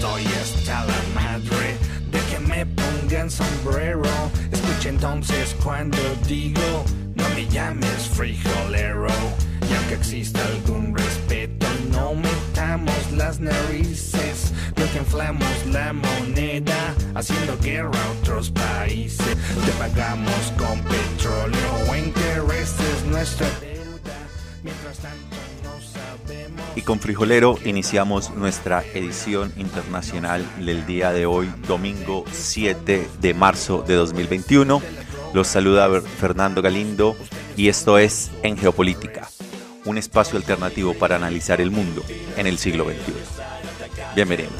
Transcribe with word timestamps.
estoy 0.00 0.24
hasta 0.40 0.86
la 0.86 1.02
madre 1.14 1.76
de 2.10 2.20
que 2.30 2.40
me 2.40 2.64
pongan 2.64 3.30
sombrero. 3.30 4.08
Escucha 4.50 4.88
entonces 4.88 5.54
cuando 5.62 5.98
digo, 6.26 6.84
no 7.14 7.28
me 7.34 7.46
llames 7.46 8.08
frijolero. 8.14 9.08
Y 9.68 9.74
aunque 9.74 9.94
exista 9.96 10.40
algún 10.46 10.96
respeto, 10.96 11.66
no 11.92 12.14
metamos 12.14 13.12
las 13.14 13.40
narices. 13.40 14.52
Lo 14.76 14.90
que 14.90 14.98
inflamos 15.00 15.66
la 15.66 15.92
moneda, 15.92 16.94
haciendo 17.14 17.58
guerra 17.58 17.90
a 18.02 18.10
otros 18.22 18.50
países. 18.50 19.36
Te 19.66 19.72
pagamos 19.78 20.52
con 20.56 20.80
petróleo 20.80 21.70
o 21.90 21.94
intereses 21.94 23.04
nuestra 23.04 23.48
Y 26.76 26.82
con 26.82 27.00
Frijolero 27.00 27.58
iniciamos 27.64 28.30
nuestra 28.30 28.84
edición 28.94 29.52
internacional 29.56 30.46
del 30.64 30.86
día 30.86 31.12
de 31.12 31.26
hoy, 31.26 31.50
domingo 31.66 32.24
7 32.30 33.08
de 33.20 33.34
marzo 33.34 33.82
de 33.86 33.94
2021. 33.94 34.80
Los 35.34 35.48
saluda 35.48 36.00
Fernando 36.00 36.62
Galindo 36.62 37.16
y 37.56 37.68
esto 37.68 37.98
es 37.98 38.30
En 38.42 38.56
Geopolítica, 38.56 39.28
un 39.84 39.98
espacio 39.98 40.36
alternativo 40.36 40.94
para 40.94 41.16
analizar 41.16 41.60
el 41.60 41.70
mundo 41.70 42.02
en 42.36 42.46
el 42.46 42.58
siglo 42.58 42.84
XXI. 42.84 43.12
Bienvenidos. 44.14 44.52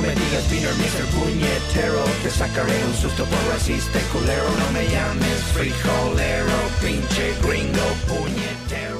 Me 0.00 0.08
digas 0.10 0.48
Mr. 0.50 1.06
Puñetero 1.16 2.04
Te 2.22 2.30
sacaré 2.30 2.84
un 2.84 2.94
susto 2.94 3.24
por 3.24 3.38
culero 4.12 4.44
No 4.58 4.72
me 4.72 4.86
llames 4.88 5.42
frijolero, 5.54 6.46
pinche 6.80 7.34
gringo 7.42 7.86
puñetero 8.06 8.98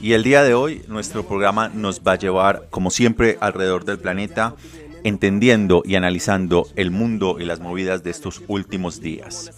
Y 0.00 0.12
el 0.12 0.22
día 0.22 0.44
de 0.44 0.54
hoy 0.54 0.82
nuestro 0.86 1.26
programa 1.26 1.68
nos 1.68 2.02
va 2.02 2.12
a 2.12 2.18
llevar, 2.18 2.68
como 2.70 2.90
siempre, 2.90 3.38
alrededor 3.40 3.84
del 3.84 3.98
planeta, 3.98 4.54
entendiendo 5.02 5.82
y 5.84 5.96
analizando 5.96 6.68
el 6.76 6.90
mundo 6.92 7.38
y 7.40 7.44
las 7.44 7.60
movidas 7.60 8.04
de 8.04 8.10
estos 8.10 8.42
últimos 8.46 9.00
días. 9.00 9.50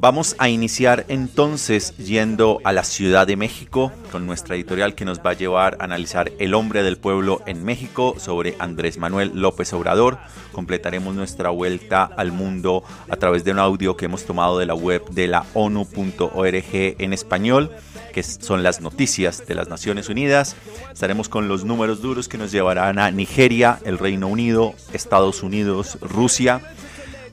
Vamos 0.00 0.36
a 0.38 0.48
iniciar 0.48 1.04
entonces 1.08 1.96
yendo 1.96 2.60
a 2.64 2.72
la 2.72 2.84
Ciudad 2.84 3.26
de 3.26 3.36
México 3.36 3.92
con 4.12 4.26
nuestra 4.26 4.54
editorial 4.54 4.94
que 4.94 5.04
nos 5.04 5.20
va 5.20 5.30
a 5.30 5.34
llevar 5.34 5.76
a 5.80 5.84
analizar 5.84 6.32
El 6.38 6.54
hombre 6.54 6.82
del 6.82 6.96
pueblo 6.96 7.42
en 7.46 7.64
México 7.64 8.14
sobre 8.18 8.56
Andrés 8.58 8.98
Manuel 8.98 9.32
López 9.34 9.72
Obrador. 9.72 10.18
Completaremos 10.52 11.14
nuestra 11.14 11.50
vuelta 11.50 12.04
al 12.04 12.32
mundo 12.32 12.84
a 13.08 13.16
través 13.16 13.44
de 13.44 13.52
un 13.52 13.58
audio 13.58 13.96
que 13.96 14.06
hemos 14.06 14.24
tomado 14.24 14.58
de 14.58 14.66
la 14.66 14.74
web 14.74 15.04
de 15.10 15.26
la 15.26 15.44
ONU.org 15.54 16.64
en 16.72 17.12
español, 17.12 17.70
que 18.12 18.22
son 18.22 18.62
las 18.62 18.80
noticias 18.80 19.46
de 19.46 19.54
las 19.54 19.68
Naciones 19.68 20.08
Unidas. 20.08 20.56
Estaremos 20.92 21.28
con 21.28 21.48
los 21.48 21.64
números 21.64 22.02
duros 22.02 22.28
que 22.28 22.38
nos 22.38 22.52
llevarán 22.52 22.98
a 22.98 23.10
Nigeria, 23.10 23.78
el 23.84 23.98
Reino 23.98 24.28
Unido, 24.28 24.74
Estados 24.92 25.42
Unidos, 25.42 25.98
Rusia 26.00 26.60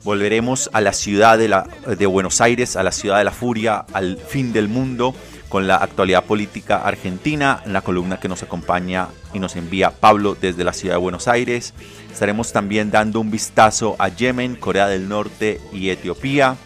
volveremos 0.04 0.70
a 0.72 0.80
la 0.80 0.92
ciudad 0.92 1.38
de, 1.38 1.48
la, 1.48 1.66
de, 1.86 2.06
Buenos 2.06 2.40
Aires, 2.40 2.76
a 2.76 2.82
la 2.82 2.92
ciudad 2.92 3.18
de 3.18 3.24
la 3.24 3.30
furia, 3.30 3.84
al 3.92 4.16
fin 4.18 4.52
del 4.52 4.68
mundo, 4.68 5.14
con 5.48 5.66
la 5.66 5.76
actualidad 5.76 6.24
política 6.24 6.78
argentina, 6.78 7.62
en 7.64 7.72
la 7.72 7.82
columna 7.82 8.18
que 8.18 8.28
nos 8.28 8.42
acompaña 8.42 9.08
y 9.34 9.38
nos 9.38 9.54
envía 9.56 9.90
Pablo 9.90 10.36
desde 10.40 10.64
la 10.64 10.72
ciudad 10.72 10.94
de 10.94 11.00
Buenos 11.00 11.28
Aires. 11.28 11.74
Estaremos 12.10 12.52
también 12.52 12.90
dando 12.90 13.20
un 13.20 13.30
vistazo 13.30 13.96
a 13.98 14.08
Yemen, 14.08 14.56
Corea 14.56 14.88
del 14.88 15.08
Norte 15.08 15.60
y 15.72 15.90
Etiopía. 15.90 16.56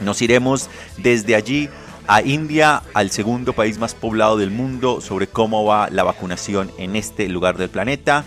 Nos 0.00 0.20
iremos 0.20 0.68
desde 0.98 1.34
allí 1.34 1.70
a 2.08 2.22
India, 2.22 2.82
al 2.94 3.10
segundo 3.10 3.52
país 3.52 3.78
más 3.78 3.94
poblado 3.94 4.36
del 4.36 4.50
mundo, 4.50 5.00
sobre 5.00 5.26
cómo 5.26 5.64
va 5.64 5.88
la 5.90 6.04
vacunación 6.04 6.70
en 6.78 6.94
este 6.94 7.28
lugar 7.28 7.56
del 7.56 7.70
planeta. 7.70 8.24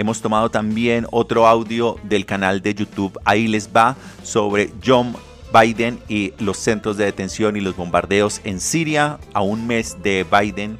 Hemos 0.00 0.22
tomado 0.22 0.50
también 0.50 1.06
otro 1.10 1.46
audio 1.46 1.98
del 2.04 2.24
canal 2.24 2.62
de 2.62 2.72
YouTube, 2.72 3.20
ahí 3.26 3.46
les 3.48 3.68
va, 3.68 3.96
sobre 4.22 4.70
John 4.82 5.14
Biden 5.52 5.98
y 6.08 6.32
los 6.38 6.56
centros 6.56 6.96
de 6.96 7.04
detención 7.04 7.54
y 7.54 7.60
los 7.60 7.76
bombardeos 7.76 8.40
en 8.44 8.60
Siria, 8.60 9.18
a 9.34 9.42
un 9.42 9.66
mes 9.66 9.98
de 10.02 10.24
Biden 10.24 10.78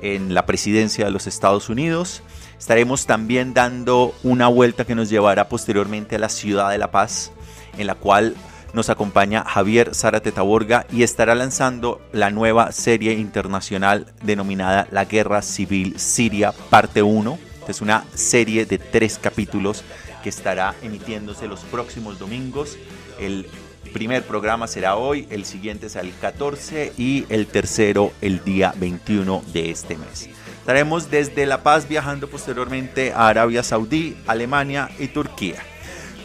en 0.00 0.32
la 0.32 0.46
presidencia 0.46 1.04
de 1.04 1.10
los 1.10 1.26
Estados 1.26 1.68
Unidos. 1.68 2.22
Estaremos 2.58 3.04
también 3.04 3.52
dando 3.52 4.14
una 4.22 4.48
vuelta 4.48 4.86
que 4.86 4.94
nos 4.94 5.10
llevará 5.10 5.50
posteriormente 5.50 6.16
a 6.16 6.20
la 6.20 6.30
ciudad 6.30 6.70
de 6.70 6.78
La 6.78 6.90
Paz, 6.90 7.30
en 7.76 7.86
la 7.86 7.94
cual 7.94 8.34
nos 8.72 8.88
acompaña 8.88 9.44
Javier 9.46 9.94
Zárate 9.94 10.32
Taborga 10.32 10.86
y 10.90 11.02
estará 11.02 11.34
lanzando 11.34 12.00
la 12.12 12.30
nueva 12.30 12.72
serie 12.72 13.12
internacional 13.12 14.06
denominada 14.22 14.88
La 14.90 15.04
Guerra 15.04 15.42
Civil 15.42 15.98
Siria, 15.98 16.54
parte 16.70 17.02
1 17.02 17.51
es 17.72 17.80
una 17.80 18.04
serie 18.14 18.66
de 18.66 18.78
tres 18.78 19.18
capítulos 19.18 19.82
que 20.22 20.28
estará 20.28 20.74
emitiéndose 20.82 21.48
los 21.48 21.60
próximos 21.60 22.18
domingos. 22.18 22.76
El 23.18 23.46
primer 23.94 24.22
programa 24.24 24.66
será 24.66 24.96
hoy, 24.96 25.26
el 25.30 25.44
siguiente 25.46 25.86
es 25.86 25.96
el 25.96 26.14
14 26.14 26.92
y 26.98 27.24
el 27.30 27.46
tercero 27.46 28.12
el 28.20 28.44
día 28.44 28.74
21 28.76 29.42
de 29.54 29.70
este 29.70 29.96
mes. 29.96 30.28
Estaremos 30.58 31.10
desde 31.10 31.46
La 31.46 31.62
Paz 31.62 31.88
viajando 31.88 32.28
posteriormente 32.28 33.12
a 33.12 33.28
Arabia 33.28 33.62
Saudí, 33.62 34.16
Alemania 34.26 34.90
y 34.98 35.08
Turquía. 35.08 35.62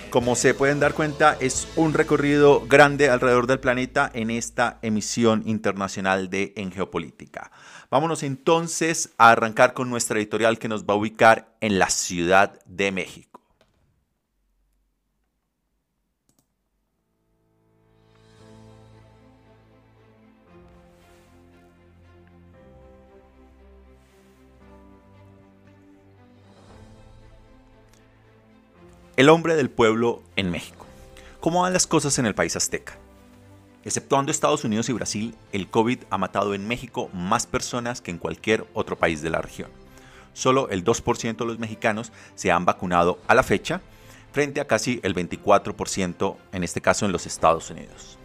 Como 0.09 0.35
se 0.35 0.53
pueden 0.53 0.79
dar 0.79 0.93
cuenta, 0.93 1.37
es 1.39 1.67
un 1.75 1.93
recorrido 1.93 2.65
grande 2.67 3.09
alrededor 3.09 3.47
del 3.47 3.59
planeta 3.59 4.11
en 4.13 4.31
esta 4.31 4.79
emisión 4.81 5.43
internacional 5.45 6.29
de 6.29 6.53
En 6.57 6.71
Geopolítica. 6.71 7.51
Vámonos 7.89 8.23
entonces 8.23 9.13
a 9.17 9.31
arrancar 9.31 9.73
con 9.73 9.89
nuestra 9.89 10.17
editorial 10.17 10.59
que 10.59 10.67
nos 10.67 10.83
va 10.83 10.93
a 10.93 10.97
ubicar 10.97 11.55
en 11.61 11.79
la 11.79 11.89
Ciudad 11.89 12.59
de 12.65 12.91
México. 12.91 13.39
El 29.15 29.29
hombre 29.29 29.55
del 29.55 29.69
pueblo 29.69 30.21
en 30.35 30.51
México. 30.51 30.85
¿Cómo 31.39 31.61
van 31.61 31.73
las 31.73 31.87
cosas 31.87 32.19
en 32.19 32.25
el 32.25 32.35
país 32.35 32.55
azteca? 32.55 32.99
Exceptuando 33.87 34.33
Estados 34.33 34.65
Unidos 34.65 34.89
y 34.89 34.91
Brasil, 34.91 35.33
el 35.53 35.69
COVID 35.69 35.99
ha 36.09 36.17
matado 36.17 36.53
en 36.53 36.67
México 36.67 37.09
más 37.13 37.47
personas 37.47 38.01
que 38.01 38.11
en 38.11 38.17
cualquier 38.17 38.67
otro 38.73 38.97
país 38.97 39.21
de 39.21 39.29
la 39.29 39.41
región. 39.41 39.69
Solo 40.33 40.67
el 40.67 40.83
2% 40.83 41.37
de 41.37 41.45
los 41.45 41.57
mexicanos 41.57 42.11
se 42.35 42.51
han 42.51 42.65
vacunado 42.65 43.17
a 43.29 43.33
la 43.33 43.43
fecha, 43.43 43.79
frente 44.33 44.59
a 44.59 44.67
casi 44.67 44.99
el 45.03 45.15
24% 45.15 46.35
en 46.51 46.65
este 46.65 46.81
caso 46.81 47.05
en 47.05 47.13
los 47.13 47.25
Estados 47.25 47.69
Unidos. 47.69 48.19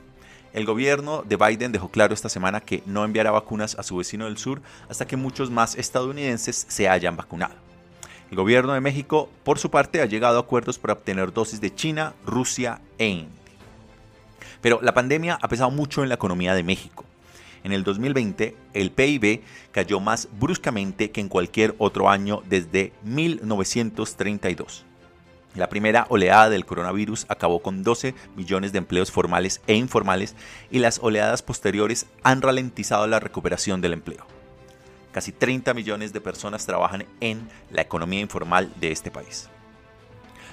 El 0.52 0.66
gobierno 0.66 1.22
de 1.22 1.36
Biden 1.36 1.70
dejó 1.70 1.92
claro 1.92 2.12
esta 2.12 2.28
semana 2.28 2.60
que 2.60 2.82
no 2.84 3.04
enviará 3.04 3.30
vacunas 3.30 3.76
a 3.78 3.84
su 3.84 3.96
vecino 3.96 4.24
del 4.24 4.38
sur 4.38 4.62
hasta 4.90 5.06
que 5.06 5.16
muchos 5.16 5.52
más 5.52 5.76
estadounidenses 5.76 6.66
se 6.69 6.88
hayan 6.88 7.16
vacunado. 7.16 7.54
El 8.32 8.37
gobierno 8.37 8.72
de 8.72 8.81
México, 8.81 9.31
por 9.44 9.60
su 9.60 9.70
parte, 9.70 10.02
ha 10.02 10.06
llegado 10.06 10.38
a 10.38 10.40
acuerdos 10.40 10.81
para 10.81 10.94
obtener 10.94 11.32
dosis 11.32 11.60
de 11.60 11.72
China, 11.72 12.14
Rusia 12.26 12.81
e 12.98 13.06
India. 13.06 13.41
Pero 14.60 14.80
la 14.82 14.94
pandemia 14.94 15.38
ha 15.40 15.48
pesado 15.48 15.70
mucho 15.70 16.02
en 16.02 16.08
la 16.08 16.16
economía 16.16 16.54
de 16.54 16.62
México. 16.62 17.04
En 17.64 17.72
el 17.72 17.84
2020, 17.84 18.56
el 18.74 18.90
PIB 18.90 19.42
cayó 19.70 20.00
más 20.00 20.28
bruscamente 20.38 21.10
que 21.10 21.20
en 21.20 21.28
cualquier 21.28 21.74
otro 21.78 22.10
año 22.10 22.42
desde 22.48 22.92
1932. 23.04 24.84
La 25.54 25.68
primera 25.68 26.06
oleada 26.08 26.48
del 26.48 26.64
coronavirus 26.64 27.26
acabó 27.28 27.60
con 27.60 27.82
12 27.82 28.14
millones 28.36 28.72
de 28.72 28.78
empleos 28.78 29.12
formales 29.12 29.60
e 29.66 29.74
informales 29.74 30.34
y 30.70 30.78
las 30.78 30.98
oleadas 30.98 31.42
posteriores 31.42 32.06
han 32.22 32.40
ralentizado 32.40 33.06
la 33.06 33.20
recuperación 33.20 33.82
del 33.82 33.92
empleo. 33.92 34.26
Casi 35.12 35.30
30 35.30 35.74
millones 35.74 36.14
de 36.14 36.22
personas 36.22 36.64
trabajan 36.64 37.04
en 37.20 37.46
la 37.70 37.82
economía 37.82 38.20
informal 38.20 38.72
de 38.80 38.92
este 38.92 39.10
país. 39.10 39.50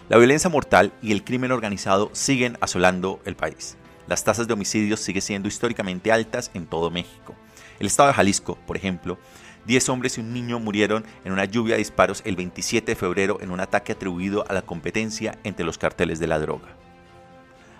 La 0.10 0.18
violencia 0.18 0.50
mortal 0.50 0.92
y 1.02 1.14
el 1.14 1.24
crimen 1.24 1.54
organizado 1.54 2.10
siguen 2.12 2.58
asolando 2.60 3.22
el 3.24 3.38
país. 3.38 3.78
Las 4.10 4.24
tasas 4.24 4.48
de 4.48 4.54
homicidios 4.54 5.02
siguen 5.02 5.22
siendo 5.22 5.48
históricamente 5.48 6.12
altas 6.12 6.50
en 6.56 6.66
todo 6.66 6.90
México. 6.90 7.36
El 7.80 7.86
estado 7.86 8.08
de 8.08 8.16
Jalisco, 8.16 8.58
por 8.66 8.76
ejemplo, 8.76 9.20
10 9.68 9.88
hombres 9.90 10.18
y 10.18 10.22
un 10.22 10.34
niño 10.34 10.60
murieron 10.60 11.06
en 11.24 11.32
una 11.32 11.46
lluvia 11.46 11.76
de 11.76 11.80
disparos 11.80 12.24
el 12.26 12.36
27 12.36 12.92
de 12.92 12.96
febrero 12.96 13.38
en 13.40 13.52
un 13.52 13.60
ataque 13.60 13.92
atribuido 13.92 14.46
a 14.50 14.54
la 14.54 14.64
competencia 14.64 15.38
entre 15.44 15.64
los 15.64 15.78
carteles 15.78 16.18
de 16.18 16.26
la 16.26 16.40
droga. 16.40 16.70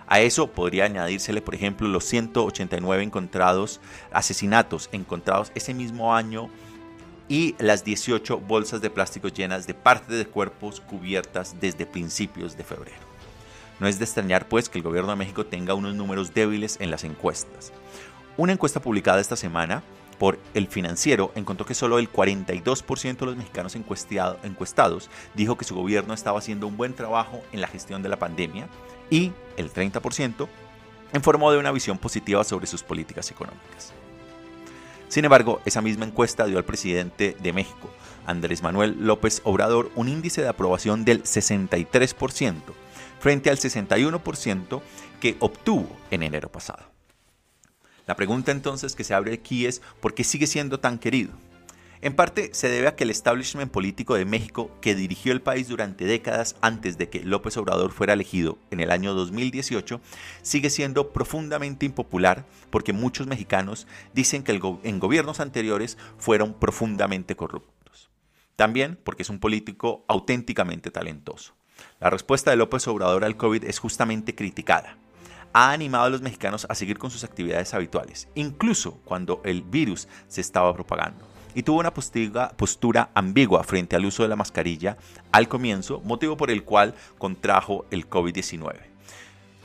A 0.06 0.20
eso 0.20 0.52
podría 0.52 0.84
añadírsele, 0.84 1.42
por 1.42 1.56
ejemplo, 1.56 1.88
los 1.88 2.04
189 2.04 3.02
encontrados, 3.02 3.80
asesinatos 4.12 4.88
encontrados 4.92 5.50
ese 5.56 5.74
mismo 5.74 6.14
año 6.14 6.48
y 7.28 7.56
las 7.58 7.82
18 7.82 8.38
bolsas 8.38 8.80
de 8.80 8.90
plástico 8.90 9.26
llenas 9.26 9.66
de 9.66 9.74
parte 9.74 10.14
de 10.14 10.26
cuerpos 10.26 10.80
cubiertas 10.80 11.56
desde 11.60 11.86
principios 11.86 12.56
de 12.56 12.62
febrero. 12.62 13.09
No 13.80 13.88
es 13.88 13.98
de 13.98 14.04
extrañar 14.04 14.48
pues 14.48 14.68
que 14.68 14.78
el 14.78 14.84
gobierno 14.84 15.10
de 15.10 15.16
México 15.16 15.46
tenga 15.46 15.74
unos 15.74 15.94
números 15.94 16.34
débiles 16.34 16.76
en 16.80 16.90
las 16.90 17.04
encuestas. 17.04 17.72
Una 18.36 18.52
encuesta 18.52 18.80
publicada 18.80 19.20
esta 19.20 19.36
semana 19.36 19.82
por 20.18 20.38
El 20.52 20.68
Financiero 20.68 21.32
encontró 21.34 21.64
que 21.64 21.74
solo 21.74 21.98
el 21.98 22.12
42% 22.12 23.16
de 23.16 23.26
los 23.26 23.36
mexicanos 23.36 23.74
encuestados 23.74 25.10
dijo 25.34 25.56
que 25.56 25.64
su 25.64 25.74
gobierno 25.74 26.12
estaba 26.12 26.38
haciendo 26.38 26.66
un 26.66 26.76
buen 26.76 26.92
trabajo 26.92 27.42
en 27.52 27.62
la 27.62 27.68
gestión 27.68 28.02
de 28.02 28.10
la 28.10 28.18
pandemia 28.18 28.68
y 29.08 29.32
el 29.56 29.72
30% 29.72 30.46
informó 31.14 31.50
de 31.50 31.58
una 31.58 31.72
visión 31.72 31.96
positiva 31.96 32.44
sobre 32.44 32.66
sus 32.66 32.82
políticas 32.82 33.30
económicas. 33.30 33.94
Sin 35.08 35.24
embargo, 35.24 35.60
esa 35.64 35.80
misma 35.80 36.04
encuesta 36.04 36.44
dio 36.44 36.58
al 36.58 36.64
presidente 36.64 37.34
de 37.40 37.52
México, 37.52 37.90
Andrés 38.26 38.62
Manuel 38.62 38.96
López 39.00 39.40
Obrador, 39.44 39.90
un 39.96 40.08
índice 40.08 40.42
de 40.42 40.48
aprobación 40.48 41.04
del 41.04 41.24
63% 41.24 42.54
frente 43.20 43.50
al 43.50 43.58
61% 43.58 44.82
que 45.20 45.36
obtuvo 45.38 45.96
en 46.10 46.24
enero 46.24 46.50
pasado. 46.50 46.90
La 48.06 48.16
pregunta 48.16 48.50
entonces 48.50 48.96
que 48.96 49.04
se 49.04 49.14
abre 49.14 49.34
aquí 49.34 49.66
es 49.66 49.80
¿por 50.00 50.14
qué 50.14 50.24
sigue 50.24 50.48
siendo 50.48 50.80
tan 50.80 50.98
querido? 50.98 51.30
En 52.02 52.16
parte 52.16 52.48
se 52.54 52.70
debe 52.70 52.88
a 52.88 52.96
que 52.96 53.04
el 53.04 53.10
establishment 53.10 53.70
político 53.70 54.14
de 54.14 54.24
México, 54.24 54.70
que 54.80 54.94
dirigió 54.94 55.32
el 55.32 55.42
país 55.42 55.68
durante 55.68 56.06
décadas 56.06 56.56
antes 56.62 56.96
de 56.96 57.10
que 57.10 57.22
López 57.22 57.58
Obrador 57.58 57.92
fuera 57.92 58.14
elegido 58.14 58.56
en 58.70 58.80
el 58.80 58.90
año 58.90 59.12
2018, 59.12 60.00
sigue 60.40 60.70
siendo 60.70 61.12
profundamente 61.12 61.84
impopular 61.84 62.46
porque 62.70 62.94
muchos 62.94 63.26
mexicanos 63.26 63.86
dicen 64.14 64.42
que 64.42 64.58
en 64.82 64.98
gobiernos 64.98 65.40
anteriores 65.40 65.98
fueron 66.16 66.54
profundamente 66.54 67.36
corruptos. 67.36 68.08
También 68.56 68.98
porque 69.04 69.22
es 69.22 69.28
un 69.28 69.38
político 69.38 70.06
auténticamente 70.08 70.90
talentoso. 70.90 71.59
La 72.00 72.10
respuesta 72.10 72.50
de 72.50 72.56
López 72.56 72.88
Obrador 72.88 73.24
al 73.24 73.36
COVID 73.36 73.64
es 73.64 73.78
justamente 73.78 74.34
criticada 74.34 74.96
ha 75.52 75.72
animado 75.72 76.04
a 76.04 76.10
los 76.10 76.22
mexicanos 76.22 76.66
a 76.68 76.74
seguir 76.74 76.98
con 76.98 77.10
sus 77.10 77.24
actividades 77.24 77.74
habituales, 77.74 78.28
incluso 78.34 79.00
cuando 79.04 79.40
el 79.44 79.62
virus 79.62 80.08
se 80.28 80.40
estaba 80.40 80.72
propagando 80.72 81.26
y 81.54 81.64
tuvo 81.64 81.80
una 81.80 81.92
postura, 81.92 83.10
ambigua 83.12 83.64
frente 83.64 83.96
al 83.96 84.04
uso 84.04 84.22
de 84.22 84.28
la 84.28 84.36
mascarilla 84.36 84.96
al 85.32 85.48
comienzo, 85.48 86.00
motivo 86.04 86.36
por 86.36 86.50
el 86.50 86.62
cual 86.62 86.94
contrajo 87.18 87.86
el 87.90 88.08
COVID-19. 88.08 88.76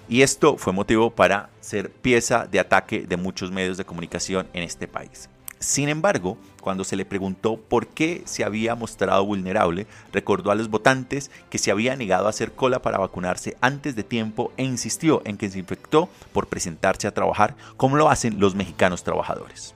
Y 0.09 0.23
esto 0.23 0.57
fue 0.57 0.73
motivo 0.73 1.11
para 1.11 1.49
ser 1.59 1.91
pieza 1.91 2.47
de 2.47 2.59
ataque 2.59 3.01
de 3.01 3.17
muchos 3.17 3.51
medios 3.51 3.77
de 3.77 3.85
comunicación 3.85 4.47
en 4.53 4.63
este 4.63 4.87
país. 4.87 5.29
Sin 5.65 5.89
embargo, 5.89 6.37
cuando 6.61 6.83
se 6.83 6.95
le 6.95 7.05
preguntó 7.05 7.57
por 7.57 7.87
qué 7.87 8.21
se 8.25 8.43
había 8.43 8.75
mostrado 8.75 9.25
vulnerable, 9.25 9.87
recordó 10.13 10.51
a 10.51 10.55
los 10.55 10.69
votantes 10.69 11.31
que 11.49 11.57
se 11.57 11.71
había 11.71 11.95
negado 11.95 12.27
a 12.27 12.29
hacer 12.29 12.51
cola 12.51 12.83
para 12.83 12.99
vacunarse 12.99 13.57
antes 13.61 13.95
de 13.95 14.03
tiempo 14.03 14.53
e 14.57 14.63
insistió 14.63 15.23
en 15.25 15.37
que 15.37 15.49
se 15.49 15.57
infectó 15.57 16.07
por 16.33 16.45
presentarse 16.45 17.07
a 17.07 17.15
trabajar 17.15 17.55
como 17.77 17.97
lo 17.97 18.11
hacen 18.11 18.39
los 18.39 18.53
mexicanos 18.53 19.03
trabajadores. 19.03 19.73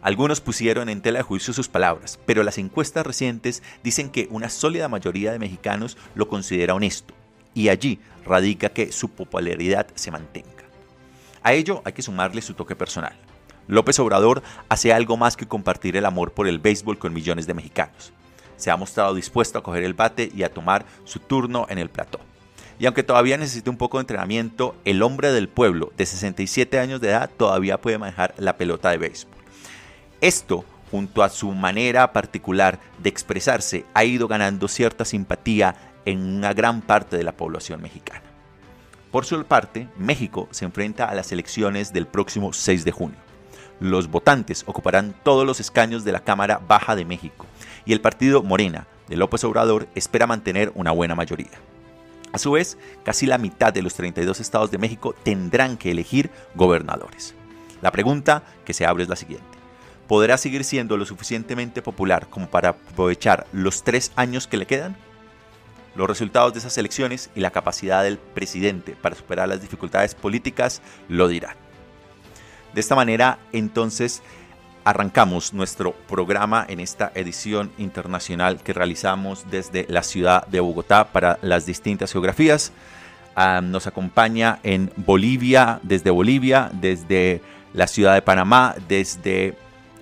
Algunos 0.00 0.40
pusieron 0.40 0.88
en 0.88 1.00
tela 1.00 1.20
de 1.20 1.22
juicio 1.22 1.54
sus 1.54 1.68
palabras, 1.68 2.18
pero 2.26 2.42
las 2.42 2.58
encuestas 2.58 3.06
recientes 3.06 3.62
dicen 3.84 4.10
que 4.10 4.26
una 4.32 4.48
sólida 4.48 4.88
mayoría 4.88 5.30
de 5.30 5.38
mexicanos 5.38 5.96
lo 6.16 6.26
considera 6.26 6.74
honesto, 6.74 7.14
y 7.54 7.68
allí 7.68 8.00
radica 8.24 8.70
que 8.70 8.90
su 8.90 9.10
popularidad 9.10 9.86
se 9.94 10.10
mantenga. 10.10 10.64
A 11.44 11.52
ello 11.52 11.82
hay 11.84 11.92
que 11.92 12.02
sumarle 12.02 12.42
su 12.42 12.54
toque 12.54 12.74
personal. 12.74 13.16
López 13.68 13.98
Obrador 13.98 14.42
hace 14.68 14.92
algo 14.92 15.16
más 15.16 15.36
que 15.36 15.46
compartir 15.46 15.96
el 15.96 16.06
amor 16.06 16.32
por 16.32 16.48
el 16.48 16.58
béisbol 16.58 16.98
con 16.98 17.12
millones 17.12 17.46
de 17.46 17.54
mexicanos. 17.54 18.12
Se 18.56 18.70
ha 18.70 18.76
mostrado 18.76 19.14
dispuesto 19.14 19.58
a 19.58 19.62
coger 19.62 19.82
el 19.82 19.94
bate 19.94 20.30
y 20.34 20.42
a 20.42 20.52
tomar 20.52 20.84
su 21.04 21.18
turno 21.18 21.66
en 21.68 21.78
el 21.78 21.90
plató. 21.90 22.20
Y 22.78 22.86
aunque 22.86 23.02
todavía 23.02 23.36
necesita 23.36 23.70
un 23.70 23.76
poco 23.76 23.98
de 23.98 24.02
entrenamiento, 24.02 24.74
el 24.84 25.02
hombre 25.02 25.32
del 25.32 25.48
pueblo 25.48 25.92
de 25.96 26.06
67 26.06 26.78
años 26.78 27.00
de 27.00 27.10
edad 27.10 27.30
todavía 27.36 27.80
puede 27.80 27.98
manejar 27.98 28.34
la 28.38 28.56
pelota 28.56 28.90
de 28.90 28.98
béisbol. 28.98 29.36
Esto, 30.20 30.64
junto 30.90 31.22
a 31.22 31.28
su 31.28 31.50
manera 31.52 32.12
particular 32.12 32.80
de 32.98 33.08
expresarse, 33.08 33.84
ha 33.94 34.04
ido 34.04 34.28
ganando 34.28 34.68
cierta 34.68 35.04
simpatía 35.04 35.74
en 36.04 36.20
una 36.38 36.52
gran 36.52 36.82
parte 36.82 37.16
de 37.16 37.22
la 37.22 37.36
población 37.36 37.80
mexicana. 37.82 38.22
Por 39.10 39.26
su 39.26 39.44
parte, 39.44 39.88
México 39.96 40.48
se 40.50 40.64
enfrenta 40.64 41.04
a 41.04 41.14
las 41.14 41.32
elecciones 41.32 41.92
del 41.92 42.06
próximo 42.06 42.52
6 42.52 42.84
de 42.84 42.92
junio. 42.92 43.18
Los 43.82 44.08
votantes 44.08 44.62
ocuparán 44.68 45.12
todos 45.24 45.44
los 45.44 45.58
escaños 45.58 46.04
de 46.04 46.12
la 46.12 46.20
Cámara 46.20 46.60
Baja 46.68 46.94
de 46.94 47.04
México 47.04 47.46
y 47.84 47.92
el 47.92 48.00
partido 48.00 48.44
Morena 48.44 48.86
de 49.08 49.16
López 49.16 49.42
Obrador 49.42 49.88
espera 49.96 50.28
mantener 50.28 50.70
una 50.76 50.92
buena 50.92 51.16
mayoría. 51.16 51.50
A 52.32 52.38
su 52.38 52.52
vez, 52.52 52.78
casi 53.04 53.26
la 53.26 53.38
mitad 53.38 53.72
de 53.72 53.82
los 53.82 53.94
32 53.94 54.38
estados 54.38 54.70
de 54.70 54.78
México 54.78 55.16
tendrán 55.24 55.76
que 55.76 55.90
elegir 55.90 56.30
gobernadores. 56.54 57.34
La 57.80 57.90
pregunta 57.90 58.44
que 58.64 58.72
se 58.72 58.86
abre 58.86 59.02
es 59.02 59.08
la 59.08 59.16
siguiente 59.16 59.58
podrá 60.06 60.38
seguir 60.38 60.62
siendo 60.62 60.96
lo 60.96 61.04
suficientemente 61.04 61.82
popular 61.82 62.28
como 62.28 62.48
para 62.48 62.68
aprovechar 62.68 63.48
los 63.52 63.82
tres 63.82 64.12
años 64.14 64.46
que 64.46 64.58
le 64.58 64.66
quedan? 64.66 64.94
Los 65.96 66.06
resultados 66.06 66.52
de 66.52 66.60
esas 66.60 66.78
elecciones 66.78 67.30
y 67.34 67.40
la 67.40 67.50
capacidad 67.50 68.04
del 68.04 68.18
presidente 68.18 68.94
para 68.94 69.16
superar 69.16 69.48
las 69.48 69.60
dificultades 69.60 70.14
políticas 70.14 70.82
lo 71.08 71.26
dirán. 71.26 71.61
De 72.74 72.80
esta 72.80 72.94
manera, 72.94 73.38
entonces, 73.52 74.22
arrancamos 74.84 75.52
nuestro 75.52 75.92
programa 76.08 76.64
en 76.68 76.80
esta 76.80 77.12
edición 77.14 77.70
internacional 77.78 78.62
que 78.62 78.72
realizamos 78.72 79.44
desde 79.50 79.86
la 79.88 80.02
ciudad 80.02 80.46
de 80.46 80.60
Bogotá 80.60 81.12
para 81.12 81.38
las 81.42 81.66
distintas 81.66 82.12
geografías. 82.12 82.72
Nos 83.62 83.86
acompaña 83.86 84.58
en 84.62 84.92
Bolivia, 84.96 85.80
desde 85.82 86.10
Bolivia, 86.10 86.70
desde 86.72 87.40
la 87.72 87.86
ciudad 87.86 88.14
de 88.14 88.22
Panamá, 88.22 88.74
desde 88.88 89.54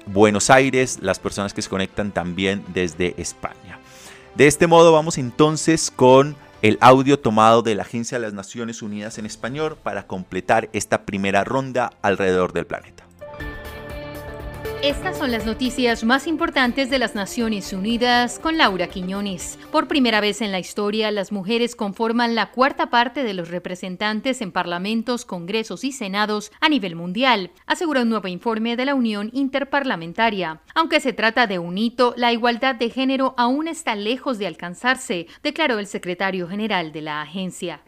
Buenos 0.07 0.51
Aires, 0.51 0.99
las 1.01 1.19
personas 1.19 1.55
que 1.55 1.63
se 1.63 1.69
conectan 1.69 2.11
también 2.11 2.65
desde 2.69 3.15
España. 3.19 3.79
De 4.35 4.47
este 4.47 4.67
modo 4.67 4.93
vamos 4.93 5.19
entonces 5.19 5.93
con 5.95 6.37
el 6.63 6.77
audio 6.83 7.19
tomado 7.19 7.63
de 7.63 7.75
la 7.75 7.83
Agencia 7.83 8.19
de 8.19 8.23
las 8.23 8.35
Naciones 8.35 8.83
Unidas 8.83 9.19
en 9.19 9.25
español 9.25 9.79
para 9.83 10.07
completar 10.07 10.69
esta 10.75 11.05
primera 11.05 11.43
ronda 11.43 11.93
alrededor 12.03 12.53
del 12.53 12.67
planeta. 12.67 13.10
Estas 14.83 15.19
son 15.19 15.31
las 15.31 15.45
noticias 15.45 16.05
más 16.05 16.27
importantes 16.27 16.89
de 16.89 16.99
las 16.99 17.15
Naciones 17.15 17.75
Unidas 17.75 18.39
con 18.39 18.57
Laura 18.57 18.87
Quiñones. 18.87 19.59
Por 19.71 19.89
primera 19.89 20.23
vez 20.23 20.41
en 20.41 20.53
la 20.53 20.59
historia, 20.59 21.11
las 21.11 21.33
mujeres 21.33 21.77
conforman 21.77 22.35
la 22.35 22.51
cuarta 22.51 22.89
parte 22.89 23.23
de 23.23 23.35
los 23.35 23.51
representantes 23.51 24.41
en 24.41 24.53
parlamentos, 24.53 25.27
congresos 25.27 25.85
y 25.85 25.93
senados 25.93 26.51
a 26.63 26.71
nivel 26.71 26.97
mundial, 26.97 27.51
asegura 27.67 28.01
un 28.01 28.09
nuevo 28.09 28.29
informe 28.29 28.75
de 28.75 28.87
la 28.87 28.95
Unión 28.95 29.29
Interparlamentaria. 29.35 30.63
Aunque 30.75 31.01
se 31.01 31.13
trata 31.13 31.47
de 31.47 31.59
un 31.59 31.77
hito, 31.77 32.15
la 32.17 32.33
igualdad 32.33 32.75
de 32.75 32.89
género 32.89 33.35
aún 33.37 33.69
está 33.69 33.95
lejos 33.95 34.39
de 34.39 34.47
alcanzarse, 34.47 35.27
declaró 35.43 35.79
el 35.79 35.89
secretario 35.89 36.49
general 36.49 36.91
de 36.93 37.03
la 37.03 37.21
agencia. 37.21 37.83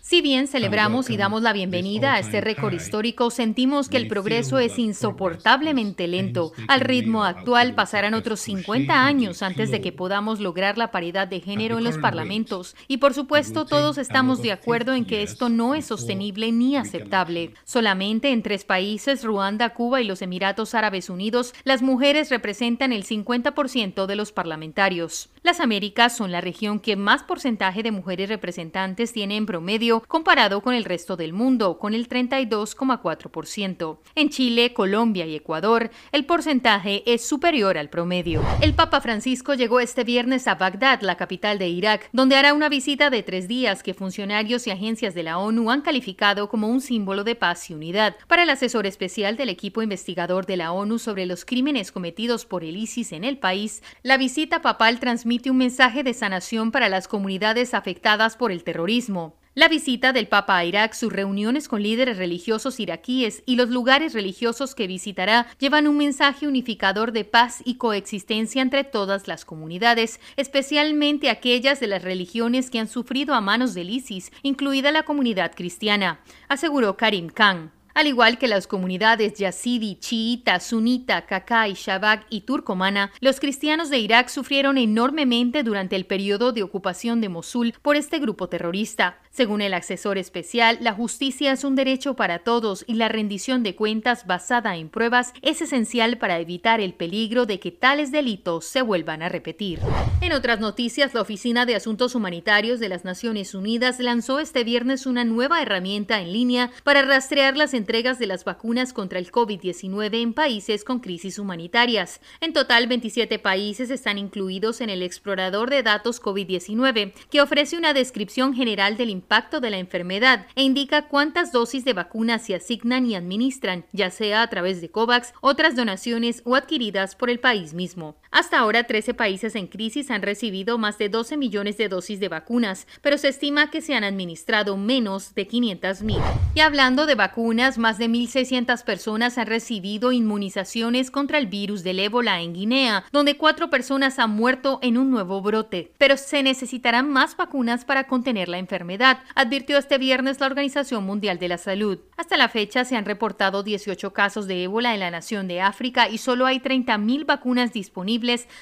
Si 0.00 0.22
bien 0.22 0.48
celebramos 0.48 1.10
y 1.10 1.18
damos 1.18 1.42
la 1.42 1.52
bienvenida 1.52 2.14
a 2.14 2.20
este 2.20 2.40
récord 2.40 2.72
histórico, 2.72 3.30
sentimos 3.30 3.90
que 3.90 3.98
el 3.98 4.08
progreso 4.08 4.58
es 4.58 4.78
insoportablemente 4.78 6.08
lento. 6.08 6.52
Al 6.68 6.80
ritmo 6.80 7.24
actual 7.24 7.74
pasarán 7.74 8.14
otros 8.14 8.40
50 8.40 9.04
años 9.04 9.42
antes 9.42 9.70
de 9.70 9.82
que 9.82 9.92
podamos 9.92 10.40
lograr 10.40 10.78
la 10.78 10.90
paridad 10.90 11.28
de 11.28 11.40
género 11.40 11.76
en 11.76 11.84
los 11.84 11.98
parlamentos. 11.98 12.76
Y 12.86 12.96
por 12.96 13.12
supuesto, 13.12 13.66
todos 13.66 13.98
estamos 13.98 14.40
de 14.40 14.52
acuerdo 14.52 14.94
en 14.94 15.04
que 15.04 15.22
esto 15.22 15.50
no 15.50 15.74
es 15.74 15.84
sostenible 15.84 16.50
ni 16.50 16.74
aceptable. 16.76 17.52
Solamente 17.64 18.32
en 18.32 18.42
tres 18.42 18.64
países, 18.64 19.22
Ruanda, 19.22 19.74
Cuba 19.74 20.00
y 20.00 20.04
los 20.04 20.22
Emiratos 20.22 20.74
Árabes 20.74 21.10
Unidos, 21.10 21.52
las 21.64 21.82
mujeres 21.82 22.30
representan 22.30 22.94
el 22.94 23.04
50% 23.04 24.06
de 24.06 24.16
los 24.16 24.32
parlamentarios. 24.32 25.28
Las 25.42 25.60
Américas 25.60 26.16
son 26.16 26.32
la 26.32 26.40
región 26.40 26.80
que 26.80 26.96
más 26.96 27.22
porcentaje 27.22 27.82
de 27.82 27.90
mujeres 27.90 28.30
representantes 28.78 29.12
tiene 29.12 29.36
en 29.36 29.46
promedio 29.46 30.02
comparado 30.06 30.62
con 30.62 30.74
el 30.74 30.84
resto 30.84 31.16
del 31.16 31.32
mundo, 31.32 31.78
con 31.78 31.94
el 31.94 32.08
32,4%. 32.08 33.98
En 34.14 34.30
Chile, 34.30 34.72
Colombia 34.72 35.26
y 35.26 35.34
Ecuador, 35.34 35.90
el 36.12 36.24
porcentaje 36.24 37.02
es 37.12 37.26
superior 37.26 37.76
al 37.76 37.90
promedio. 37.90 38.42
El 38.60 38.74
Papa 38.74 39.00
Francisco 39.00 39.54
llegó 39.54 39.80
este 39.80 40.04
viernes 40.04 40.46
a 40.46 40.54
Bagdad, 40.54 41.00
la 41.02 41.16
capital 41.16 41.58
de 41.58 41.68
Irak, 41.68 42.08
donde 42.12 42.36
hará 42.36 42.54
una 42.54 42.68
visita 42.68 43.10
de 43.10 43.22
tres 43.22 43.48
días 43.48 43.82
que 43.82 43.94
funcionarios 43.94 44.66
y 44.66 44.70
agencias 44.70 45.14
de 45.14 45.24
la 45.24 45.38
ONU 45.38 45.70
han 45.70 45.82
calificado 45.82 46.48
como 46.48 46.68
un 46.68 46.80
símbolo 46.80 47.24
de 47.24 47.34
paz 47.34 47.70
y 47.70 47.74
unidad. 47.74 48.14
Para 48.28 48.44
el 48.44 48.50
asesor 48.50 48.86
especial 48.86 49.36
del 49.36 49.48
equipo 49.48 49.82
investigador 49.82 50.46
de 50.46 50.56
la 50.56 50.72
ONU 50.72 50.98
sobre 50.98 51.26
los 51.26 51.44
crímenes 51.44 51.90
cometidos 51.90 52.44
por 52.44 52.62
el 52.62 52.76
ISIS 52.76 53.12
en 53.12 53.24
el 53.24 53.38
país, 53.38 53.82
la 54.02 54.16
visita 54.16 54.62
papal 54.62 55.00
transmite 55.00 55.50
un 55.50 55.56
mensaje 55.56 56.04
de 56.04 56.14
sanación 56.14 56.70
para 56.70 56.88
las 56.88 57.08
comunidades 57.08 57.74
afectadas 57.74 58.36
por 58.36 58.52
el 58.52 58.62
terrorismo. 58.68 59.34
La 59.54 59.66
visita 59.66 60.12
del 60.12 60.28
Papa 60.28 60.58
a 60.58 60.64
Irak, 60.66 60.92
sus 60.92 61.10
reuniones 61.10 61.68
con 61.68 61.82
líderes 61.82 62.18
religiosos 62.18 62.78
iraquíes 62.80 63.42
y 63.46 63.56
los 63.56 63.70
lugares 63.70 64.12
religiosos 64.12 64.74
que 64.74 64.86
visitará 64.86 65.46
llevan 65.58 65.88
un 65.88 65.96
mensaje 65.96 66.46
unificador 66.46 67.12
de 67.12 67.24
paz 67.24 67.62
y 67.64 67.76
coexistencia 67.76 68.60
entre 68.60 68.84
todas 68.84 69.26
las 69.26 69.46
comunidades, 69.46 70.20
especialmente 70.36 71.30
aquellas 71.30 71.80
de 71.80 71.86
las 71.86 72.02
religiones 72.02 72.68
que 72.68 72.78
han 72.78 72.88
sufrido 72.88 73.32
a 73.32 73.40
manos 73.40 73.72
del 73.72 73.88
ISIS, 73.88 74.32
incluida 74.42 74.92
la 74.92 75.04
comunidad 75.04 75.52
cristiana, 75.56 76.20
aseguró 76.48 76.98
Karim 76.98 77.30
Khan. 77.30 77.72
Al 77.98 78.06
igual 78.06 78.38
que 78.38 78.46
las 78.46 78.68
comunidades 78.68 79.34
yazidi, 79.40 79.96
chiita, 79.96 80.60
sunita, 80.60 81.26
kakai, 81.26 81.72
shabak 81.72 82.26
y 82.30 82.42
turcomana, 82.42 83.10
los 83.18 83.40
cristianos 83.40 83.90
de 83.90 83.98
Irak 83.98 84.28
sufrieron 84.28 84.78
enormemente 84.78 85.64
durante 85.64 85.96
el 85.96 86.06
periodo 86.06 86.52
de 86.52 86.62
ocupación 86.62 87.20
de 87.20 87.28
Mosul 87.28 87.74
por 87.82 87.96
este 87.96 88.20
grupo 88.20 88.48
terrorista. 88.48 89.18
Según 89.38 89.60
el 89.60 89.72
asesor 89.72 90.18
especial, 90.18 90.78
la 90.80 90.94
justicia 90.94 91.52
es 91.52 91.62
un 91.62 91.76
derecho 91.76 92.14
para 92.14 92.40
todos 92.40 92.84
y 92.88 92.94
la 92.94 93.06
rendición 93.06 93.62
de 93.62 93.76
cuentas 93.76 94.26
basada 94.26 94.74
en 94.74 94.88
pruebas 94.88 95.32
es 95.42 95.62
esencial 95.62 96.18
para 96.18 96.40
evitar 96.40 96.80
el 96.80 96.92
peligro 96.92 97.46
de 97.46 97.60
que 97.60 97.70
tales 97.70 98.10
delitos 98.10 98.64
se 98.64 98.82
vuelvan 98.82 99.22
a 99.22 99.28
repetir. 99.28 99.78
En 100.22 100.32
otras 100.32 100.58
noticias, 100.58 101.14
la 101.14 101.20
Oficina 101.20 101.66
de 101.66 101.76
Asuntos 101.76 102.16
Humanitarios 102.16 102.80
de 102.80 102.88
las 102.88 103.04
Naciones 103.04 103.54
Unidas 103.54 104.00
lanzó 104.00 104.40
este 104.40 104.64
viernes 104.64 105.06
una 105.06 105.22
nueva 105.22 105.62
herramienta 105.62 106.20
en 106.20 106.32
línea 106.32 106.72
para 106.82 107.02
rastrear 107.02 107.56
las 107.56 107.74
entregas 107.74 108.18
de 108.18 108.26
las 108.26 108.44
vacunas 108.44 108.92
contra 108.92 109.20
el 109.20 109.30
COVID-19 109.30 110.20
en 110.20 110.34
países 110.34 110.82
con 110.82 110.98
crisis 110.98 111.38
humanitarias. 111.38 112.20
En 112.40 112.52
total, 112.52 112.88
27 112.88 113.38
países 113.38 113.90
están 113.90 114.18
incluidos 114.18 114.80
en 114.80 114.90
el 114.90 115.04
explorador 115.04 115.70
de 115.70 115.84
datos 115.84 116.20
COVID-19, 116.20 117.12
que 117.30 117.40
ofrece 117.40 117.76
una 117.78 117.92
descripción 117.92 118.52
general 118.52 118.96
del 118.96 119.10
impacto 119.10 119.27
impacto 119.28 119.60
de 119.60 119.68
la 119.68 119.76
enfermedad 119.76 120.46
e 120.54 120.62
indica 120.62 121.06
cuántas 121.06 121.52
dosis 121.52 121.84
de 121.84 121.92
vacunas 121.92 122.40
se 122.40 122.54
asignan 122.54 123.04
y 123.04 123.14
administran, 123.14 123.84
ya 123.92 124.08
sea 124.08 124.40
a 124.40 124.48
través 124.48 124.80
de 124.80 124.90
COVAX, 124.90 125.34
otras 125.42 125.76
donaciones 125.76 126.40
o 126.46 126.54
adquiridas 126.54 127.14
por 127.14 127.28
el 127.28 127.38
país 127.38 127.74
mismo. 127.74 128.16
Hasta 128.30 128.58
ahora, 128.58 128.84
13 128.84 129.14
países 129.14 129.54
en 129.54 129.68
crisis 129.68 130.10
han 130.10 130.20
recibido 130.20 130.76
más 130.76 130.98
de 130.98 131.08
12 131.08 131.38
millones 131.38 131.78
de 131.78 131.88
dosis 131.88 132.20
de 132.20 132.28
vacunas, 132.28 132.86
pero 133.00 133.16
se 133.16 133.28
estima 133.28 133.70
que 133.70 133.80
se 133.80 133.94
han 133.94 134.04
administrado 134.04 134.76
menos 134.76 135.34
de 135.34 135.46
500 135.46 136.02
mil. 136.02 136.18
Y 136.54 136.60
hablando 136.60 137.06
de 137.06 137.14
vacunas, 137.14 137.78
más 137.78 137.96
de 137.96 138.08
1.600 138.08 138.84
personas 138.84 139.38
han 139.38 139.46
recibido 139.46 140.12
inmunizaciones 140.12 141.10
contra 141.10 141.38
el 141.38 141.46
virus 141.46 141.82
del 141.82 142.00
ébola 142.00 142.42
en 142.42 142.52
Guinea, 142.52 143.04
donde 143.12 143.38
cuatro 143.38 143.70
personas 143.70 144.18
han 144.18 144.30
muerto 144.30 144.78
en 144.82 144.98
un 144.98 145.10
nuevo 145.10 145.40
brote. 145.40 145.92
Pero 145.96 146.18
se 146.18 146.42
necesitarán 146.42 147.10
más 147.10 147.34
vacunas 147.34 147.86
para 147.86 148.04
contener 148.04 148.50
la 148.50 148.58
enfermedad 148.58 149.20
advirtió 149.34 149.78
este 149.78 149.96
viernes 149.96 150.40
la 150.40 150.46
Organización 150.46 151.04
Mundial 151.04 151.38
de 151.38 151.48
la 151.48 151.58
Salud. 151.58 151.98
Hasta 152.16 152.36
la 152.36 152.48
fecha 152.48 152.84
se 152.84 152.96
han 152.96 153.06
reportado 153.06 153.62
18 153.62 154.12
casos 154.12 154.46
de 154.46 154.64
ébola 154.64 154.92
en 154.92 155.00
la 155.00 155.10
nación 155.10 155.48
de 155.48 155.62
África 155.62 156.08
y 156.08 156.18
solo 156.18 156.44
hay 156.44 156.58
30.000 156.58 157.24
vacunas 157.24 157.72
disponibles 157.72 158.17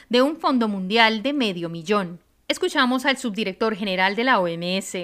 de 0.09 0.23
un 0.23 0.37
fondo 0.37 0.69
mundial 0.69 1.23
de 1.23 1.33
medio 1.33 1.69
millón. 1.69 2.21
Escuchamos 2.49 3.07
al 3.07 3.19
subdirector 3.19 3.75
general 3.75 4.15
de 4.15 4.23
la 4.23 4.39
OMS. 4.39 4.95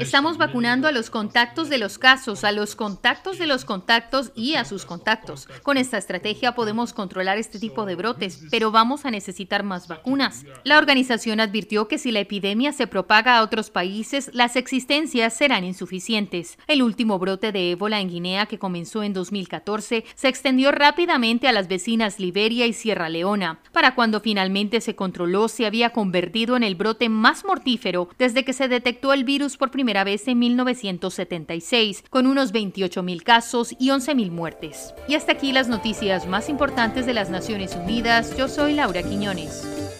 Estamos 0.00 0.36
vacunando 0.36 0.88
a 0.88 0.92
los 0.92 1.10
contactos 1.10 1.68
de 1.68 1.78
los 1.78 1.96
casos, 1.96 2.42
a 2.42 2.50
los 2.50 2.74
contactos 2.74 3.38
de 3.38 3.46
los 3.46 3.64
contactos 3.64 4.32
y 4.34 4.56
a 4.56 4.64
sus 4.64 4.84
contactos. 4.84 5.46
Con 5.62 5.76
esta 5.76 5.96
estrategia 5.96 6.56
podemos 6.56 6.92
controlar 6.92 7.38
este 7.38 7.60
tipo 7.60 7.86
de 7.86 7.94
brotes, 7.94 8.46
pero 8.50 8.72
vamos 8.72 9.04
a 9.04 9.12
necesitar 9.12 9.62
más 9.62 9.86
vacunas. 9.86 10.44
La 10.64 10.76
organización 10.76 11.38
advirtió 11.38 11.86
que 11.86 11.98
si 11.98 12.10
la 12.10 12.18
epidemia 12.18 12.72
se 12.72 12.88
propaga 12.88 13.38
a 13.38 13.44
otros 13.44 13.70
países, 13.70 14.30
las 14.34 14.56
existencias 14.56 15.36
serán 15.36 15.62
insuficientes. 15.62 16.58
El 16.66 16.82
último 16.82 17.20
brote 17.20 17.52
de 17.52 17.70
ébola 17.70 18.00
en 18.00 18.08
Guinea, 18.10 18.46
que 18.46 18.58
comenzó 18.58 19.04
en 19.04 19.12
2014, 19.12 20.04
se 20.16 20.26
extendió 20.28 20.72
rápidamente 20.72 21.46
a 21.46 21.52
las 21.52 21.68
vecinas 21.68 22.18
Liberia 22.18 22.66
y 22.66 22.72
Sierra 22.72 23.08
Leona. 23.08 23.60
Para 23.70 23.94
cuando 23.94 24.18
finalmente 24.18 24.80
se 24.80 24.96
controló, 24.96 25.46
se 25.46 25.64
había 25.64 25.75
convertido 25.92 26.56
en 26.56 26.62
el 26.62 26.74
brote 26.74 27.08
más 27.08 27.44
mortífero 27.44 28.08
desde 28.18 28.44
que 28.44 28.52
se 28.52 28.68
detectó 28.68 29.12
el 29.12 29.24
virus 29.24 29.56
por 29.56 29.70
primera 29.70 30.04
vez 30.04 30.26
en 30.28 30.38
1976, 30.38 32.04
con 32.10 32.26
unos 32.26 32.52
28.000 32.52 33.22
casos 33.22 33.74
y 33.78 33.88
11.000 33.88 34.30
muertes. 34.30 34.94
Y 35.08 35.14
hasta 35.14 35.32
aquí 35.32 35.52
las 35.52 35.68
noticias 35.68 36.26
más 36.26 36.48
importantes 36.48 37.06
de 37.06 37.14
las 37.14 37.30
Naciones 37.30 37.74
Unidas. 37.76 38.36
Yo 38.36 38.48
soy 38.48 38.74
Laura 38.74 39.02
Quiñones. 39.02 39.95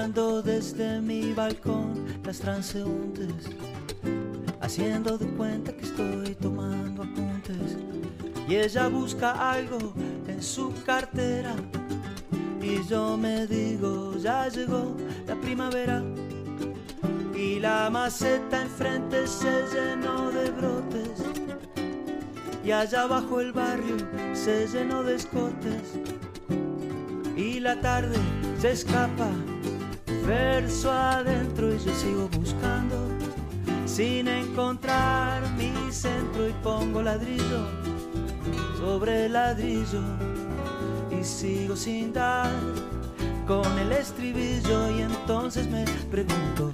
Mirando 0.00 0.40
desde 0.40 0.98
mi 0.98 1.34
balcón 1.34 2.06
las 2.24 2.38
transeúntes, 2.38 3.34
haciendo 4.62 5.18
de 5.18 5.26
cuenta 5.36 5.76
que 5.76 5.82
estoy 5.84 6.34
tomando 6.36 7.02
apuntes. 7.02 7.76
Y 8.48 8.56
ella 8.56 8.88
busca 8.88 9.52
algo 9.52 9.92
en 10.26 10.42
su 10.42 10.72
cartera. 10.86 11.54
Y 12.62 12.82
yo 12.88 13.18
me 13.18 13.46
digo, 13.46 14.16
ya 14.16 14.48
llegó 14.48 14.96
la 15.26 15.34
primavera. 15.34 16.02
Y 17.34 17.60
la 17.60 17.90
maceta 17.90 18.62
enfrente 18.62 19.26
se 19.26 19.64
llenó 19.74 20.30
de 20.30 20.50
brotes. 20.50 21.24
Y 22.64 22.72
allá 22.72 23.02
abajo 23.02 23.40
el 23.40 23.52
barrio 23.52 23.96
se 24.32 24.66
llenó 24.66 25.02
de 25.02 25.16
escotes. 25.16 26.00
Y 27.36 27.60
la 27.60 27.78
tarde 27.82 28.16
se 28.58 28.72
escapa 28.72 29.28
verso 30.26 30.90
adentro 30.90 31.74
y 31.74 31.78
yo 31.78 31.94
sigo 31.94 32.28
buscando 32.38 32.96
sin 33.86 34.28
encontrar 34.28 35.42
mi 35.56 35.72
centro 35.92 36.48
y 36.48 36.52
pongo 36.62 37.02
ladrillo 37.02 37.66
sobre 38.78 39.28
ladrillo 39.28 40.00
y 41.10 41.24
sigo 41.24 41.76
sin 41.76 42.12
dar 42.12 42.50
con 43.46 43.66
el 43.78 43.92
estribillo 43.92 44.96
y 44.96 45.02
entonces 45.02 45.68
me 45.68 45.84
pregunto 46.10 46.70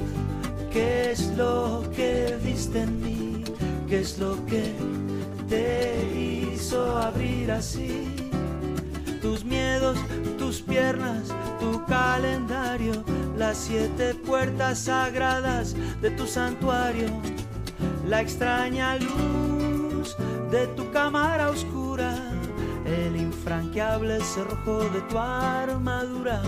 qué 0.71 1.13
es 1.13 1.29
lo 1.37 1.83
que 1.97 2.39
viste 2.45 2.83
en 2.83 3.03
mí, 3.03 3.45
qué 3.89 4.01
es 4.01 4.19
lo 4.19 4.37
que 4.47 4.75
te 5.49 6.53
hizo 6.53 6.99
abrir 6.99 7.51
así 7.51 8.15
tus 9.23 9.45
miedos, 9.45 9.97
tus 10.39 10.61
piernas, 10.61 11.29
tu 11.59 11.85
calendario 11.87 12.93
las 13.37 13.59
siete 13.59 14.15
puertas 14.15 14.85
sagradas 14.85 15.75
de 16.01 16.11
tu 16.11 16.27
santuario, 16.27 17.09
la 18.07 18.23
extraña 18.23 18.97
luz 18.97 20.17
de 20.51 20.67
tu 20.69 20.91
cámara 20.91 21.51
oscura, 21.51 22.17
el 22.87 23.17
infranqueable 23.17 24.21
cerrojo 24.21 24.79
de 24.91 25.01
tu 25.03 25.19
armadura. 25.19 26.43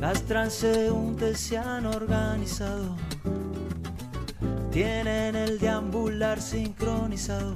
Las 0.00 0.22
transeúntes 0.22 1.40
se 1.40 1.58
han 1.58 1.86
organizado 1.86 2.94
tienen 4.76 5.36
el 5.36 5.58
deambular 5.58 6.38
sincronizado 6.38 7.54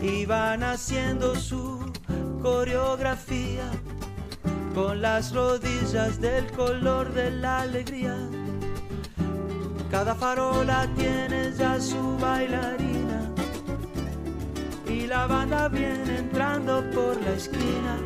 y 0.00 0.24
van 0.24 0.62
haciendo 0.62 1.34
su 1.34 1.92
coreografía 2.40 3.70
con 4.74 5.02
las 5.02 5.34
rodillas 5.34 6.18
del 6.22 6.50
color 6.52 7.12
de 7.12 7.32
la 7.32 7.60
alegría. 7.60 8.16
Cada 9.90 10.14
farola 10.14 10.88
tiene 10.96 11.52
ya 11.52 11.78
su 11.78 12.16
bailarina 12.16 13.30
y 14.88 15.06
la 15.06 15.26
banda 15.26 15.68
viene 15.68 16.16
entrando 16.16 16.82
por 16.94 17.20
la 17.20 17.32
esquina. 17.32 17.98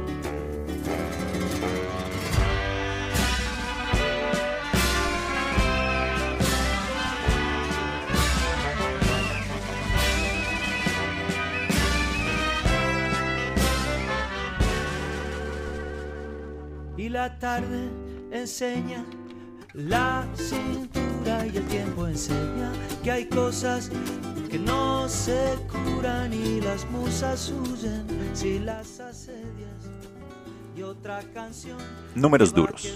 La 17.12 17.38
tarde 17.38 17.90
enseña 18.31 19.04
la 19.75 20.26
cintura 20.35 21.47
y 21.47 21.59
el 21.59 21.66
tiempo 21.66 22.07
enseña 22.07 22.73
que 23.04 23.11
hay 23.11 23.26
cosas 23.26 23.90
que 24.50 24.59
no 24.59 25.07
se 25.11 25.59
curan 25.71 26.33
y 26.33 26.62
las 26.62 26.90
musas 26.90 27.50
huyen 27.50 28.07
si 28.33 28.59
las 28.59 28.99
asedias. 29.00 29.90
Y 30.75 30.83
otra 30.83 31.23
canción. 31.35 31.76
Números 32.14 32.54
duros. 32.54 32.88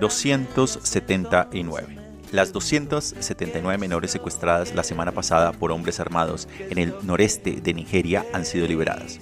279. 0.00 1.98
Las 2.32 2.50
279 2.52 3.78
menores 3.78 4.10
secuestradas 4.10 4.74
la 4.74 4.82
semana 4.82 5.12
pasada 5.12 5.52
por 5.52 5.70
hombres 5.70 6.00
armados 6.00 6.48
en 6.58 6.78
el 6.78 6.94
noreste 7.02 7.60
de 7.62 7.74
Nigeria 7.74 8.24
han 8.32 8.46
sido 8.46 8.66
liberadas. 8.66 9.20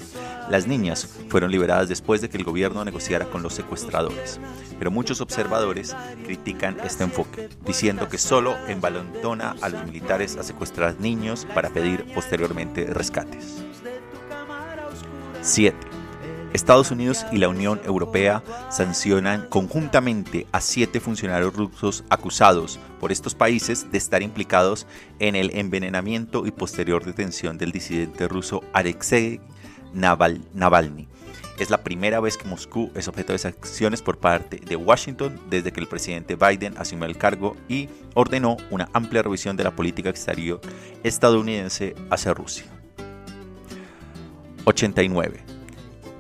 Las 0.53 0.67
niñas 0.67 1.09
fueron 1.31 1.51
liberadas 1.51 1.89
después 1.89 2.21
de 2.21 2.29
que 2.29 2.37
el 2.37 2.45
gobierno 2.45 2.85
negociara 2.85 3.25
con 3.25 3.43
los 3.43 3.55
secuestradores, 3.55 4.39
pero 4.79 4.91
muchos 4.91 5.23
observadores 5.23 5.97
critican 6.27 6.77
este 6.85 7.05
enfoque, 7.05 7.49
diciendo 7.65 8.11
que 8.11 8.19
solo 8.19 8.55
envalentona 8.69 9.57
a 9.63 9.71
los 9.71 9.83
militares 9.87 10.37
a 10.37 10.43
secuestrar 10.43 11.01
niños 11.01 11.47
para 11.55 11.71
pedir 11.71 12.05
posteriormente 12.13 12.85
rescates. 12.85 13.63
7. 15.41 15.75
Estados 16.53 16.91
Unidos 16.91 17.25
y 17.33 17.39
la 17.39 17.49
Unión 17.49 17.81
Europea 17.87 18.43
sancionan 18.71 19.47
conjuntamente 19.49 20.47
a 20.53 20.61
siete 20.61 21.01
funcionarios 21.01 21.55
rusos 21.55 22.05
acusados 22.11 22.79
por 23.01 23.11
estos 23.11 23.35
países 23.35 23.91
de 23.91 23.97
estar 23.97 24.23
implicados 24.23 24.87
en 25.19 25.35
el 25.35 25.57
envenenamiento 25.57 26.45
y 26.47 26.51
posterior 26.51 27.07
detención 27.07 27.57
del 27.57 27.73
disidente 27.73 28.29
ruso 28.29 28.63
Alexei 28.75 29.41
Navalny. 29.93 31.09
Es 31.59 31.71
la 31.71 31.85
primera 31.85 32.19
vez 32.19 32.37
que 32.37 32.49
Moscú 32.49 32.91
es 32.95 33.09
objeto 33.09 33.33
de 33.33 33.39
sanciones 33.39 34.03
por 34.03 34.19
parte 34.19 34.57
de 34.57 34.77
Washington 34.77 35.39
desde 35.49 35.71
que 35.71 35.81
el 35.81 35.87
presidente 35.87 36.35
Biden 36.35 36.77
asumió 36.79 37.05
el 37.05 37.17
cargo 37.17 37.57
y 37.69 37.89
ordenó 38.15 38.57
una 38.71 38.89
amplia 38.93 39.23
revisión 39.23 39.57
de 39.57 39.65
la 39.65 39.77
política 39.77 40.09
exterior 40.09 40.61
estadounidense 41.05 41.95
hacia 42.11 42.35
Rusia. 42.35 42.65
89. 44.65 45.45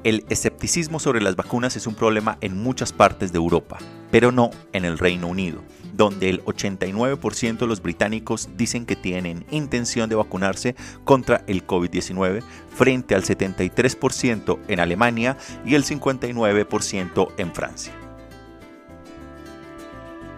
El 0.04 0.24
escepticismo 0.28 0.98
sobre 0.98 1.22
las 1.22 1.36
vacunas 1.36 1.76
es 1.76 1.86
un 1.86 1.94
problema 1.94 2.36
en 2.40 2.60
muchas 2.60 2.92
partes 2.92 3.32
de 3.32 3.38
Europa, 3.38 3.78
pero 4.10 4.32
no 4.32 4.50
en 4.72 4.84
el 4.84 4.98
Reino 4.98 5.28
Unido, 5.28 5.62
donde 5.92 6.28
el 6.28 6.44
89% 6.44 7.58
de 7.58 7.66
los 7.66 7.82
británicos 7.82 8.48
dicen 8.56 8.86
que 8.86 8.96
tienen 8.96 9.44
intención 9.50 10.08
de 10.08 10.16
vacunarse 10.16 10.74
contra 11.04 11.44
el 11.46 11.66
COVID-19 11.66 12.42
frente 12.74 13.14
al 13.14 13.22
73% 13.22 14.58
en 14.68 14.80
Alemania 14.80 15.36
y 15.64 15.74
el 15.74 15.84
59% 15.84 17.28
en 17.36 17.54
Francia. 17.54 17.92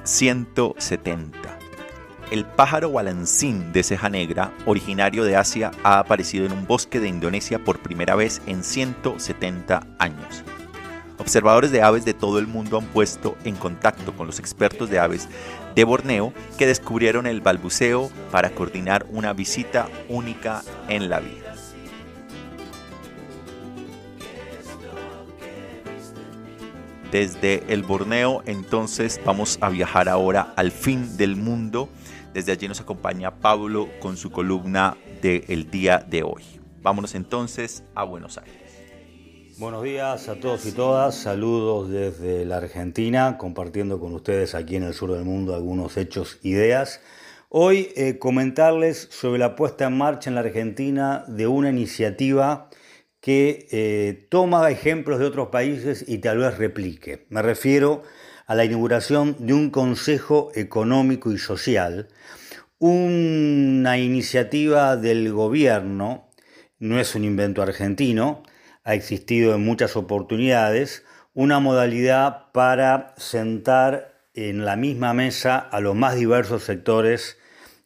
170. 0.04 1.58
El 2.30 2.44
pájaro 2.44 2.90
balancín 2.90 3.72
de 3.72 3.82
ceja 3.82 4.08
negra, 4.08 4.52
originario 4.66 5.24
de 5.24 5.36
Asia, 5.36 5.70
ha 5.82 5.98
aparecido 5.98 6.46
en 6.46 6.52
un 6.52 6.66
bosque 6.66 7.00
de 7.00 7.08
Indonesia 7.08 7.58
por 7.58 7.80
primera 7.80 8.14
vez 8.14 8.42
en 8.46 8.64
170 8.64 9.86
años. 9.98 10.44
Observadores 11.18 11.70
de 11.70 11.82
aves 11.82 12.04
de 12.04 12.14
todo 12.14 12.38
el 12.38 12.46
mundo 12.46 12.78
han 12.78 12.86
puesto 12.86 13.36
en 13.44 13.56
contacto 13.56 14.12
con 14.16 14.26
los 14.26 14.38
expertos 14.38 14.90
de 14.90 14.98
aves 14.98 15.28
de 15.74 15.84
Borneo 15.84 16.32
que 16.58 16.66
descubrieron 16.66 17.26
el 17.26 17.40
balbuceo 17.40 18.10
para 18.30 18.50
coordinar 18.50 19.06
una 19.10 19.32
visita 19.32 19.88
única 20.08 20.62
en 20.88 21.08
la 21.08 21.20
vida. 21.20 21.54
Desde 27.12 27.62
el 27.68 27.84
Borneo 27.84 28.42
entonces 28.44 29.20
vamos 29.24 29.58
a 29.60 29.68
viajar 29.68 30.08
ahora 30.08 30.52
al 30.56 30.72
fin 30.72 31.16
del 31.16 31.36
mundo 31.36 31.88
desde 32.34 32.50
allí 32.50 32.66
nos 32.66 32.80
acompaña 32.80 33.30
Pablo 33.30 33.88
con 34.00 34.16
su 34.16 34.32
columna 34.32 34.96
de 35.22 35.44
El 35.46 35.70
día 35.70 35.98
de 35.98 36.24
hoy. 36.24 36.42
Vámonos 36.82 37.14
entonces 37.14 37.84
a 37.94 38.02
Buenos 38.02 38.38
Aires. 38.38 38.63
Buenos 39.56 39.84
días 39.84 40.28
a 40.28 40.34
todos 40.34 40.66
y 40.66 40.72
todas, 40.72 41.14
saludos 41.14 41.88
desde 41.88 42.44
la 42.44 42.56
Argentina, 42.56 43.38
compartiendo 43.38 44.00
con 44.00 44.12
ustedes 44.12 44.56
aquí 44.56 44.74
en 44.74 44.82
el 44.82 44.94
sur 44.94 45.12
del 45.12 45.24
mundo 45.24 45.54
algunos 45.54 45.96
hechos, 45.96 46.40
ideas. 46.42 47.00
Hoy 47.50 47.90
eh, 47.94 48.18
comentarles 48.18 49.06
sobre 49.12 49.38
la 49.38 49.54
puesta 49.54 49.86
en 49.86 49.96
marcha 49.96 50.28
en 50.28 50.34
la 50.34 50.40
Argentina 50.40 51.24
de 51.28 51.46
una 51.46 51.70
iniciativa 51.70 52.68
que 53.20 53.68
eh, 53.70 54.26
toma 54.28 54.68
ejemplos 54.70 55.20
de 55.20 55.26
otros 55.26 55.50
países 55.50 56.04
y 56.08 56.18
tal 56.18 56.38
vez 56.38 56.58
replique. 56.58 57.26
Me 57.28 57.40
refiero 57.40 58.02
a 58.46 58.56
la 58.56 58.64
inauguración 58.64 59.36
de 59.38 59.54
un 59.54 59.70
Consejo 59.70 60.50
Económico 60.56 61.30
y 61.30 61.38
Social, 61.38 62.08
una 62.78 63.98
iniciativa 63.98 64.96
del 64.96 65.32
gobierno, 65.32 66.28
no 66.80 66.98
es 66.98 67.14
un 67.14 67.22
invento 67.22 67.62
argentino, 67.62 68.42
ha 68.84 68.94
existido 68.94 69.54
en 69.54 69.64
muchas 69.64 69.96
oportunidades, 69.96 71.04
una 71.32 71.58
modalidad 71.58 72.52
para 72.52 73.14
sentar 73.16 74.14
en 74.34 74.64
la 74.64 74.76
misma 74.76 75.14
mesa 75.14 75.58
a 75.58 75.80
los 75.80 75.94
más 75.94 76.16
diversos 76.16 76.64
sectores 76.64 77.38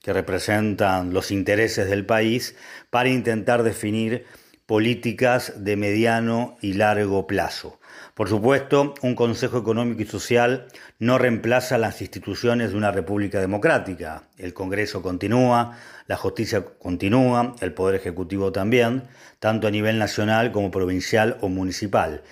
que 0.03 0.13
representan 0.13 1.13
los 1.13 1.31
intereses 1.31 1.89
del 1.89 2.05
país 2.05 2.57
para 2.91 3.09
intentar 3.09 3.63
definir 3.63 4.25
políticas 4.67 5.65
de 5.65 5.77
mediano 5.77 6.59
y 6.61 6.75
largo 6.75 7.27
plazo. 7.27 7.79
Por 8.15 8.29
supuesto, 8.29 8.95
un 9.01 9.15
Consejo 9.15 9.59
Económico 9.59 10.03
y 10.03 10.07
Social 10.07 10.67
no 10.99 11.19
reemplaza 11.19 11.79
las 11.79 12.03
instituciones 12.03 12.73
de 12.73 12.77
una 12.77 12.91
república 12.91 13.41
democrática. 13.41 14.25
El 14.37 14.55
Congreso 14.55 15.01
continúa, 15.01 15.79
la 16.09 16.17
justicia 16.17 16.65
continúa, 16.65 17.55
el 17.61 17.75
Poder 17.75 17.95
Ejecutivo 17.95 18.51
también, 18.51 19.05
tanto 19.39 19.69
a 19.69 19.71
nivel 19.71 19.99
nacional 19.99 20.51
como 20.53 20.71
provincial 20.71 21.37
o 21.43 21.49
municipal. 21.49 22.23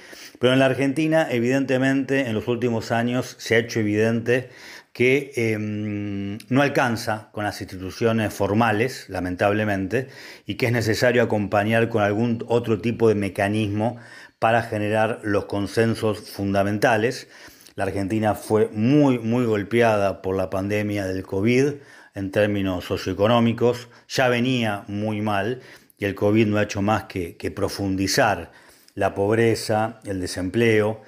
Pero 0.40 0.54
en 0.54 0.58
la 0.58 0.66
Argentina, 0.66 1.28
evidentemente, 1.30 2.26
en 2.26 2.34
los 2.34 2.48
últimos 2.48 2.90
años 2.90 3.36
se 3.38 3.54
ha 3.54 3.58
hecho 3.58 3.78
evidente 3.78 4.48
que 4.94 5.30
em, 5.36 6.38
no 6.48 6.62
alcanza 6.62 7.28
con 7.32 7.44
las 7.44 7.60
instituciones 7.60 8.32
formales, 8.32 9.10
lamentablemente, 9.10 10.08
y 10.46 10.54
que 10.54 10.66
es 10.66 10.72
necesario 10.72 11.22
acompañar 11.22 11.90
con 11.90 12.02
algún 12.02 12.42
otro 12.48 12.80
tipo 12.80 13.10
de 13.10 13.14
mecanismo 13.14 13.98
para 14.38 14.62
generar 14.62 15.20
los 15.22 15.44
consensos 15.44 16.30
fundamentales. 16.30 17.28
La 17.74 17.84
Argentina 17.84 18.34
fue 18.34 18.70
muy, 18.72 19.18
muy 19.18 19.44
golpeada 19.44 20.22
por 20.22 20.34
la 20.34 20.48
pandemia 20.48 21.06
del 21.06 21.24
COVID 21.24 21.74
en 22.16 22.31
términos 22.31 22.87
socioeconómicos, 22.87 23.88
ya 24.09 24.29
venía 24.29 24.85
muy 24.88 25.20
mal 25.20 25.61
y 25.98 26.07
el 26.07 26.14
COVID 26.14 26.46
no 26.46 26.57
ha 26.57 26.62
hecho 26.62 26.83
más 26.83 27.05
que, 27.05 27.52
profundizar 27.55 28.50
la 28.94 29.14
pobreza, 29.14 30.00
el 30.05 30.20
desempleo, 30.20 31.02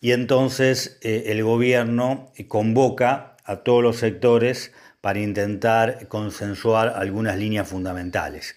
y 0.00 0.12
entonces 0.12 0.98
eh, 1.02 1.24
el 1.26 1.42
gobierno 1.42 2.32
convoca 2.48 3.36
a 3.44 3.56
todos 3.56 3.82
los 3.82 3.96
sectores 3.96 4.72
para 5.00 5.18
intentar 5.18 6.06
consensuar 6.06 6.94
algunas 6.96 7.36
líneas 7.36 7.68
fundamentales. 7.68 8.54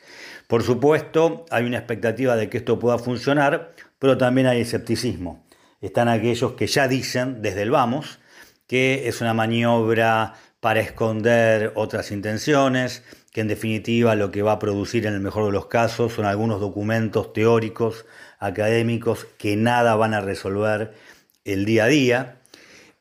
Por 0.48 0.62
supuesto, 0.62 1.46
hay 1.50 1.65
una 1.65 1.80
expectativa 1.80 2.36
de 2.36 2.50
que 2.50 2.58
esto 2.58 2.78
pueda 2.78 3.00
funcionar, 3.00 3.74
pero 3.98 4.15
también 4.15 4.46
hay 4.46 4.62
escepticismo. 4.62 5.44
Están 5.82 6.08
aquellos 6.08 6.52
que 6.54 6.68
ya 6.68 6.88
dicen 6.88 7.41
desde 7.41 7.63
el 7.63 7.72
vamos 7.72 8.20
que 8.68 9.08
es 9.08 9.22
una 9.22 9.34
maniobra 9.34 10.34
para 10.65 10.80
esconder 10.80 11.73
otras 11.75 12.10
intenciones, 12.10 13.04
que 13.32 13.41
en 13.41 13.47
definitiva 13.47 14.15
lo 14.15 14.32
que 14.32 14.41
va 14.41 14.54
a 14.54 14.58
producir 14.58 15.06
en 15.06 15.13
el 15.13 15.19
mejor 15.19 15.45
de 15.45 15.51
los 15.51 15.67
casos 15.67 16.13
son 16.13 16.25
algunos 16.25 16.60
documentos 16.60 17.34
teóricos, 17.34 18.08
académicos, 18.39 19.28
que 19.38 19.58
nada 19.58 19.95
van 19.95 20.15
a 20.15 20.21
resolver 20.21 20.95
el 21.43 21.65
día 21.65 21.84
a 21.84 21.88
día. 21.88 22.38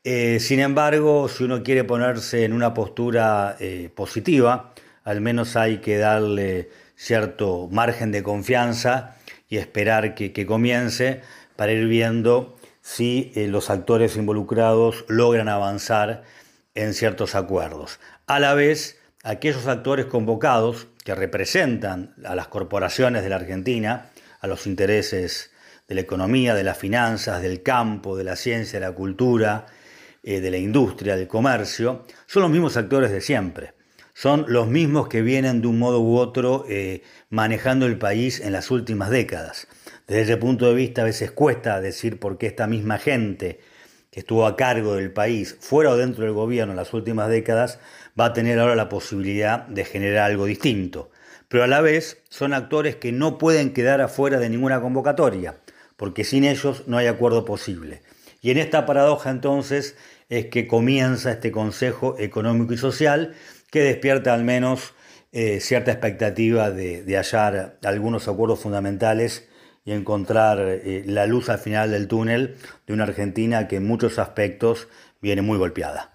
Eh, 0.03 0.37
sin 0.39 0.59
embargo, 0.59 1.27
si 1.27 1.43
uno 1.43 1.63
quiere 1.63 1.83
ponerse 1.83 2.45
en 2.45 2.53
una 2.53 2.75
postura 2.75 3.55
eh, 3.59 3.89
positiva, 3.95 4.75
al 5.03 5.21
menos 5.21 5.55
hay 5.55 5.79
que 5.79 5.97
darle 5.97 6.69
cierto 6.95 7.67
margen 7.71 8.11
de 8.11 8.21
confianza 8.21 9.15
y 9.49 9.57
esperar 9.57 10.13
que, 10.13 10.45
comience 10.45 11.21
para 11.55 11.71
ir 11.71 11.87
viendo 11.87 12.59
si 12.83 13.31
eh, 13.33 13.47
los 13.47 13.71
actores 13.71 14.17
involucrados 14.17 15.03
logran 15.07 15.49
avanzar 15.49 16.21
en 16.75 16.93
ciertos 16.93 17.35
acuerdos. 17.35 17.99
A 18.27 18.39
la 18.39 18.53
vez, 18.53 18.99
aquellos 19.23 19.67
actores 19.67 20.05
convocados 20.05 20.87
que 21.03 21.15
representan 21.15 22.13
a 22.23 22.35
las 22.35 22.47
corporaciones 22.47 23.23
de 23.23 23.29
la 23.29 23.37
Argentina, 23.37 24.11
a 24.39 24.47
los 24.47 24.67
intereses 24.67 25.51
de 25.87 25.95
la 25.95 26.01
economía, 26.01 26.53
de 26.53 26.63
las 26.63 26.77
finanzas, 26.77 27.41
del 27.41 27.63
campo, 27.63 28.15
de 28.15 28.23
la 28.23 28.35
ciencia, 28.35 28.79
de 28.79 28.85
la 28.85 28.93
cultura, 28.93 29.65
eh, 30.23 30.41
de 30.41 30.51
la 30.51 30.57
industria, 30.57 31.15
del 31.15 31.27
comercio, 31.27 32.05
son 32.27 32.43
los 32.43 32.51
mismos 32.51 32.77
actores 32.77 33.11
de 33.11 33.21
siempre 33.21 33.75
son 34.15 34.45
los 34.47 34.69
mismos 34.69 35.09
que 35.09 35.21
vienen 35.21 35.61
de 35.61 35.67
un 35.67 35.77
modo 35.77 35.99
u 35.99 36.15
otro 36.15 36.65
eh, 36.69 37.03
manejando 37.29 37.85
el 37.85 37.97
país 37.97 38.39
en 38.39 38.53
las 38.53 38.71
últimas 38.71 39.09
décadas. 39.09 39.67
Desde 40.07 40.21
ese 40.21 40.37
punto 40.37 40.67
de 40.67 40.73
vista 40.73 41.01
a 41.01 41.05
veces 41.05 41.31
cuesta 41.31 41.81
decir 41.81 42.17
por 42.17 42.37
qué 42.37 42.47
esta 42.47 42.65
misma 42.65 42.97
gente 42.97 43.59
que 44.15 44.21
estuvo 44.21 44.45
a 44.45 44.55
cargo 44.55 44.95
del 44.95 45.11
país, 45.11 45.57
fuera 45.59 45.89
o 45.89 45.97
dentro 45.97 46.23
del 46.23 46.31
gobierno 46.31 46.71
en 46.71 46.77
las 46.77 46.93
últimas 46.93 47.27
décadas, 47.27 47.79
va 48.17 48.27
a 48.27 48.33
tener 48.33 48.57
ahora 48.57 48.73
la 48.73 48.87
posibilidad 48.87 49.67
de 49.67 49.83
generar 49.83 50.31
algo 50.31 50.45
distinto. 50.45 51.11
Pero 51.49 51.65
a 51.65 51.67
la 51.67 51.81
vez 51.81 52.23
son 52.29 52.53
actores 52.53 52.95
que 52.95 53.11
no 53.11 53.37
pueden 53.37 53.73
quedar 53.73 53.99
afuera 53.99 54.39
de 54.39 54.49
ninguna 54.49 54.79
convocatoria, 54.79 55.57
porque 55.97 56.23
sin 56.23 56.45
ellos 56.45 56.83
no 56.87 56.97
hay 56.97 57.07
acuerdo 57.07 57.43
posible. 57.43 58.03
Y 58.39 58.51
en 58.51 58.57
esta 58.57 58.85
paradoja 58.85 59.31
entonces 59.31 59.97
es 60.29 60.45
que 60.45 60.65
comienza 60.65 61.31
este 61.31 61.51
Consejo 61.51 62.15
Económico 62.17 62.71
y 62.71 62.77
Social 62.77 63.33
que 63.69 63.81
despierta 63.81 64.33
al 64.33 64.45
menos 64.45 64.93
eh, 65.33 65.59
cierta 65.59 65.91
expectativa 65.91 66.71
de, 66.71 67.03
hallar 67.17 67.79
algunos 67.83 68.29
acuerdos 68.29 68.61
fundamentales 68.61 69.49
y 69.85 69.91
encontrar 69.91 70.59
eh, 70.59 71.03
la 71.05 71.27
luz 71.27 71.49
al 71.49 71.59
final 71.59 71.91
del 71.91 72.07
túnel 72.07 72.57
de 72.87 72.93
una 72.93 73.03
Argentina 73.03 73.67
que 73.67 73.77
en 73.77 73.85
muchos 73.85 74.19
aspectos 74.19 74.87
viene 75.21 75.41
muy 75.41 75.57
golpeada. 75.57 76.14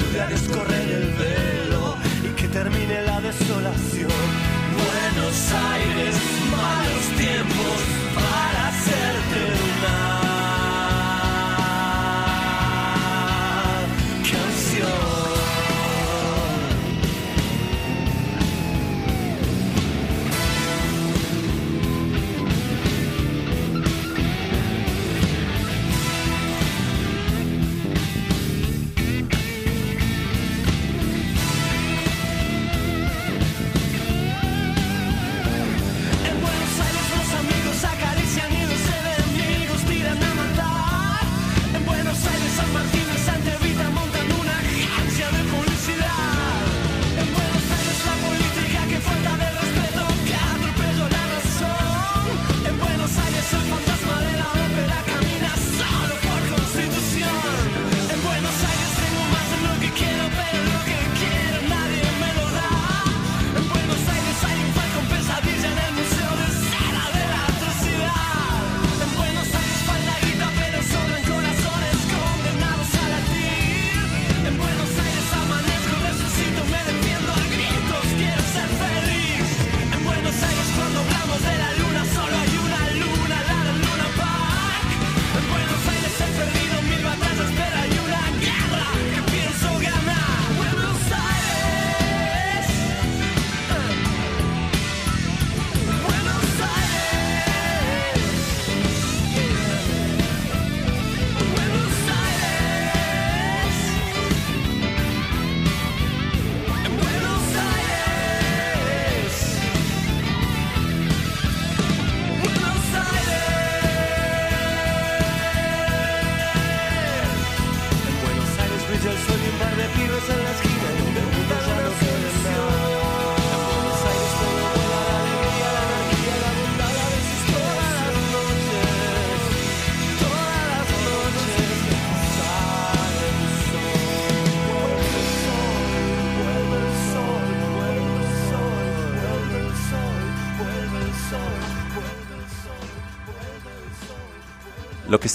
Lo 0.00 0.08
que 0.08 0.40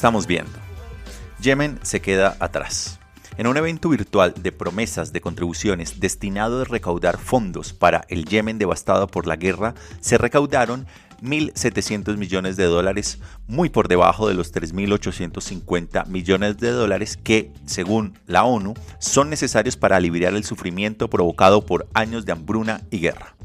estamos 0.06 0.28
viendo. 0.28 0.52
Yemen 1.42 1.80
se 1.82 2.00
queda 2.00 2.38
atrás. 2.40 3.00
En 3.38 3.48
un 3.48 3.58
evento 3.58 3.90
virtual 3.90 4.36
de 4.40 4.52
promesas 4.52 5.12
de 5.12 5.20
contribuciones 5.20 6.00
destinado 6.00 6.62
a 6.62 6.64
recaudar 6.64 7.18
fondos 7.18 7.74
para 7.74 8.06
el 8.10 8.26
Yemen 8.26 8.60
devastado 8.60 9.08
por 9.08 9.26
la 9.26 9.36
guerra, 9.36 9.74
se 10.02 10.20
recaudaron 10.20 10.86
1.700 11.24 12.18
millones 12.18 12.56
de 12.56 12.66
dólares, 12.66 13.18
muy 13.48 13.70
por 13.70 13.88
debajo 13.88 14.28
de 14.28 14.36
los 14.36 14.54
3.850 14.54 16.06
millones 16.06 16.60
de 16.60 16.70
dólares 16.70 17.18
que, 17.18 17.52
según 17.66 18.20
la 18.28 18.44
ONU, 18.44 18.76
son 19.00 19.32
necesarios 19.32 19.76
para 19.76 19.96
aliviar 19.96 20.36
el 20.36 20.44
sufrimiento 20.44 21.10
provocado 21.10 21.66
por 21.66 21.88
años 21.96 22.28
de 22.28 22.32
hambruna 22.32 22.82
y 22.92 23.00
guerra. 23.00 23.36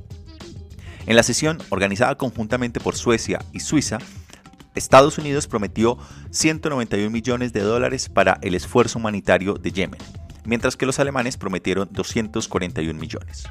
En 1.06 1.16
la 1.16 1.22
sesión, 1.22 1.56
organizada 1.70 2.16
conjuntamente 2.16 2.80
por 2.80 2.96
Suecia 2.96 3.42
y 3.54 3.60
Suiza, 3.60 3.98
Estados 4.80 5.18
Unidos 5.18 5.46
prometió 5.46 5.98
191 6.30 7.10
millones 7.10 7.52
de 7.52 7.60
dólares 7.60 8.08
para 8.08 8.38
el 8.40 8.54
esfuerzo 8.54 8.98
humanitario 8.98 9.54
de 9.54 9.72
Yemen, 9.72 10.00
mientras 10.44 10.76
que 10.76 10.86
los 10.86 10.98
alemanes 10.98 11.36
prometieron 11.36 11.88
241 11.92 12.98
millones. 12.98 13.44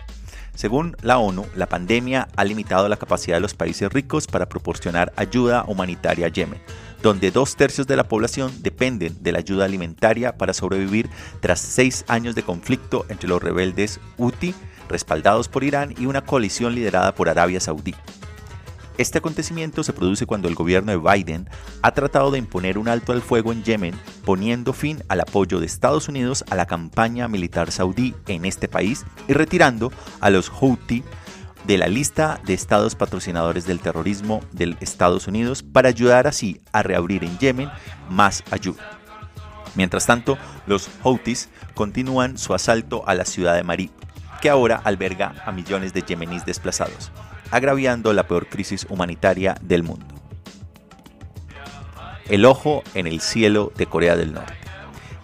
Según 0.56 0.98
la 1.04 1.20
ONU, 1.20 1.46
la 1.56 1.68
pandemia 1.68 2.28
ha 2.36 2.44
limitado 2.44 2.90
la 2.90 2.98
capacidad 2.98 3.38
de 3.38 3.42
los 3.42 3.54
países 3.54 3.94
ricos 3.94 4.26
para 4.26 4.50
proporcionar 4.50 5.14
ayuda 5.16 5.64
humanitaria 5.68 6.26
a 6.26 6.30
Yemen, 6.30 6.60
donde 7.04 7.30
dos 7.30 7.56
tercios 7.56 7.86
de 7.86 7.96
la 7.96 8.08
población 8.08 8.52
dependen 8.64 9.16
de 9.22 9.32
la 9.32 9.40
ayuda 9.40 9.66
alimentaria 9.66 10.36
para 10.36 10.54
sobrevivir 10.54 11.12
tras 11.42 11.60
seis 11.60 12.06
años 12.08 12.34
de 12.34 12.42
conflicto 12.42 13.06
entre 13.08 13.30
los 13.30 13.42
rebeldes 13.42 14.00
Houthi, 14.18 14.56
respaldados 14.90 15.48
por 15.48 15.64
Irán, 15.64 15.94
y 15.98 16.08
una 16.08 16.26
coalición 16.26 16.74
liderada 16.74 17.14
por 17.14 17.30
Arabia 17.30 17.60
Saudí. 17.60 17.94
Este 19.00 19.20
acontecimiento 19.20 19.82
se 19.82 19.94
produce 19.94 20.26
cuando 20.26 20.50
el 20.50 20.56
gobierno 20.56 20.92
de 20.92 20.98
Biden 20.98 21.50
ha 21.82 21.94
tratado 21.94 22.32
de 22.32 22.38
imponer 22.38 22.78
un 22.78 22.90
alto 22.90 23.14
al 23.14 23.22
fuego 23.22 23.54
en 23.54 23.64
Yemen, 23.64 23.96
poniendo 24.26 24.74
fin 24.74 25.02
al 25.08 25.22
apoyo 25.22 25.62
de 25.62 25.68
Estados 25.68 26.10
Unidos 26.10 26.44
a 26.50 26.56
la 26.56 26.66
campaña 26.66 27.30
militar 27.30 27.72
saudí 27.72 28.14
en 28.28 28.44
este 28.44 28.68
país 28.68 29.06
y 29.30 29.32
retirando 29.32 29.90
a 30.20 30.30
los 30.30 30.50
Houthi 30.50 31.06
de 31.66 31.78
la 31.78 31.88
lista 31.88 32.42
de 32.46 32.54
estados 32.54 32.96
patrocinadores 32.96 33.66
del 33.66 33.80
terrorismo 33.80 34.42
de 34.52 34.76
Estados 34.82 35.30
Unidos 35.30 35.64
para 35.64 35.88
ayudar 35.88 36.28
así 36.28 36.60
a 36.74 36.84
reabrir 36.84 37.24
en 37.24 37.40
Yemen 37.40 37.70
más 38.10 38.44
ayuda. 38.52 39.00
Mientras 39.76 40.08
tanto, 40.08 40.38
los 40.68 40.90
Houthis 41.04 41.48
continúan 41.74 42.38
su 42.38 42.54
asalto 42.54 43.08
a 43.08 43.16
la 43.16 43.24
ciudad 43.24 43.56
de 43.56 43.64
Marib, 43.64 43.92
que 44.42 44.50
ahora 44.50 44.82
alberga 44.84 45.36
a 45.46 45.54
millones 45.54 45.94
de 45.94 46.02
yemeníes 46.02 46.46
desplazados 46.46 47.14
agraviando 47.52 48.14
la 48.14 48.28
peor 48.28 48.48
crisis 48.48 48.86
humanitaria 48.90 49.56
del 49.62 49.84
mundo. 49.84 50.06
El 52.28 52.46
ojo 52.46 52.84
en 52.94 53.08
el 53.08 53.22
cielo 53.22 53.72
de 53.76 53.88
Corea 53.88 54.16
del 54.16 54.34
Norte. 54.34 54.54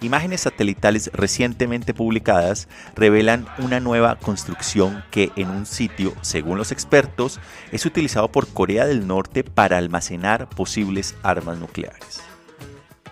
Imágenes 0.02 0.42
satelitales 0.42 1.10
recientemente 1.14 1.94
publicadas 1.94 2.68
revelan 2.96 3.48
una 3.60 3.80
nueva 3.80 4.18
construcción 4.18 5.04
que 5.10 5.32
en 5.36 5.50
un 5.50 5.66
sitio, 5.66 6.14
según 6.22 6.58
los 6.58 6.72
expertos, 6.72 7.40
es 7.72 7.86
utilizado 7.86 8.32
por 8.32 8.48
Corea 8.48 8.86
del 8.86 9.08
Norte 9.08 9.44
para 9.44 9.78
almacenar 9.78 10.50
posibles 10.50 11.16
armas 11.24 11.58
nucleares. 11.58 12.22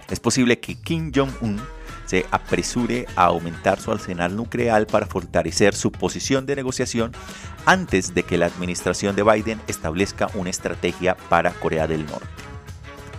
Es 0.09 0.19
posible 0.19 0.59
que 0.59 0.75
Kim 0.75 1.11
Jong-un 1.15 1.61
se 2.05 2.25
apresure 2.31 3.05
a 3.15 3.25
aumentar 3.25 3.79
su 3.79 3.91
arsenal 3.91 4.35
nuclear 4.35 4.87
para 4.87 5.05
fortalecer 5.05 5.75
su 5.75 5.91
posición 5.91 6.45
de 6.45 6.55
negociación 6.55 7.11
antes 7.65 8.13
de 8.13 8.23
que 8.23 8.37
la 8.37 8.47
administración 8.47 9.15
de 9.15 9.23
Biden 9.23 9.61
establezca 9.67 10.29
una 10.35 10.49
estrategia 10.49 11.15
para 11.29 11.51
Corea 11.51 11.87
del 11.87 12.05
Norte. 12.05 12.27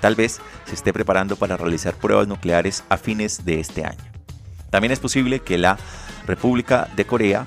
Tal 0.01 0.15
vez 0.15 0.41
se 0.67 0.75
esté 0.75 0.93
preparando 0.93 1.37
para 1.37 1.57
realizar 1.57 1.95
pruebas 1.95 2.29
nucleares 2.29 2.85
a 2.89 2.97
fines 2.99 3.45
de 3.45 3.61
este 3.61 3.85
año. 3.85 4.05
También 4.71 4.93
es 4.93 5.01
posible 5.01 5.41
que 5.41 5.57
la 5.57 5.79
República 6.27 6.89
de 6.97 7.07
Corea, 7.07 7.47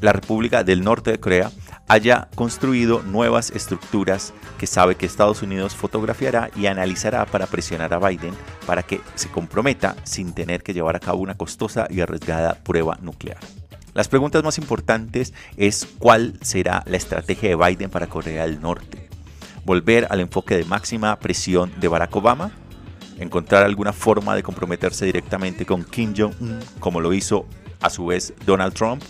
la 0.00 0.12
República 0.12 0.64
del 0.64 0.82
Norte 0.82 1.12
de 1.12 1.20
Corea, 1.20 1.50
haya 1.88 2.28
construido 2.34 3.02
nuevas 3.02 3.50
estructuras 3.50 4.34
que 4.58 4.66
sabe 4.66 4.96
que 4.96 5.06
Estados 5.06 5.42
Unidos 5.42 5.74
fotografiará 5.74 6.50
y 6.54 6.66
analizará 6.66 7.24
para 7.24 7.46
presionar 7.46 7.94
a 7.94 7.98
Biden 7.98 8.34
para 8.66 8.82
que 8.82 9.00
se 9.14 9.30
comprometa 9.30 9.96
sin 10.04 10.34
tener 10.34 10.62
que 10.62 10.74
llevar 10.74 10.96
a 10.96 11.00
cabo 11.00 11.20
una 11.20 11.36
costosa 11.36 11.86
y 11.90 12.00
arriesgada 12.00 12.54
prueba 12.62 12.98
nuclear. 13.00 13.38
Las 13.94 14.08
preguntas 14.08 14.44
más 14.44 14.58
importantes 14.58 15.32
es 15.56 15.88
cuál 15.98 16.38
será 16.42 16.84
la 16.86 16.98
estrategia 16.98 17.48
de 17.48 17.56
Biden 17.56 17.90
para 17.90 18.06
Corea 18.06 18.46
del 18.46 18.60
Norte. 18.60 19.08
¿Volver 19.64 20.06
al 20.10 20.20
enfoque 20.20 20.56
de 20.56 20.64
máxima 20.64 21.18
presión 21.18 21.72
de 21.80 21.88
Barack 21.88 22.14
Obama? 22.14 22.52
¿Encontrar 23.18 23.64
alguna 23.64 23.92
forma 23.92 24.36
de 24.36 24.42
comprometerse 24.42 25.06
directamente 25.06 25.66
con 25.66 25.84
Kim 25.84 26.14
Jong-un 26.16 26.60
como 26.78 27.00
lo 27.00 27.12
hizo 27.12 27.46
a 27.80 27.90
su 27.90 28.06
vez 28.06 28.34
Donald 28.46 28.74
Trump? 28.74 29.02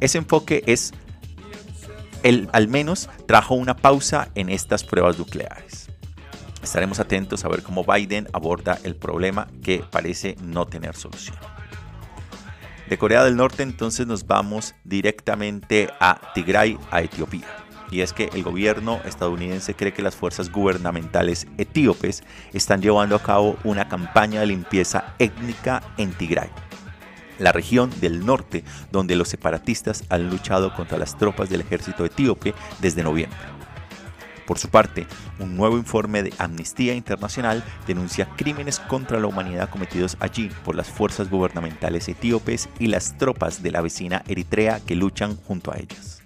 Ese 0.00 0.18
enfoque 0.18 0.64
es 0.66 0.92
él 2.22 2.48
al 2.52 2.68
menos 2.68 3.08
trajo 3.26 3.54
una 3.54 3.76
pausa 3.76 4.28
en 4.34 4.48
estas 4.48 4.84
pruebas 4.84 5.18
nucleares. 5.18 5.88
Estaremos 6.62 7.00
atentos 7.00 7.44
a 7.44 7.48
ver 7.48 7.62
cómo 7.62 7.84
Biden 7.84 8.28
aborda 8.32 8.78
el 8.84 8.94
problema 8.94 9.48
que 9.62 9.82
parece 9.90 10.36
no 10.42 10.66
tener 10.66 10.94
solución. 10.94 11.36
De 12.88 12.98
Corea 12.98 13.24
del 13.24 13.36
Norte 13.36 13.62
entonces 13.62 14.06
nos 14.06 14.26
vamos 14.26 14.74
directamente 14.84 15.88
a 16.00 16.20
Tigray, 16.34 16.76
a 16.90 17.02
Etiopía. 17.02 17.46
Y 17.90 18.02
es 18.02 18.12
que 18.12 18.30
el 18.34 18.42
gobierno 18.42 19.00
estadounidense 19.04 19.74
cree 19.74 19.92
que 19.92 20.02
las 20.02 20.14
fuerzas 20.14 20.50
gubernamentales 20.52 21.46
etíopes 21.58 22.22
están 22.52 22.82
llevando 22.82 23.16
a 23.16 23.22
cabo 23.22 23.56
una 23.64 23.88
campaña 23.88 24.40
de 24.40 24.46
limpieza 24.46 25.14
étnica 25.18 25.82
en 25.96 26.12
Tigray 26.12 26.50
la 27.40 27.52
región 27.52 27.90
del 28.00 28.24
norte, 28.24 28.62
donde 28.92 29.16
los 29.16 29.28
separatistas 29.28 30.04
han 30.08 30.30
luchado 30.30 30.74
contra 30.74 30.98
las 30.98 31.16
tropas 31.16 31.48
del 31.48 31.62
ejército 31.62 32.04
etíope 32.04 32.54
desde 32.80 33.02
noviembre. 33.02 33.38
Por 34.46 34.58
su 34.58 34.68
parte, 34.68 35.06
un 35.38 35.56
nuevo 35.56 35.78
informe 35.78 36.24
de 36.24 36.34
Amnistía 36.38 36.94
Internacional 36.94 37.62
denuncia 37.86 38.28
crímenes 38.36 38.80
contra 38.80 39.20
la 39.20 39.28
humanidad 39.28 39.70
cometidos 39.70 40.16
allí 40.18 40.50
por 40.64 40.74
las 40.74 40.88
fuerzas 40.88 41.30
gubernamentales 41.30 42.08
etíopes 42.08 42.68
y 42.78 42.88
las 42.88 43.16
tropas 43.16 43.62
de 43.62 43.70
la 43.70 43.80
vecina 43.80 44.24
Eritrea 44.26 44.80
que 44.80 44.96
luchan 44.96 45.36
junto 45.36 45.72
a 45.72 45.76
ellas. 45.76 46.22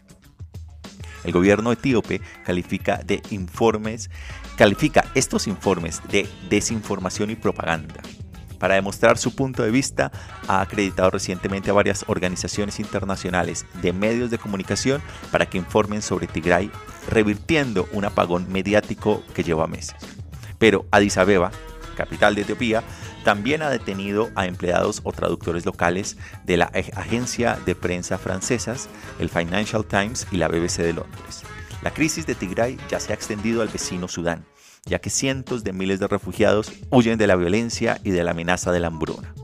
El 1.22 1.32
gobierno 1.32 1.70
etíope 1.72 2.22
califica 2.44 2.96
de 3.04 3.22
informes 3.30 4.10
califica 4.56 5.04
estos 5.14 5.46
informes 5.46 6.00
de 6.10 6.28
desinformación 6.48 7.30
y 7.30 7.36
propaganda 7.36 8.02
para 8.58 8.74
demostrar 8.74 9.18
su 9.18 9.34
punto 9.34 9.62
de 9.62 9.70
vista, 9.70 10.12
ha 10.48 10.60
acreditado 10.60 11.10
recientemente 11.10 11.70
a 11.70 11.74
varias 11.74 12.04
organizaciones 12.08 12.80
internacionales 12.80 13.66
de 13.82 13.92
medios 13.92 14.30
de 14.30 14.38
comunicación 14.38 15.02
para 15.30 15.46
que 15.46 15.58
informen 15.58 16.02
sobre 16.02 16.26
Tigray, 16.26 16.70
revirtiendo 17.08 17.88
un 17.92 18.04
apagón 18.04 18.50
mediático 18.50 19.22
que 19.34 19.44
lleva 19.44 19.66
meses. 19.66 19.96
Pero 20.58 20.86
Addis 20.90 21.18
Abeba, 21.18 21.50
capital 21.96 22.34
de 22.34 22.42
Etiopía, 22.42 22.82
también 23.24 23.62
ha 23.62 23.70
detenido 23.70 24.30
a 24.34 24.46
empleados 24.46 25.00
o 25.04 25.12
traductores 25.12 25.64
locales 25.64 26.18
de 26.44 26.58
la 26.58 26.66
agencia 26.66 27.58
de 27.64 27.74
prensa 27.74 28.18
francesas, 28.18 28.88
el 29.18 29.30
Financial 29.30 29.84
Times 29.84 30.26
y 30.30 30.36
la 30.36 30.48
BBC 30.48 30.78
de 30.78 30.92
Londres. 30.92 31.42
La 31.82 31.92
crisis 31.92 32.26
de 32.26 32.34
Tigray 32.34 32.78
ya 32.88 33.00
se 33.00 33.12
ha 33.12 33.14
extendido 33.14 33.62
al 33.62 33.68
vecino 33.68 34.08
Sudán 34.08 34.44
ya 34.86 35.00
que 35.00 35.10
cientos 35.10 35.64
de 35.64 35.72
miles 35.72 36.00
de 36.00 36.08
refugiados 36.08 36.72
huyen 36.90 37.18
de 37.18 37.26
la 37.26 37.36
violencia 37.36 38.00
y 38.04 38.10
de 38.10 38.24
la 38.24 38.32
amenaza 38.32 38.72
de 38.72 38.80
la 38.80 38.88
hambruna. 38.88 39.34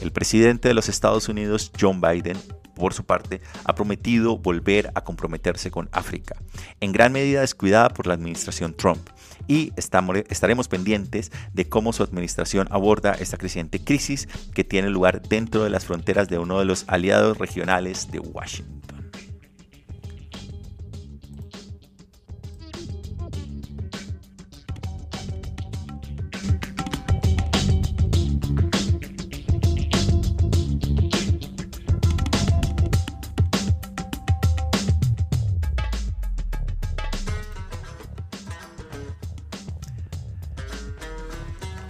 El 0.00 0.12
presidente 0.12 0.68
de 0.68 0.74
los 0.74 0.88
Estados 0.88 1.28
Unidos, 1.28 1.70
John 1.80 2.00
Biden, 2.00 2.36
por 2.74 2.94
su 2.94 3.04
parte, 3.04 3.40
ha 3.64 3.74
prometido 3.74 4.38
volver 4.38 4.90
a 4.94 5.04
comprometerse 5.04 5.70
con 5.70 5.88
África, 5.92 6.34
en 6.80 6.92
gran 6.92 7.12
medida 7.12 7.40
descuidada 7.40 7.90
por 7.90 8.06
la 8.06 8.14
administración 8.14 8.74
Trump, 8.74 9.08
y 9.46 9.72
estaremos 9.76 10.68
pendientes 10.68 11.32
de 11.52 11.68
cómo 11.68 11.92
su 11.92 12.02
administración 12.02 12.68
aborda 12.70 13.12
esta 13.14 13.36
creciente 13.36 13.82
crisis 13.82 14.28
que 14.54 14.64
tiene 14.64 14.90
lugar 14.90 15.22
dentro 15.22 15.64
de 15.64 15.70
las 15.70 15.84
fronteras 15.84 16.28
de 16.28 16.38
uno 16.38 16.58
de 16.58 16.64
los 16.64 16.84
aliados 16.88 17.38
regionales 17.38 18.10
de 18.10 18.20
Washington. 18.20 19.01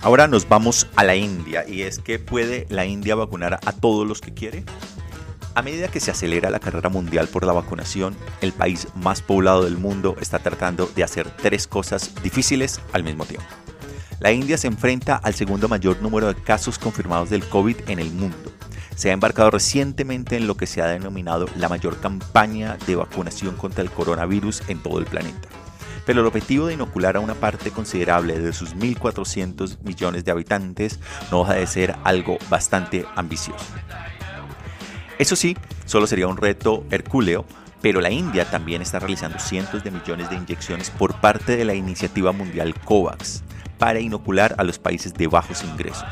Ahora 0.02 0.26
nos 0.26 0.48
vamos 0.48 0.88
a 0.96 1.04
la 1.04 1.14
India 1.14 1.64
y 1.66 1.82
es 1.82 2.00
que 2.00 2.18
puede 2.18 2.66
la 2.70 2.84
India 2.86 3.14
vacunar 3.14 3.60
a 3.64 3.72
todos 3.72 4.04
los 4.04 4.20
que 4.20 4.34
quiere. 4.34 4.64
A 5.54 5.62
medida 5.62 5.86
que 5.86 6.00
se 6.00 6.10
acelera 6.10 6.50
la 6.50 6.58
carrera 6.58 6.88
mundial 6.88 7.28
por 7.28 7.46
la 7.46 7.52
vacunación, 7.52 8.16
el 8.40 8.52
país 8.52 8.88
más 8.96 9.22
poblado 9.22 9.62
del 9.62 9.78
mundo 9.78 10.16
está 10.20 10.40
tratando 10.40 10.90
de 10.96 11.04
hacer 11.04 11.30
tres 11.30 11.68
cosas 11.68 12.12
difíciles 12.20 12.80
al 12.92 13.04
mismo 13.04 13.26
tiempo. 13.26 13.46
La 14.18 14.32
India 14.32 14.58
se 14.58 14.66
enfrenta 14.66 15.14
al 15.14 15.34
segundo 15.34 15.68
mayor 15.68 16.02
número 16.02 16.26
de 16.26 16.42
casos 16.42 16.80
confirmados 16.80 17.30
del 17.30 17.48
COVID 17.48 17.88
en 17.88 18.00
el 18.00 18.10
mundo. 18.10 18.52
Se 18.96 19.10
ha 19.10 19.12
embarcado 19.12 19.52
recientemente 19.52 20.36
en 20.36 20.48
lo 20.48 20.56
que 20.56 20.66
se 20.66 20.82
ha 20.82 20.86
denominado 20.86 21.46
la 21.56 21.68
mayor 21.68 22.00
campaña 22.00 22.76
de 22.88 22.96
vacunación 22.96 23.54
contra 23.56 23.84
el 23.84 23.90
coronavirus 23.90 24.62
en 24.66 24.82
todo 24.82 24.98
el 24.98 25.04
planeta 25.04 25.48
pero 26.06 26.20
el 26.20 26.26
objetivo 26.26 26.66
de 26.66 26.74
inocular 26.74 27.16
a 27.16 27.20
una 27.20 27.34
parte 27.34 27.70
considerable 27.70 28.38
de 28.38 28.52
sus 28.52 28.74
1.400 28.76 29.78
millones 29.82 30.24
de 30.24 30.32
habitantes 30.32 31.00
no 31.30 31.40
deja 31.40 31.54
de 31.54 31.66
ser 31.66 31.96
algo 32.04 32.38
bastante 32.50 33.06
ambicioso. 33.14 33.64
Eso 35.18 35.36
sí, 35.36 35.56
solo 35.86 36.06
sería 36.06 36.26
un 36.26 36.36
reto 36.36 36.84
hercúleo 36.90 37.44
Pero 37.80 38.00
la 38.00 38.10
India 38.10 38.48
también 38.48 38.80
está 38.80 39.00
realizando 39.00 39.40
cientos 39.40 39.82
de 39.82 39.90
millones 39.90 40.30
de 40.30 40.36
inyecciones 40.36 40.90
por 40.90 41.20
parte 41.20 41.56
de 41.56 41.64
la 41.64 41.74
iniciativa 41.74 42.30
mundial 42.30 42.74
COVAX 42.84 43.42
para 43.76 43.98
inocular 43.98 44.54
a 44.58 44.62
los 44.62 44.78
países 44.78 45.12
de 45.14 45.26
bajos 45.26 45.64
ingresos. 45.64 46.04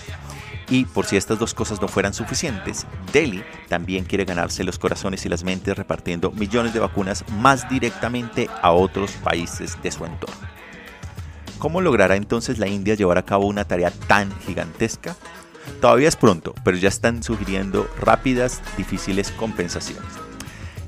Y 0.70 0.84
por 0.84 1.04
si 1.04 1.16
estas 1.16 1.38
dos 1.38 1.52
cosas 1.52 1.82
no 1.82 1.88
fueran 1.88 2.14
suficientes, 2.14 2.86
Delhi 3.12 3.42
también 3.68 4.04
quiere 4.04 4.24
ganarse 4.24 4.62
los 4.62 4.78
corazones 4.78 5.26
y 5.26 5.28
las 5.28 5.42
mentes 5.42 5.76
repartiendo 5.76 6.30
millones 6.30 6.72
de 6.72 6.78
vacunas 6.78 7.24
más 7.32 7.68
directamente 7.68 8.48
a 8.62 8.70
otros 8.70 9.10
países 9.24 9.76
de 9.82 9.90
su 9.90 10.04
entorno. 10.06 10.48
¿Cómo 11.58 11.80
logrará 11.80 12.14
entonces 12.14 12.58
la 12.58 12.68
India 12.68 12.94
llevar 12.94 13.18
a 13.18 13.24
cabo 13.24 13.46
una 13.46 13.64
tarea 13.64 13.90
tan 13.90 14.32
gigantesca? 14.40 15.16
Todavía 15.80 16.08
es 16.08 16.16
pronto, 16.16 16.54
pero 16.64 16.76
ya 16.76 16.88
están 16.88 17.22
sugiriendo 17.22 17.88
rápidas, 18.00 18.62
difíciles 18.76 19.32
compensaciones. 19.32 20.08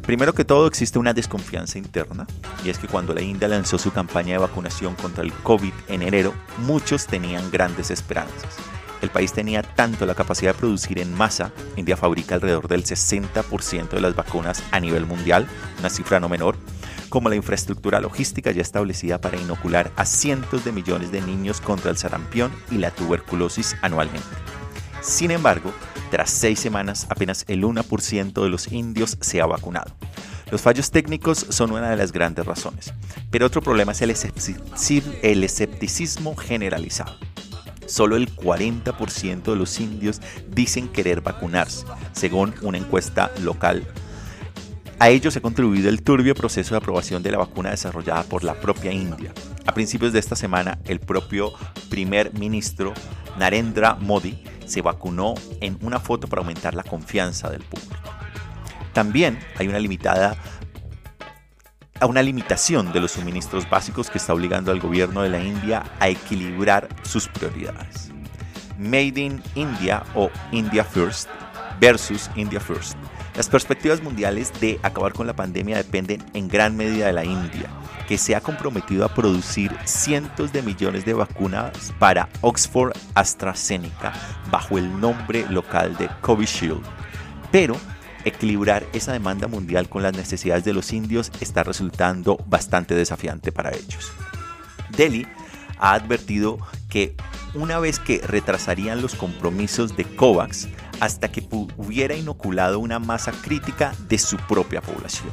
Primero 0.03 0.33
que 0.33 0.45
todo 0.45 0.67
existe 0.67 0.99
una 0.99 1.13
desconfianza 1.13 1.79
interna 1.79 2.27
y 2.65 2.71
es 2.71 2.79
que 2.79 2.89
cuando 2.89 3.15
la 3.15 3.23
India 3.23 3.49
lanzó 3.49 3.79
su 3.79 3.93
campaña 3.93 4.33
de 4.33 4.39
vacunación 4.39 4.95
contra 4.95 5.25
el 5.25 5.33
COVID 5.33 5.73
en 5.89 6.03
enero, 6.03 6.35
muchos 6.59 7.07
tenían 7.07 7.51
grandes 7.51 7.91
esperanzas. 7.91 8.57
El 9.03 9.11
país 9.11 9.33
tenía 9.33 9.63
tanto 9.63 10.07
la 10.07 10.15
capacidad 10.15 10.55
de 10.55 10.59
producir 10.59 11.01
en 11.01 11.13
masa, 11.13 11.53
India 11.77 11.97
fabrica 11.97 12.37
alrededor 12.37 12.69
del 12.69 12.85
60% 12.85 13.91
de 13.91 14.01
las 14.01 14.15
vacunas 14.15 14.63
a 14.71 14.81
nivel 14.81 15.07
mundial, 15.07 15.47
una 15.81 15.91
cifra 15.91 16.21
no 16.21 16.29
menor, 16.29 16.57
como 17.09 17.29
la 17.29 17.37
infraestructura 17.37 18.01
logística 18.01 18.53
ya 18.53 18.63
establecida 18.63 19.21
para 19.21 19.37
inocular 19.37 19.91
a 19.97 20.07
cientos 20.07 20.65
de 20.65 20.73
millones 20.73 21.13
de 21.13 21.21
niños 21.21 21.61
contra 21.61 21.91
el 21.91 21.99
sarampión 21.99 22.51
y 22.71 22.79
la 22.79 22.91
tuberculosis 22.91 23.77
anualmente. 23.83 24.27
Sin 25.03 25.31
embargo, 25.33 25.73
tras 26.11 26.31
seis 26.31 26.61
semanas, 26.61 27.07
apenas 27.11 27.45
el 27.49 27.65
1% 27.65 28.43
de 28.43 28.49
los 28.49 28.71
indios 28.71 29.19
se 29.21 29.41
ha 29.41 29.47
vacunado. 29.47 29.93
Los 30.51 30.61
fallos 30.61 30.91
técnicos 30.91 31.47
son 31.49 31.73
una 31.73 31.91
de 31.91 31.97
las 31.97 32.13
grandes 32.13 32.45
razones, 32.45 32.93
pero 33.31 33.47
otro 33.47 33.63
problema 33.63 33.93
es 33.93 34.03
el, 34.03 34.11
escepticismo 35.45 36.37
generalizado. 36.37 37.17
Solo 37.87 38.17
el 38.17 38.35
40% 38.35 39.43
de 39.43 39.57
los 39.57 39.81
indios 39.81 40.21
dicen 40.49 40.89
querer 40.89 41.21
vacunarse, 41.21 41.85
según 42.13 42.55
una 42.63 42.79
encuesta 42.79 43.31
local. 43.41 43.87
A 44.99 45.11
ello 45.11 45.31
se 45.31 45.41
ha 45.41 45.43
contribuido 45.43 45.89
el 45.89 46.03
turbio 46.03 46.35
proceso 46.35 46.75
de 46.75 46.79
aprobación 46.79 47.23
de 47.23 47.33
la 47.33 47.39
vacuna 47.39 47.71
desarrollada 47.71 48.23
por 48.23 48.45
la 48.45 48.55
propia 48.55 48.93
India. 48.93 49.33
A 49.67 49.75
principios 49.75 50.13
de 50.13 50.21
esta 50.21 50.37
semana, 50.37 50.79
el 50.85 51.01
propio 51.01 51.53
primer 51.91 52.33
ministro 52.35 52.95
Narendra 53.39 53.97
Modi 53.97 54.43
se 54.67 54.81
vacunó 54.81 55.35
en 55.61 55.77
una 55.83 55.99
foto 55.99 56.29
para 56.29 56.41
aumentar 56.41 56.75
la 56.75 56.83
confianza 56.83 57.51
del 57.51 57.63
público. 57.63 57.97
También 58.93 59.39
hay 59.57 59.69
una 59.69 59.79
limitada 59.79 60.37
a 62.03 62.07
una 62.07 62.21
limitación 62.21 62.93
de 62.93 62.99
los 62.99 63.13
suministros 63.13 63.71
básicos 63.71 64.11
que 64.11 64.19
está 64.19 64.35
obligando 64.35 64.73
al 64.73 64.81
gobierno 64.81 65.23
de 65.23 65.29
la 65.29 65.39
India 65.39 65.85
a 66.01 66.09
equilibrar 66.09 66.89
sus 67.03 67.29
prioridades. 67.29 68.11
Made 68.77 69.21
in 69.21 69.41
India 69.55 70.03
o 70.17 70.29
India 70.51 70.83
First 70.83 71.29
versus 71.81 72.29
India 72.35 72.59
First. 72.59 72.97
Las 73.37 73.49
perspectivas 73.49 74.03
mundiales 74.03 74.53
de 74.61 74.81
acabar 74.83 75.13
con 75.13 75.29
la 75.29 75.37
pandemia 75.37 75.77
dependen 75.77 76.25
en 76.35 76.49
gran 76.49 76.77
medida 76.77 77.07
de 77.07 77.13
la 77.13 77.25
India, 77.25 77.71
que 78.09 78.19
se 78.19 78.35
ha 78.35 78.41
comprometido 78.41 79.05
a 79.05 79.15
producir 79.15 79.71
cientos 79.85 80.53
de 80.53 80.63
millones 80.63 81.05
de 81.05 81.15
vacunas 81.15 81.93
para 82.01 82.29
Oxford 82.41 82.97
AstraZeneca 83.15 84.13
bajo 84.51 84.77
el 84.77 85.01
nombre 85.01 85.47
local 85.49 85.97
de 85.97 86.09
Covishield. 86.21 86.83
Pero 87.53 87.77
equilibrar 88.25 88.85
esa 88.93 89.13
demanda 89.13 89.49
mundial 89.49 89.89
con 89.89 90.03
las 90.03 90.17
necesidades 90.17 90.65
de 90.65 90.73
los 90.73 90.93
indios 90.93 91.33
está 91.41 91.63
resultando 91.63 92.39
bastante 92.47 92.95
desafiante 92.95 93.53
para 93.53 93.71
ellos. 93.71 94.13
Delhi 94.97 95.27
ha 95.79 95.95
advertido 95.95 96.59
que 96.89 97.17
una 97.55 97.79
vez 97.79 97.99
que 97.99 98.21
retrasarían 98.25 99.03
los 99.03 99.15
compromisos 99.15 99.97
de 99.97 100.05
COVAX 100.05 100.69
hasta 101.01 101.31
que 101.33 101.47
hubiera 101.77 102.15
inoculado 102.15 102.79
una 102.79 102.99
masa 102.99 103.33
crítica 103.33 103.93
de 104.09 104.19
su 104.19 104.37
propia 104.37 104.81
población. 104.81 105.31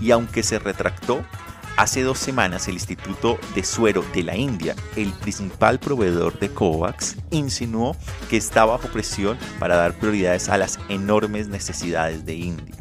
Y 0.00 0.10
aunque 0.10 0.42
se 0.42 0.58
retractó, 0.58 1.24
Hace 1.76 2.02
dos 2.02 2.18
semanas 2.18 2.68
el 2.68 2.74
Instituto 2.74 3.38
de 3.54 3.64
Suero 3.64 4.04
de 4.14 4.22
la 4.22 4.36
India, 4.36 4.76
el 4.94 5.10
principal 5.12 5.80
proveedor 5.80 6.38
de 6.38 6.50
COVAX, 6.50 7.16
insinuó 7.30 7.96
que 8.28 8.36
está 8.36 8.66
bajo 8.66 8.88
presión 8.88 9.38
para 9.58 9.76
dar 9.76 9.94
prioridades 9.94 10.50
a 10.50 10.58
las 10.58 10.78
enormes 10.90 11.48
necesidades 11.48 12.26
de 12.26 12.34
India. 12.34 12.76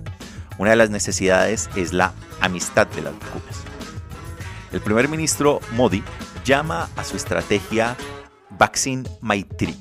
Una 0.58 0.72
de 0.72 0.76
las 0.76 0.90
necesidades 0.90 1.70
es 1.76 1.94
la 1.94 2.14
amistad 2.42 2.86
de 2.88 3.02
las 3.02 3.14
vacunas. 3.14 3.62
El 4.74 4.82
primer 4.82 5.08
ministro 5.08 5.62
Modi 5.72 6.04
llama 6.44 6.90
a 6.98 7.04
su 7.06 7.16
estrategia 7.16 7.96
Vaccine 8.50 9.10
Maitri, 9.22 9.76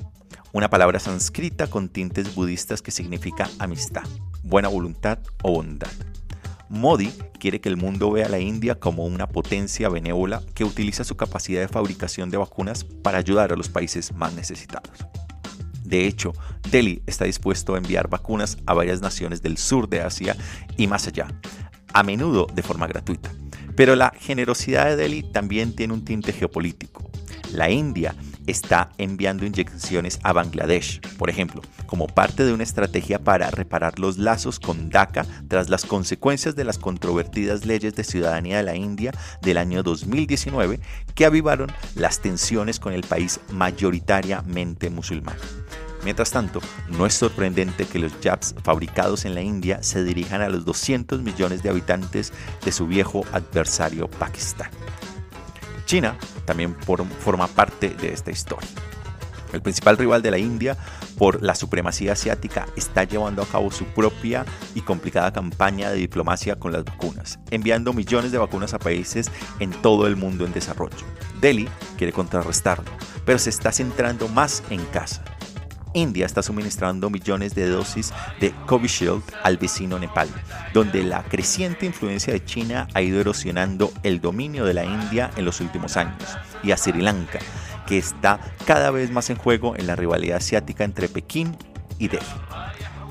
una 0.53 0.69
palabra 0.69 0.99
sánscrita 0.99 1.67
con 1.67 1.89
tintes 1.89 2.33
budistas 2.33 2.81
que 2.81 2.91
significa 2.91 3.49
amistad, 3.59 4.03
buena 4.41 4.69
voluntad 4.69 5.19
o 5.43 5.51
bondad. 5.51 5.91
Modi 6.71 7.11
quiere 7.37 7.59
que 7.59 7.67
el 7.67 7.75
mundo 7.75 8.09
vea 8.11 8.27
a 8.27 8.29
la 8.29 8.39
India 8.39 8.75
como 8.75 9.03
una 9.03 9.27
potencia 9.27 9.89
benévola 9.89 10.41
que 10.55 10.63
utiliza 10.63 11.03
su 11.03 11.17
capacidad 11.17 11.59
de 11.59 11.67
fabricación 11.67 12.29
de 12.29 12.37
vacunas 12.37 12.85
para 12.85 13.17
ayudar 13.17 13.51
a 13.51 13.57
los 13.57 13.67
países 13.67 14.13
más 14.13 14.33
necesitados. 14.33 14.89
De 15.83 16.07
hecho, 16.07 16.31
Delhi 16.71 17.03
está 17.07 17.25
dispuesto 17.25 17.75
a 17.75 17.77
enviar 17.77 18.07
vacunas 18.07 18.57
a 18.65 18.73
varias 18.73 19.01
naciones 19.01 19.41
del 19.41 19.57
sur 19.57 19.89
de 19.89 19.99
Asia 19.99 20.37
y 20.77 20.87
más 20.87 21.07
allá, 21.07 21.27
a 21.91 22.03
menudo 22.03 22.47
de 22.53 22.63
forma 22.63 22.87
gratuita. 22.87 23.29
Pero 23.75 23.97
la 23.97 24.13
generosidad 24.17 24.85
de 24.85 24.95
Delhi 24.95 25.23
también 25.23 25.75
tiene 25.75 25.93
un 25.93 26.05
tinte 26.05 26.31
geopolítico. 26.31 27.11
La 27.51 27.69
India 27.69 28.15
está 28.47 28.89
enviando 28.97 29.45
inyecciones 29.45 30.19
a 30.23 30.33
Bangladesh, 30.33 31.01
por 31.17 31.29
ejemplo, 31.29 31.61
como 31.85 32.07
parte 32.07 32.43
de 32.43 32.53
una 32.53 32.63
estrategia 32.63 33.19
para 33.19 33.51
reparar 33.51 33.99
los 33.99 34.17
lazos 34.17 34.59
con 34.59 34.89
Dhaka 34.89 35.25
tras 35.47 35.69
las 35.69 35.85
consecuencias 35.85 36.55
de 36.55 36.63
las 36.63 36.77
controvertidas 36.77 37.65
leyes 37.65 37.95
de 37.95 38.03
ciudadanía 38.03 38.57
de 38.57 38.63
la 38.63 38.75
India 38.75 39.11
del 39.41 39.57
año 39.57 39.83
2019 39.83 40.79
que 41.15 41.25
avivaron 41.25 41.71
las 41.95 42.19
tensiones 42.19 42.79
con 42.79 42.93
el 42.93 43.03
país 43.03 43.39
mayoritariamente 43.51 44.89
musulmán. 44.89 45.35
Mientras 46.03 46.31
tanto, 46.31 46.61
no 46.89 47.05
es 47.05 47.13
sorprendente 47.13 47.85
que 47.85 47.99
los 47.99 48.11
jabs 48.23 48.55
fabricados 48.63 49.25
en 49.25 49.35
la 49.35 49.41
India 49.41 49.83
se 49.83 50.03
dirijan 50.03 50.41
a 50.41 50.49
los 50.49 50.65
200 50.65 51.21
millones 51.21 51.61
de 51.61 51.69
habitantes 51.69 52.33
de 52.65 52.71
su 52.71 52.87
viejo 52.87 53.23
adversario 53.31 54.07
Pakistán. 54.07 54.71
China 55.91 56.15
también 56.45 56.73
forma 57.19 57.47
parte 57.47 57.89
de 57.89 58.13
esta 58.13 58.31
historia. 58.31 58.69
El 59.51 59.61
principal 59.61 59.97
rival 59.97 60.21
de 60.21 60.31
la 60.31 60.37
India 60.37 60.77
por 61.17 61.43
la 61.43 61.53
supremacía 61.53 62.13
asiática 62.13 62.65
está 62.77 63.03
llevando 63.03 63.41
a 63.41 63.45
cabo 63.45 63.71
su 63.71 63.83
propia 63.83 64.45
y 64.73 64.83
complicada 64.83 65.33
campaña 65.33 65.89
de 65.89 65.97
diplomacia 65.97 66.55
con 66.55 66.71
las 66.71 66.85
vacunas, 66.85 67.39
enviando 67.49 67.91
millones 67.91 68.31
de 68.31 68.37
vacunas 68.37 68.73
a 68.73 68.79
países 68.79 69.29
en 69.59 69.71
todo 69.81 70.07
el 70.07 70.15
mundo 70.15 70.45
en 70.45 70.53
desarrollo. 70.53 71.05
Delhi 71.41 71.67
quiere 71.97 72.13
contrarrestarlo, 72.13 72.89
pero 73.25 73.37
se 73.37 73.49
está 73.49 73.73
centrando 73.73 74.29
más 74.29 74.63
en 74.69 74.85
casa. 74.93 75.25
India 75.93 76.25
está 76.25 76.41
suministrando 76.41 77.09
millones 77.09 77.55
de 77.55 77.67
dosis 77.67 78.13
de 78.39 78.53
Covishield 78.65 79.23
al 79.43 79.57
vecino 79.57 79.99
Nepal, 79.99 80.29
donde 80.73 81.03
la 81.03 81.23
creciente 81.23 81.85
influencia 81.85 82.33
de 82.33 82.43
China 82.45 82.87
ha 82.93 83.01
ido 83.01 83.19
erosionando 83.19 83.91
el 84.03 84.21
dominio 84.21 84.65
de 84.65 84.73
la 84.73 84.85
India 84.85 85.31
en 85.35 85.45
los 85.45 85.59
últimos 85.59 85.97
años, 85.97 86.37
y 86.63 86.71
a 86.71 86.77
Sri 86.77 87.01
Lanka, 87.01 87.39
que 87.85 87.97
está 87.97 88.39
cada 88.65 88.91
vez 88.91 89.11
más 89.11 89.29
en 89.29 89.37
juego 89.37 89.75
en 89.75 89.87
la 89.87 89.95
rivalidad 89.95 90.37
asiática 90.37 90.83
entre 90.83 91.09
Pekín 91.09 91.57
y 91.99 92.07
Delhi. 92.07 92.25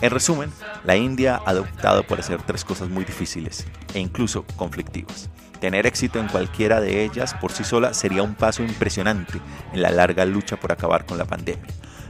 En 0.00 0.10
resumen, 0.10 0.50
la 0.84 0.96
India 0.96 1.42
ha 1.44 1.50
adoptado 1.50 2.04
por 2.04 2.20
hacer 2.20 2.40
tres 2.42 2.64
cosas 2.64 2.88
muy 2.88 3.04
difíciles 3.04 3.66
e 3.92 4.00
incluso 4.00 4.46
conflictivas. 4.56 5.28
Tener 5.60 5.86
éxito 5.86 6.18
en 6.18 6.28
cualquiera 6.28 6.80
de 6.80 7.04
ellas 7.04 7.34
por 7.34 7.52
sí 7.52 7.64
sola 7.64 7.92
sería 7.92 8.22
un 8.22 8.34
paso 8.34 8.62
impresionante 8.62 9.38
en 9.74 9.82
la 9.82 9.90
larga 9.90 10.24
lucha 10.24 10.58
por 10.58 10.72
acabar 10.72 11.04
con 11.04 11.18
la 11.18 11.26
pandemia. 11.26 11.68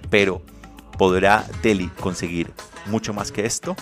Pero 0.08 0.40
¿Podrá 1.00 1.46
Delhi 1.62 1.88
conseguir 1.98 2.52
mucho 2.84 3.14
más 3.14 3.32
que 3.32 3.46
esto? 3.46 3.74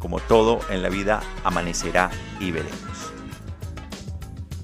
Como 0.00 0.18
todo 0.18 0.58
en 0.68 0.82
la 0.82 0.88
vida, 0.88 1.22
amanecerá 1.44 2.10
y 2.40 2.50
veremos. 2.50 3.12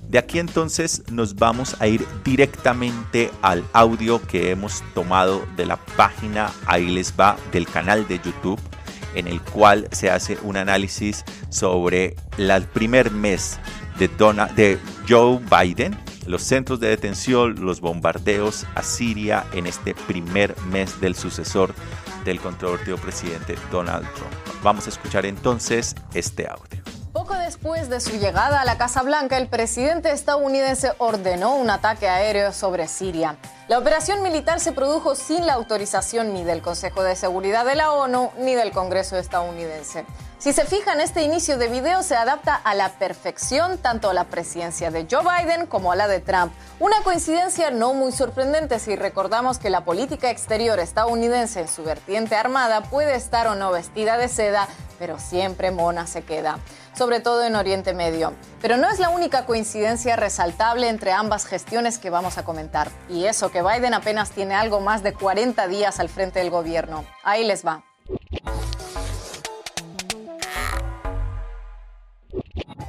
De 0.09 0.19
aquí 0.19 0.41
entonces 0.41 1.05
nos 1.13 1.37
vamos 1.37 1.77
a 1.81 1.87
ir 1.87 2.05
directamente 2.25 3.31
al 3.41 3.65
audio 3.73 4.21
que 4.21 4.51
hemos 4.51 4.83
tomado 4.95 5.47
de 5.55 5.65
la 5.67 5.77
página, 5.77 6.51
ahí 6.67 6.89
les 6.89 7.15
va, 7.15 7.37
del 7.53 7.69
canal 7.69 8.09
de 8.09 8.19
YouTube, 8.19 8.59
en 9.15 9.27
el 9.27 9.41
cual 9.41 9.89
se 9.93 10.11
hace 10.11 10.39
un 10.43 10.57
análisis 10.57 11.25
sobre 11.49 12.17
el 12.39 12.63
primer 12.65 13.11
mes 13.11 13.59
de, 13.99 14.79
Joe 15.09 15.41
Biden, 15.51 15.97
los 16.27 16.43
centros 16.43 16.81
de 16.81 16.89
detención, 16.89 17.57
los 17.65 17.81
bombardeos 17.81 18.67
a 18.75 18.83
Siria 18.83 19.45
en 19.53 19.67
este 19.67 19.95
primer 19.95 20.57
mes 20.71 21.01
del 21.01 21.15
sucesor 21.15 21.75
del 22.25 22.41
controvertido 22.41 22.97
presidente 22.97 23.57
Donald 23.71 24.07
Trump. 24.15 24.33
Vamos 24.63 24.87
a 24.87 24.91
escuchar 24.91 25.27
entonces 25.27 25.95
este 26.15 26.47
audio. 26.49 27.00
Poco 27.31 27.43
después 27.43 27.89
de 27.89 28.01
su 28.01 28.17
llegada 28.17 28.61
a 28.61 28.65
la 28.65 28.77
Casa 28.77 29.03
Blanca, 29.03 29.37
el 29.37 29.47
presidente 29.47 30.11
estadounidense 30.11 30.95
ordenó 30.99 31.55
un 31.55 31.71
ataque 31.71 32.09
aéreo 32.09 32.53
sobre 32.53 32.89
Siria. 32.89 33.37
La 33.69 33.79
operación 33.79 34.21
militar 34.21 34.59
se 34.59 34.73
produjo 34.73 35.15
sin 35.15 35.47
la 35.47 35.53
autorización 35.53 36.35
ni 36.35 36.43
del 36.43 36.61
Consejo 36.61 37.05
de 37.05 37.15
Seguridad 37.15 37.65
de 37.65 37.77
la 37.77 37.93
ONU 37.93 38.33
ni 38.39 38.57
del 38.57 38.73
Congreso 38.73 39.17
estadounidense. 39.17 40.05
Si 40.41 40.55
se 40.55 40.65
fijan, 40.65 41.03
este 41.03 41.23
inicio 41.23 41.59
de 41.59 41.69
video 41.69 42.03
se 42.03 42.17
adapta 42.17 42.55
a 42.55 42.75
la 42.75 42.89
perfección 42.93 43.77
tanto 43.77 44.09
a 44.09 44.15
la 44.15 44.25
presidencia 44.25 44.91
de 44.91 45.07
Joe 45.09 45.23
Biden 45.23 45.67
como 45.67 45.93
a 45.93 45.97
la 45.97 46.09
de 46.09 46.21
Trump. 46.21 46.51
Una 46.79 47.03
coincidencia 47.03 47.71
no 47.71 47.93
muy 47.93 48.11
sorprendente 48.11 48.79
si 48.79 48.97
recordamos 48.97 49.59
que 49.59 49.69
la 49.69 49.85
política 49.85 50.31
exterior 50.31 50.79
estadounidense 50.79 51.61
en 51.61 51.69
su 51.69 51.83
vertiente 51.83 52.37
armada 52.37 52.85
puede 52.85 53.17
estar 53.17 53.49
o 53.49 53.55
no 53.55 53.71
vestida 53.71 54.17
de 54.17 54.29
seda, 54.29 54.67
pero 54.99 55.19
siempre 55.19 55.73
mona 55.73 56.07
se 56.07 56.23
queda, 56.23 56.59
sobre 56.97 57.21
todo 57.21 57.45
en 57.45 57.55
Oriente 57.55 57.93
Medio. 57.93 58.33
Pero 58.63 58.79
no 58.79 58.89
es 58.89 58.99
la 58.99 59.11
única 59.11 59.45
coincidencia 59.45 60.17
resaltable 60.17 60.89
entre 60.89 61.13
ambas 61.13 61.45
gestiones 61.45 61.99
que 61.99 62.09
vamos 62.09 62.39
a 62.39 62.47
comentar. 62.47 62.91
Y 63.11 63.27
eso 63.27 63.51
que 63.51 63.61
Biden 63.61 63.93
apenas 63.93 64.31
tiene 64.31 64.55
algo 64.55 64.81
más 64.81 65.03
de 65.03 65.13
40 65.13 65.69
días 65.69 66.01
al 66.01 66.09
frente 66.09 66.39
del 66.39 66.49
gobierno. 66.49 67.05
Ahí 67.25 67.45
les 67.45 67.63
va. 67.63 67.85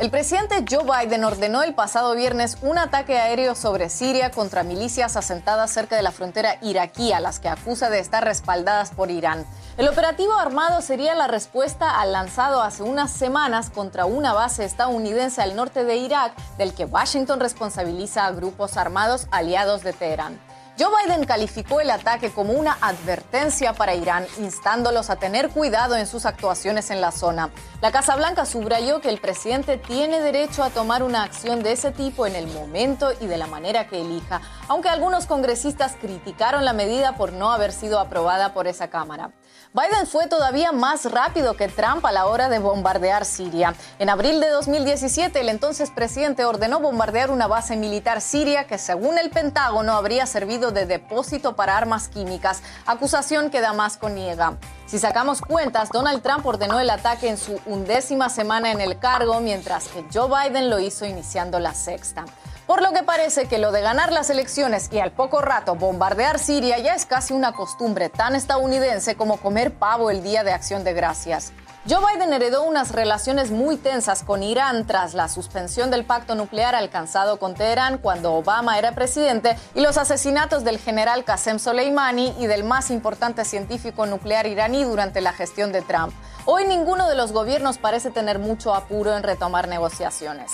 El 0.01 0.09
presidente 0.09 0.65
Joe 0.67 0.83
Biden 0.83 1.23
ordenó 1.23 1.61
el 1.61 1.75
pasado 1.75 2.15
viernes 2.15 2.57
un 2.63 2.79
ataque 2.79 3.19
aéreo 3.19 3.53
sobre 3.53 3.87
Siria 3.87 4.31
contra 4.31 4.63
milicias 4.63 5.15
asentadas 5.15 5.69
cerca 5.69 5.95
de 5.95 6.01
la 6.01 6.11
frontera 6.11 6.57
iraquí, 6.63 7.13
a 7.13 7.19
las 7.19 7.39
que 7.39 7.49
acusa 7.49 7.91
de 7.91 7.99
estar 7.99 8.23
respaldadas 8.23 8.89
por 8.89 9.11
Irán. 9.11 9.45
El 9.77 9.87
operativo 9.87 10.33
armado 10.33 10.81
sería 10.81 11.13
la 11.13 11.27
respuesta 11.27 12.01
al 12.01 12.13
lanzado 12.13 12.63
hace 12.63 12.81
unas 12.81 13.11
semanas 13.11 13.69
contra 13.69 14.05
una 14.05 14.33
base 14.33 14.65
estadounidense 14.65 15.39
al 15.43 15.55
norte 15.55 15.83
de 15.83 15.97
Irak, 15.97 16.33
del 16.57 16.73
que 16.73 16.85
Washington 16.85 17.39
responsabiliza 17.39 18.25
a 18.25 18.31
grupos 18.31 18.77
armados 18.77 19.27
aliados 19.29 19.83
de 19.83 19.93
Teherán. 19.93 20.39
Joe 20.81 20.89
Biden 21.05 21.25
calificó 21.25 21.79
el 21.79 21.91
ataque 21.91 22.31
como 22.31 22.53
una 22.53 22.75
advertencia 22.81 23.73
para 23.73 23.93
Irán, 23.93 24.25
instándolos 24.39 25.11
a 25.11 25.17
tener 25.17 25.49
cuidado 25.49 25.95
en 25.95 26.07
sus 26.07 26.25
actuaciones 26.25 26.89
en 26.89 27.01
la 27.01 27.11
zona. 27.11 27.51
La 27.81 27.91
Casa 27.91 28.15
Blanca 28.15 28.47
subrayó 28.47 28.99
que 28.99 29.09
el 29.09 29.19
presidente 29.19 29.77
tiene 29.77 30.21
derecho 30.21 30.63
a 30.63 30.71
tomar 30.71 31.03
una 31.03 31.21
acción 31.21 31.61
de 31.61 31.73
ese 31.73 31.91
tipo 31.91 32.25
en 32.25 32.35
el 32.35 32.47
momento 32.47 33.11
y 33.21 33.27
de 33.27 33.37
la 33.37 33.45
manera 33.45 33.87
que 33.87 34.01
elija, 34.01 34.41
aunque 34.69 34.89
algunos 34.89 35.27
congresistas 35.27 35.95
criticaron 36.01 36.65
la 36.65 36.73
medida 36.73 37.15
por 37.15 37.31
no 37.31 37.51
haber 37.51 37.73
sido 37.73 37.99
aprobada 37.99 38.55
por 38.55 38.65
esa 38.65 38.89
Cámara. 38.89 39.29
Biden 39.73 40.05
fue 40.05 40.27
todavía 40.27 40.73
más 40.73 41.09
rápido 41.09 41.55
que 41.55 41.69
Trump 41.69 42.05
a 42.05 42.11
la 42.11 42.25
hora 42.25 42.49
de 42.49 42.59
bombardear 42.59 43.23
Siria. 43.23 43.73
En 43.99 44.09
abril 44.09 44.41
de 44.41 44.49
2017, 44.49 45.39
el 45.39 45.47
entonces 45.47 45.91
presidente 45.91 46.43
ordenó 46.43 46.81
bombardear 46.81 47.31
una 47.31 47.47
base 47.47 47.77
militar 47.77 48.19
siria 48.19 48.67
que, 48.67 48.77
según 48.77 49.17
el 49.17 49.29
Pentágono, 49.29 49.93
habría 49.93 50.25
servido 50.25 50.71
de 50.71 50.85
depósito 50.85 51.55
para 51.55 51.77
armas 51.77 52.09
químicas, 52.09 52.61
acusación 52.85 53.49
que 53.49 53.61
Damasco 53.61 54.09
niega. 54.09 54.57
Si 54.87 54.99
sacamos 54.99 55.39
cuentas, 55.39 55.87
Donald 55.93 56.21
Trump 56.21 56.45
ordenó 56.45 56.81
el 56.81 56.89
ataque 56.89 57.29
en 57.29 57.37
su 57.37 57.57
undécima 57.65 58.27
semana 58.27 58.73
en 58.73 58.81
el 58.81 58.99
cargo, 58.99 59.39
mientras 59.39 59.87
que 59.87 60.03
Joe 60.13 60.27
Biden 60.27 60.69
lo 60.69 60.79
hizo 60.79 61.05
iniciando 61.05 61.59
la 61.61 61.73
sexta. 61.73 62.25
Por 62.67 62.81
lo 62.81 62.93
que 62.93 63.03
parece 63.03 63.47
que 63.47 63.57
lo 63.57 63.71
de 63.71 63.81
ganar 63.81 64.11
las 64.11 64.29
elecciones 64.29 64.89
y 64.91 64.99
al 64.99 65.11
poco 65.11 65.41
rato 65.41 65.75
bombardear 65.75 66.39
Siria 66.39 66.77
ya 66.77 66.95
es 66.95 67.05
casi 67.05 67.33
una 67.33 67.53
costumbre 67.53 68.09
tan 68.09 68.35
estadounidense 68.35 69.15
como 69.15 69.37
comer 69.37 69.73
pavo 69.73 70.09
el 70.09 70.23
día 70.23 70.43
de 70.43 70.53
acción 70.53 70.83
de 70.83 70.93
gracias. 70.93 71.53
Joe 71.89 71.97
Biden 72.13 72.31
heredó 72.31 72.61
unas 72.61 72.91
relaciones 72.91 73.49
muy 73.49 73.75
tensas 73.75 74.21
con 74.21 74.43
Irán 74.43 74.85
tras 74.85 75.15
la 75.15 75.27
suspensión 75.27 75.89
del 75.89 76.05
pacto 76.05 76.35
nuclear 76.35 76.75
alcanzado 76.75 77.39
con 77.39 77.55
Teherán 77.55 77.97
cuando 77.97 78.33
Obama 78.35 78.77
era 78.77 78.91
presidente 78.91 79.57
y 79.73 79.81
los 79.81 79.97
asesinatos 79.97 80.63
del 80.63 80.77
general 80.77 81.23
Qasem 81.23 81.57
Soleimani 81.57 82.35
y 82.37 82.45
del 82.45 82.63
más 82.63 82.91
importante 82.91 83.45
científico 83.45 84.05
nuclear 84.05 84.45
iraní 84.45 84.83
durante 84.83 85.21
la 85.21 85.33
gestión 85.33 85.71
de 85.71 85.81
Trump. 85.81 86.13
Hoy 86.45 86.65
ninguno 86.65 87.09
de 87.09 87.15
los 87.15 87.31
gobiernos 87.31 87.79
parece 87.79 88.11
tener 88.11 88.37
mucho 88.37 88.75
apuro 88.75 89.17
en 89.17 89.23
retomar 89.23 89.67
negociaciones. 89.67 90.51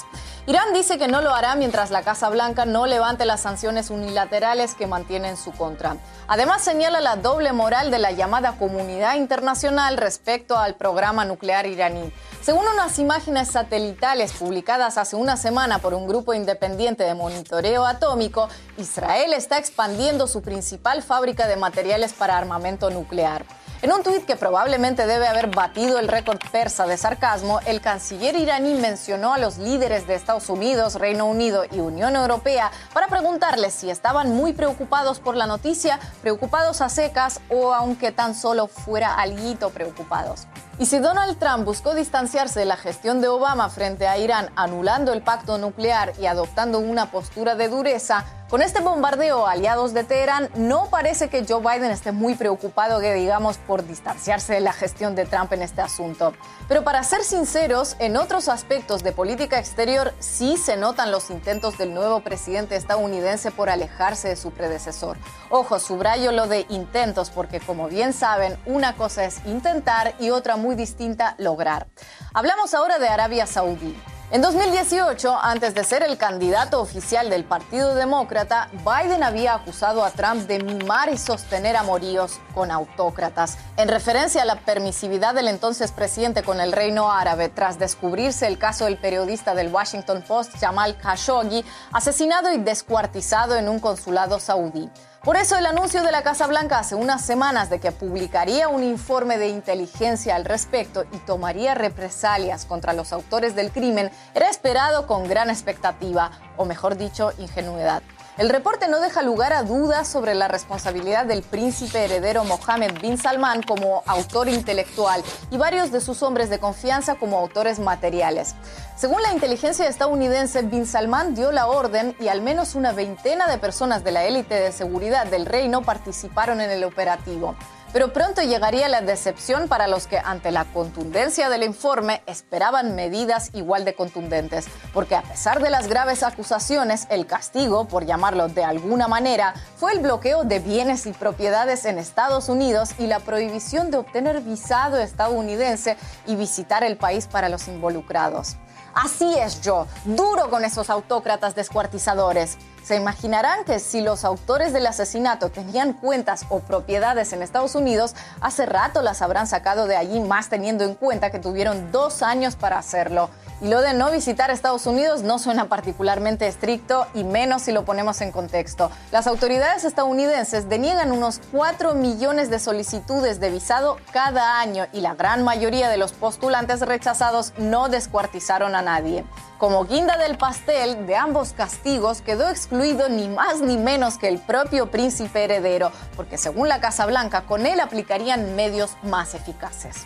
Irán 0.49 0.71
dice 0.71 0.97
que 0.97 1.09
no 1.09 1.19
lo 1.21 1.35
hará 1.35 1.55
mientras 1.55 1.91
la 1.91 2.03
Casa 2.03 2.29
Blanca 2.29 2.63
no 2.63 2.87
levante 2.87 3.25
las 3.25 3.41
sanciones 3.41 3.89
unilaterales 3.89 4.75
que 4.75 4.87
mantiene 4.87 5.27
en 5.27 5.35
su 5.35 5.51
contra. 5.51 5.97
Además 6.29 6.61
señala 6.61 7.01
la 7.01 7.17
doble 7.17 7.51
moral 7.51 7.91
de 7.91 7.99
la 7.99 8.11
llamada 8.11 8.53
comunidad 8.53 9.15
internacional 9.15 9.97
respecto 9.97 10.57
al 10.57 10.75
programa 10.75 11.25
nuclear 11.25 11.65
iraní. 11.65 12.13
Según 12.41 12.65
unas 12.65 12.97
imágenes 12.97 13.49
satelitales 13.49 14.31
publicadas 14.31 14.97
hace 14.97 15.17
una 15.17 15.35
semana 15.35 15.79
por 15.79 15.93
un 15.93 16.07
grupo 16.07 16.33
independiente 16.33 17.03
de 17.03 17.13
monitoreo 17.13 17.85
atómico, 17.85 18.47
Israel 18.77 19.33
está 19.33 19.57
expandiendo 19.57 20.27
su 20.27 20.41
principal 20.41 21.03
fábrica 21.03 21.45
de 21.47 21.57
materiales 21.57 22.13
para 22.13 22.37
armamento 22.37 22.89
nuclear. 22.89 23.43
En 23.83 23.91
un 23.91 24.01
tuit 24.01 24.25
que 24.25 24.35
probablemente 24.35 25.05
debe 25.05 25.27
haber 25.27 25.51
batido 25.51 25.99
el 25.99 26.07
récord 26.07 26.39
persa 26.51 26.87
de 26.87 26.97
sarcasmo, 26.97 27.59
el 27.67 27.79
canciller 27.79 28.35
iraní 28.35 28.73
mencionó 28.73 29.35
a 29.35 29.37
los 29.37 29.59
líderes 29.59 30.07
de 30.07 30.15
Estados 30.15 30.49
Unidos, 30.49 30.95
Reino 30.95 31.27
Unido 31.27 31.63
y 31.71 31.79
Unión 31.79 32.15
Europea 32.15 32.71
para 32.91 33.07
preguntarles 33.07 33.75
si 33.75 33.91
estaban 33.91 34.31
muy 34.35 34.53
preocupados 34.53 35.19
por 35.19 35.35
la 35.35 35.45
noticia, 35.45 35.99
preocupados 36.23 36.81
a 36.81 36.89
secas 36.89 37.39
o 37.49 37.71
aunque 37.71 38.11
tan 38.11 38.33
solo 38.33 38.65
fuera 38.65 39.13
alguito 39.13 39.69
preocupados. 39.69 40.47
Y 40.79 40.85
si 40.85 40.99
Donald 40.99 41.39
Trump 41.39 41.65
buscó 41.65 41.95
distanciarse 41.95 42.59
de 42.59 42.65
la 42.65 42.77
gestión 42.77 43.19
de 43.19 43.27
Obama 43.27 43.67
frente 43.69 44.07
a 44.07 44.19
Irán, 44.19 44.51
anulando 44.55 45.11
el 45.11 45.23
pacto 45.23 45.57
nuclear 45.57 46.13
y 46.19 46.27
adoptando 46.27 46.77
una 46.77 47.09
postura 47.09 47.55
de 47.55 47.67
dureza, 47.67 48.25
con 48.49 48.61
este 48.61 48.79
bombardeo 48.79 49.45
aliados 49.45 49.93
de 49.93 50.05
Teherán, 50.05 50.49
no 50.55 50.87
parece 50.89 51.27
que 51.27 51.45
Joe 51.45 51.59
Biden 51.59 51.91
esté 51.91 52.13
muy 52.13 52.33
preocupado, 52.35 53.01
que 53.01 53.13
digamos, 53.13 53.57
por 53.57 53.85
distanciarse 53.85 54.53
de 54.53 54.61
la 54.61 54.71
gestión 54.71 55.15
de 55.15 55.25
Trump 55.25 55.51
en 55.51 55.63
este 55.63 55.81
asunto. 55.81 56.31
Pero 56.69 56.85
para 56.85 57.03
ser 57.03 57.25
sinceros, 57.25 57.97
en 57.99 58.15
otros 58.15 58.47
aspectos 58.47 59.03
de 59.03 59.11
política 59.11 59.59
exterior 59.59 60.13
sí 60.19 60.55
se 60.55 60.77
notan 60.77 61.11
los 61.11 61.29
intentos 61.29 61.77
del 61.77 61.93
nuevo 61.93 62.21
presidente 62.21 62.77
estadounidense 62.77 63.51
por 63.51 63.69
alejarse 63.69 64.29
de 64.29 64.35
su 64.37 64.51
predecesor. 64.51 65.17
Ojo, 65.49 65.77
subrayo 65.77 66.31
lo 66.31 66.47
de 66.47 66.65
intentos 66.69 67.31
porque 67.31 67.59
como 67.59 67.89
bien 67.89 68.13
saben, 68.13 68.57
una 68.65 68.95
cosa 68.95 69.25
es 69.25 69.45
intentar 69.45 70.13
y 70.19 70.29
otra 70.29 70.55
muy 70.55 70.66
distinta 70.75 71.35
lograr. 71.37 71.87
Hablamos 72.33 72.73
ahora 72.73 72.99
de 72.99 73.07
Arabia 73.07 73.45
Saudí. 73.45 73.95
En 74.29 74.41
2018, 74.41 75.39
antes 75.41 75.73
de 75.73 75.85
ser 75.85 76.03
el 76.03 76.17
candidato 76.17 76.81
oficial 76.81 77.29
del 77.29 77.45
Partido 77.45 77.95
Demócrata, 77.95 78.69
Biden 78.83 79.23
había 79.23 79.53
acusado 79.53 80.03
a 80.03 80.11
Trump 80.11 80.47
de 80.47 80.61
mimar 80.61 81.07
y 81.07 81.17
sostener 81.17 81.77
amoríos 81.77 82.41
con 82.53 82.69
autócratas, 82.69 83.57
en 83.77 83.87
referencia 83.87 84.41
a 84.41 84.45
la 84.45 84.57
permisividad 84.57 85.33
del 85.33 85.47
entonces 85.47 85.93
presidente 85.93 86.43
con 86.43 86.59
el 86.59 86.73
reino 86.73 87.09
árabe 87.09 87.47
tras 87.47 87.79
descubrirse 87.79 88.47
el 88.47 88.57
caso 88.57 88.83
del 88.83 88.97
periodista 88.97 89.55
del 89.55 89.73
Washington 89.73 90.21
Post 90.27 90.57
Jamal 90.59 90.97
Khashoggi, 90.97 91.63
asesinado 91.93 92.51
y 92.51 92.57
descuartizado 92.57 93.55
en 93.55 93.69
un 93.69 93.79
consulado 93.79 94.41
saudí. 94.41 94.89
Por 95.23 95.35
eso 95.35 95.57
el 95.57 95.65
anuncio 95.65 96.03
de 96.03 96.11
la 96.11 96.23
Casa 96.23 96.47
Blanca 96.47 96.79
hace 96.79 96.95
unas 96.95 97.25
semanas 97.25 97.69
de 97.69 97.79
que 97.79 97.91
publicaría 97.91 98.69
un 98.69 98.83
informe 98.83 99.37
de 99.37 99.49
inteligencia 99.49 100.35
al 100.35 100.45
respecto 100.45 101.05
y 101.11 101.17
tomaría 101.17 101.75
represalias 101.75 102.65
contra 102.65 102.93
los 102.93 103.11
autores 103.11 103.55
del 103.55 103.71
crimen 103.71 104.09
era 104.35 104.49
esperado 104.49 105.05
con 105.05 105.27
gran 105.27 105.49
expectativa, 105.49 106.31
o 106.55 106.65
mejor 106.65 106.97
dicho, 106.97 107.33
ingenuidad. 107.39 108.03
El 108.37 108.49
reporte 108.49 108.87
no 108.87 108.99
deja 108.99 109.23
lugar 109.23 109.51
a 109.51 109.63
dudas 109.63 110.07
sobre 110.07 110.35
la 110.35 110.47
responsabilidad 110.47 111.25
del 111.25 111.41
príncipe 111.41 112.05
heredero 112.05 112.43
Mohammed 112.43 113.01
bin 113.01 113.17
Salman 113.17 113.63
como 113.63 114.03
autor 114.05 114.47
intelectual 114.47 115.23
y 115.49 115.57
varios 115.57 115.91
de 115.91 116.01
sus 116.01 116.21
hombres 116.21 116.51
de 116.51 116.59
confianza 116.59 117.15
como 117.15 117.39
autores 117.39 117.79
materiales. 117.79 118.53
Según 118.95 119.23
la 119.23 119.33
inteligencia 119.33 119.87
estadounidense, 119.87 120.61
bin 120.61 120.85
Salman 120.85 121.33
dio 121.33 121.51
la 121.51 121.65
orden 121.65 122.15
y 122.19 122.27
al 122.27 122.43
menos 122.43 122.75
una 122.75 122.91
veintena 122.91 123.47
de 123.47 123.57
personas 123.57 124.03
de 124.03 124.11
la 124.11 124.25
élite 124.25 124.53
de 124.53 124.71
seguridad 124.71 125.25
del 125.25 125.47
reino 125.47 125.81
participaron 125.81 126.61
en 126.61 126.69
el 126.69 126.83
operativo. 126.83 127.55
Pero 127.97 128.13
pronto 128.13 128.43
llegaría 128.43 128.87
la 128.89 129.01
decepción 129.01 129.67
para 129.67 129.87
los 129.87 130.05
que 130.05 130.19
ante 130.19 130.51
la 130.51 130.65
contundencia 130.65 131.49
del 131.49 131.63
informe 131.63 132.21
esperaban 132.27 132.93
medidas 132.93 133.49
igual 133.55 133.85
de 133.85 133.95
contundentes, 133.95 134.67
porque 134.93 135.15
a 135.15 135.23
pesar 135.23 135.63
de 135.63 135.71
las 135.71 135.87
graves 135.87 136.21
acusaciones, 136.21 137.07
el 137.09 137.25
castigo, 137.25 137.87
por 137.87 138.05
llamarlo 138.05 138.49
de 138.49 138.63
alguna 138.63 139.07
manera, 139.07 139.55
fue 139.77 139.93
el 139.93 139.99
bloqueo 140.01 140.43
de 140.43 140.59
bienes 140.59 141.07
y 141.07 141.11
propiedades 141.11 141.85
en 141.85 141.97
Estados 141.97 142.49
Unidos 142.49 142.91
y 142.99 143.07
la 143.07 143.19
prohibición 143.19 143.89
de 143.89 143.97
obtener 143.97 144.41
visado 144.41 144.99
estadounidense 144.99 145.97
y 146.27 146.35
visitar 146.35 146.83
el 146.83 146.97
país 146.97 147.25
para 147.25 147.49
los 147.49 147.67
involucrados. 147.67 148.57
Así 148.99 149.37
es 149.37 149.61
yo, 149.61 149.85
duro 150.05 150.49
con 150.49 150.65
esos 150.65 150.89
autócratas 150.89 151.53
descuartizadores. 151.53 152.57
Se 152.83 152.95
imaginarán 152.95 153.63
que 153.63 153.77
si 153.77 154.01
los 154.01 154.25
autores 154.25 154.73
del 154.73 154.87
asesinato 154.87 155.49
tenían 155.49 155.93
cuentas 155.93 156.47
o 156.49 156.61
propiedades 156.61 157.31
en 157.31 157.43
Estados 157.43 157.75
Unidos, 157.75 158.15
hace 158.41 158.65
rato 158.65 159.03
las 159.03 159.21
habrán 159.21 159.45
sacado 159.45 159.85
de 159.85 159.95
allí, 159.95 160.19
más 160.19 160.49
teniendo 160.49 160.83
en 160.83 160.95
cuenta 160.95 161.29
que 161.29 161.37
tuvieron 161.37 161.91
dos 161.91 162.23
años 162.23 162.55
para 162.55 162.79
hacerlo. 162.79 163.29
Y 163.59 163.69
lo 163.69 163.81
de 163.81 163.93
no 163.93 164.11
visitar 164.11 164.51
Estados 164.51 164.85
Unidos 164.85 165.23
no 165.23 165.39
suena 165.39 165.65
particularmente 165.65 166.47
estricto 166.47 167.07
y 167.15 167.23
menos 167.23 167.63
si 167.63 167.71
lo 167.71 167.85
ponemos 167.85 168.21
en 168.21 168.31
contexto. 168.31 168.91
Las 169.11 169.25
autoridades 169.25 169.83
estadounidenses 169.83 170.69
deniegan 170.69 171.11
unos 171.11 171.41
4 171.51 171.95
millones 171.95 172.51
de 172.51 172.59
solicitudes 172.59 173.39
de 173.39 173.49
visado 173.49 173.97
cada 174.11 174.59
año 174.59 174.85
y 174.93 175.01
la 175.01 175.15
gran 175.15 175.43
mayoría 175.43 175.89
de 175.89 175.97
los 175.97 176.13
postulantes 176.13 176.81
rechazados 176.81 177.53
no 177.57 177.89
descuartizaron 177.89 178.75
a 178.75 178.83
nadie. 178.83 179.25
Como 179.57 179.85
guinda 179.85 180.17
del 180.17 180.37
pastel 180.37 181.07
de 181.07 181.15
ambos 181.15 181.53
castigos 181.53 182.21
quedó 182.21 182.47
excluido 182.49 183.09
ni 183.09 183.27
más 183.27 183.61
ni 183.61 183.77
menos 183.77 184.19
que 184.19 184.27
el 184.27 184.37
propio 184.37 184.91
príncipe 184.91 185.45
heredero, 185.45 185.91
porque 186.15 186.37
según 186.37 186.69
la 186.69 186.79
Casa 186.79 187.07
Blanca 187.07 187.41
con 187.41 187.65
él 187.65 187.79
aplicarían 187.79 188.55
medios 188.55 188.97
más 189.01 189.33
eficaces. 189.33 190.05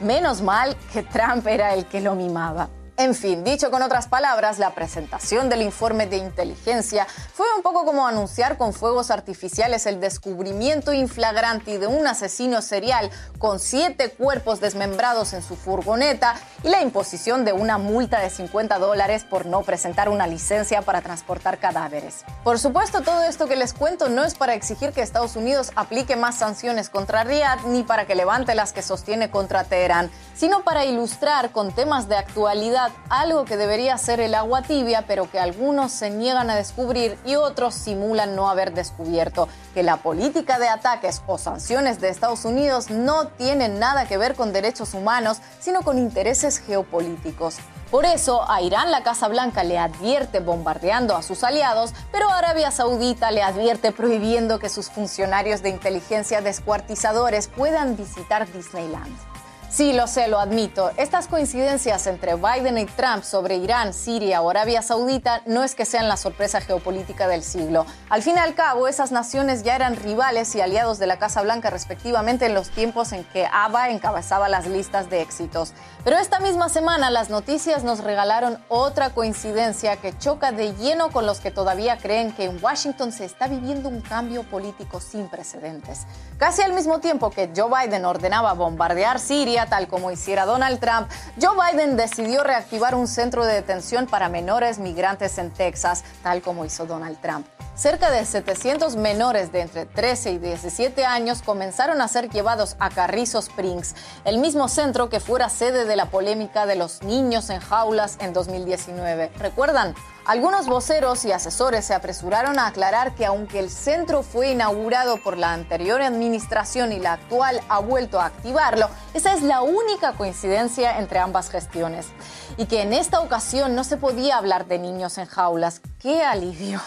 Menos 0.00 0.40
mal 0.40 0.78
que 0.94 1.02
Trump 1.02 1.46
era 1.46 1.74
el 1.74 1.84
que 1.84 2.00
lo 2.00 2.14
mimaba. 2.14 2.70
En 2.98 3.14
fin, 3.14 3.44
dicho 3.44 3.70
con 3.70 3.82
otras 3.82 4.08
palabras, 4.08 4.58
la 4.58 4.70
presentación 4.70 5.50
del 5.50 5.60
informe 5.60 6.06
de 6.06 6.16
inteligencia 6.16 7.06
fue 7.34 7.46
un 7.54 7.62
poco 7.62 7.84
como 7.84 8.06
anunciar 8.06 8.56
con 8.56 8.72
fuegos 8.72 9.10
artificiales 9.10 9.84
el 9.84 10.00
descubrimiento 10.00 10.94
inflagrante 10.94 11.78
de 11.78 11.86
un 11.88 12.06
asesino 12.06 12.62
serial 12.62 13.10
con 13.38 13.58
siete 13.58 14.08
cuerpos 14.08 14.60
desmembrados 14.60 15.34
en 15.34 15.42
su 15.42 15.56
furgoneta 15.56 16.36
y 16.64 16.70
la 16.70 16.80
imposición 16.80 17.44
de 17.44 17.52
una 17.52 17.76
multa 17.76 18.20
de 18.20 18.30
50 18.30 18.78
dólares 18.78 19.24
por 19.24 19.44
no 19.44 19.60
presentar 19.60 20.08
una 20.08 20.26
licencia 20.26 20.80
para 20.80 21.02
transportar 21.02 21.58
cadáveres. 21.58 22.24
Por 22.44 22.58
supuesto, 22.58 23.02
todo 23.02 23.24
esto 23.24 23.46
que 23.46 23.56
les 23.56 23.74
cuento 23.74 24.08
no 24.08 24.24
es 24.24 24.34
para 24.34 24.54
exigir 24.54 24.92
que 24.92 25.02
Estados 25.02 25.36
Unidos 25.36 25.70
aplique 25.76 26.16
más 26.16 26.36
sanciones 26.36 26.88
contra 26.88 27.24
Riyadh 27.24 27.66
ni 27.66 27.82
para 27.82 28.06
que 28.06 28.14
levante 28.14 28.54
las 28.54 28.72
que 28.72 28.80
sostiene 28.80 29.28
contra 29.30 29.64
Teherán, 29.64 30.10
sino 30.34 30.64
para 30.64 30.86
ilustrar 30.86 31.50
con 31.52 31.72
temas 31.72 32.08
de 32.08 32.16
actualidad 32.16 32.85
algo 33.08 33.44
que 33.44 33.56
debería 33.56 33.96
ser 33.98 34.20
el 34.20 34.34
agua 34.34 34.62
tibia, 34.62 35.04
pero 35.06 35.30
que 35.30 35.38
algunos 35.38 35.92
se 35.92 36.10
niegan 36.10 36.50
a 36.50 36.56
descubrir 36.56 37.18
y 37.24 37.36
otros 37.36 37.74
simulan 37.74 38.36
no 38.36 38.48
haber 38.48 38.74
descubierto, 38.74 39.48
que 39.74 39.82
la 39.82 39.98
política 39.98 40.58
de 40.58 40.68
ataques 40.68 41.22
o 41.26 41.38
sanciones 41.38 42.00
de 42.00 42.08
Estados 42.08 42.44
Unidos 42.44 42.90
no 42.90 43.28
tiene 43.28 43.68
nada 43.68 44.06
que 44.06 44.18
ver 44.18 44.34
con 44.34 44.52
derechos 44.52 44.94
humanos, 44.94 45.38
sino 45.60 45.82
con 45.82 45.98
intereses 45.98 46.58
geopolíticos. 46.58 47.56
Por 47.90 48.04
eso, 48.04 48.50
a 48.50 48.62
Irán 48.62 48.90
la 48.90 49.04
Casa 49.04 49.28
Blanca 49.28 49.62
le 49.62 49.78
advierte 49.78 50.40
bombardeando 50.40 51.14
a 51.14 51.22
sus 51.22 51.44
aliados, 51.44 51.94
pero 52.10 52.28
Arabia 52.28 52.72
Saudita 52.72 53.30
le 53.30 53.42
advierte 53.42 53.92
prohibiendo 53.92 54.58
que 54.58 54.68
sus 54.68 54.90
funcionarios 54.90 55.62
de 55.62 55.68
inteligencia 55.68 56.40
descuartizadores 56.40 57.46
puedan 57.46 57.96
visitar 57.96 58.50
Disneyland. 58.52 59.35
Sí, 59.76 59.92
lo 59.92 60.06
sé, 60.06 60.26
lo 60.26 60.40
admito. 60.40 60.90
Estas 60.96 61.28
coincidencias 61.28 62.06
entre 62.06 62.34
Biden 62.34 62.78
y 62.78 62.86
Trump 62.86 63.22
sobre 63.22 63.56
Irán, 63.56 63.92
Siria 63.92 64.40
o 64.40 64.48
Arabia 64.48 64.80
Saudita 64.80 65.42
no 65.44 65.62
es 65.62 65.74
que 65.74 65.84
sean 65.84 66.08
la 66.08 66.16
sorpresa 66.16 66.62
geopolítica 66.62 67.28
del 67.28 67.42
siglo. 67.42 67.84
Al 68.08 68.22
fin 68.22 68.36
y 68.36 68.38
al 68.38 68.54
cabo, 68.54 68.88
esas 68.88 69.12
naciones 69.12 69.64
ya 69.64 69.76
eran 69.76 69.96
rivales 69.96 70.54
y 70.54 70.62
aliados 70.62 70.98
de 70.98 71.06
la 71.06 71.18
Casa 71.18 71.42
Blanca 71.42 71.68
respectivamente 71.68 72.46
en 72.46 72.54
los 72.54 72.70
tiempos 72.70 73.12
en 73.12 73.22
que 73.24 73.46
ABA 73.52 73.90
encabezaba 73.90 74.48
las 74.48 74.66
listas 74.66 75.10
de 75.10 75.20
éxitos. 75.20 75.74
Pero 76.06 76.18
esta 76.18 76.38
misma 76.38 76.68
semana 76.68 77.10
las 77.10 77.30
noticias 77.30 77.82
nos 77.82 77.98
regalaron 77.98 78.64
otra 78.68 79.10
coincidencia 79.10 79.96
que 79.96 80.16
choca 80.16 80.52
de 80.52 80.72
lleno 80.74 81.10
con 81.10 81.26
los 81.26 81.40
que 81.40 81.50
todavía 81.50 81.98
creen 81.98 82.30
que 82.30 82.44
en 82.44 82.62
Washington 82.62 83.10
se 83.10 83.24
está 83.24 83.48
viviendo 83.48 83.88
un 83.88 84.02
cambio 84.02 84.44
político 84.44 85.00
sin 85.00 85.26
precedentes. 85.26 86.06
Casi 86.38 86.62
al 86.62 86.74
mismo 86.74 87.00
tiempo 87.00 87.30
que 87.30 87.50
Joe 87.56 87.88
Biden 87.88 88.04
ordenaba 88.04 88.52
bombardear 88.52 89.18
Siria, 89.18 89.66
tal 89.66 89.88
como 89.88 90.12
hiciera 90.12 90.46
Donald 90.46 90.78
Trump, 90.78 91.10
Joe 91.42 91.56
Biden 91.72 91.96
decidió 91.96 92.44
reactivar 92.44 92.94
un 92.94 93.08
centro 93.08 93.44
de 93.44 93.54
detención 93.54 94.06
para 94.06 94.28
menores 94.28 94.78
migrantes 94.78 95.38
en 95.38 95.52
Texas, 95.52 96.04
tal 96.22 96.40
como 96.40 96.64
hizo 96.64 96.86
Donald 96.86 97.20
Trump. 97.20 97.48
Cerca 97.76 98.10
de 98.10 98.24
700 98.24 98.96
menores 98.96 99.52
de 99.52 99.60
entre 99.60 99.84
13 99.84 100.32
y 100.32 100.38
17 100.38 101.04
años 101.04 101.42
comenzaron 101.42 102.00
a 102.00 102.08
ser 102.08 102.30
llevados 102.30 102.74
a 102.78 102.88
Carrizo 102.88 103.38
Springs, 103.38 103.94
el 104.24 104.38
mismo 104.38 104.68
centro 104.68 105.10
que 105.10 105.20
fuera 105.20 105.50
sede 105.50 105.84
de 105.84 105.95
la 105.96 106.10
polémica 106.10 106.66
de 106.66 106.76
los 106.76 107.02
niños 107.02 107.50
en 107.50 107.60
jaulas 107.60 108.18
en 108.20 108.32
2019. 108.32 109.32
¿Recuerdan? 109.38 109.94
Algunos 110.26 110.66
voceros 110.66 111.24
y 111.24 111.32
asesores 111.32 111.84
se 111.84 111.94
apresuraron 111.94 112.58
a 112.58 112.66
aclarar 112.66 113.14
que 113.14 113.26
aunque 113.26 113.60
el 113.60 113.70
centro 113.70 114.22
fue 114.22 114.50
inaugurado 114.50 115.18
por 115.18 115.38
la 115.38 115.52
anterior 115.52 116.02
administración 116.02 116.92
y 116.92 116.98
la 116.98 117.14
actual 117.14 117.60
ha 117.68 117.78
vuelto 117.78 118.20
a 118.20 118.26
activarlo, 118.26 118.88
esa 119.14 119.34
es 119.34 119.42
la 119.42 119.62
única 119.62 120.14
coincidencia 120.14 120.98
entre 120.98 121.20
ambas 121.20 121.48
gestiones. 121.48 122.08
Y 122.56 122.66
que 122.66 122.82
en 122.82 122.92
esta 122.92 123.20
ocasión 123.20 123.74
no 123.74 123.84
se 123.84 123.96
podía 123.96 124.36
hablar 124.36 124.66
de 124.66 124.78
niños 124.78 125.16
en 125.18 125.26
jaulas. 125.26 125.80
¡Qué 126.00 126.24
alivio! 126.24 126.80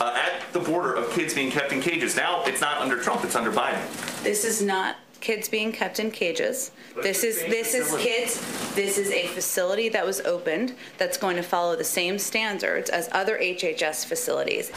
Uh, 0.00 0.04
at 0.04 0.52
the 0.52 0.60
border 0.60 0.94
of 0.94 1.12
kids 1.14 1.34
being 1.34 1.50
kept 1.50 1.72
in 1.72 1.80
cages. 1.80 2.16
Now 2.16 2.42
it's 2.46 2.60
not 2.60 2.80
under 2.80 3.00
Trump, 3.02 3.24
it's 3.24 3.34
under 3.34 3.50
Biden. 3.50 3.82
This 4.22 4.44
is 4.44 4.62
not 4.62 4.96
kids 5.20 5.48
being 5.48 5.72
kept 5.72 5.98
in 5.98 6.10
cages. 6.10 6.70
This 7.02 7.24
is 7.24 7.36
this 7.48 7.74
is 7.74 7.94
kids. 7.96 8.40
This 8.74 8.98
is 8.98 9.10
a 9.10 9.26
facility 9.28 9.88
that 9.90 10.04
was 10.04 10.20
opened 10.20 10.74
that's 10.98 11.18
going 11.18 11.36
to 11.36 11.42
follow 11.42 11.76
the 11.76 11.84
same 11.84 12.18
standards 12.18 12.90
as 12.90 13.08
other 13.12 13.38
HHS 13.38 14.06
facilities. 14.06 14.70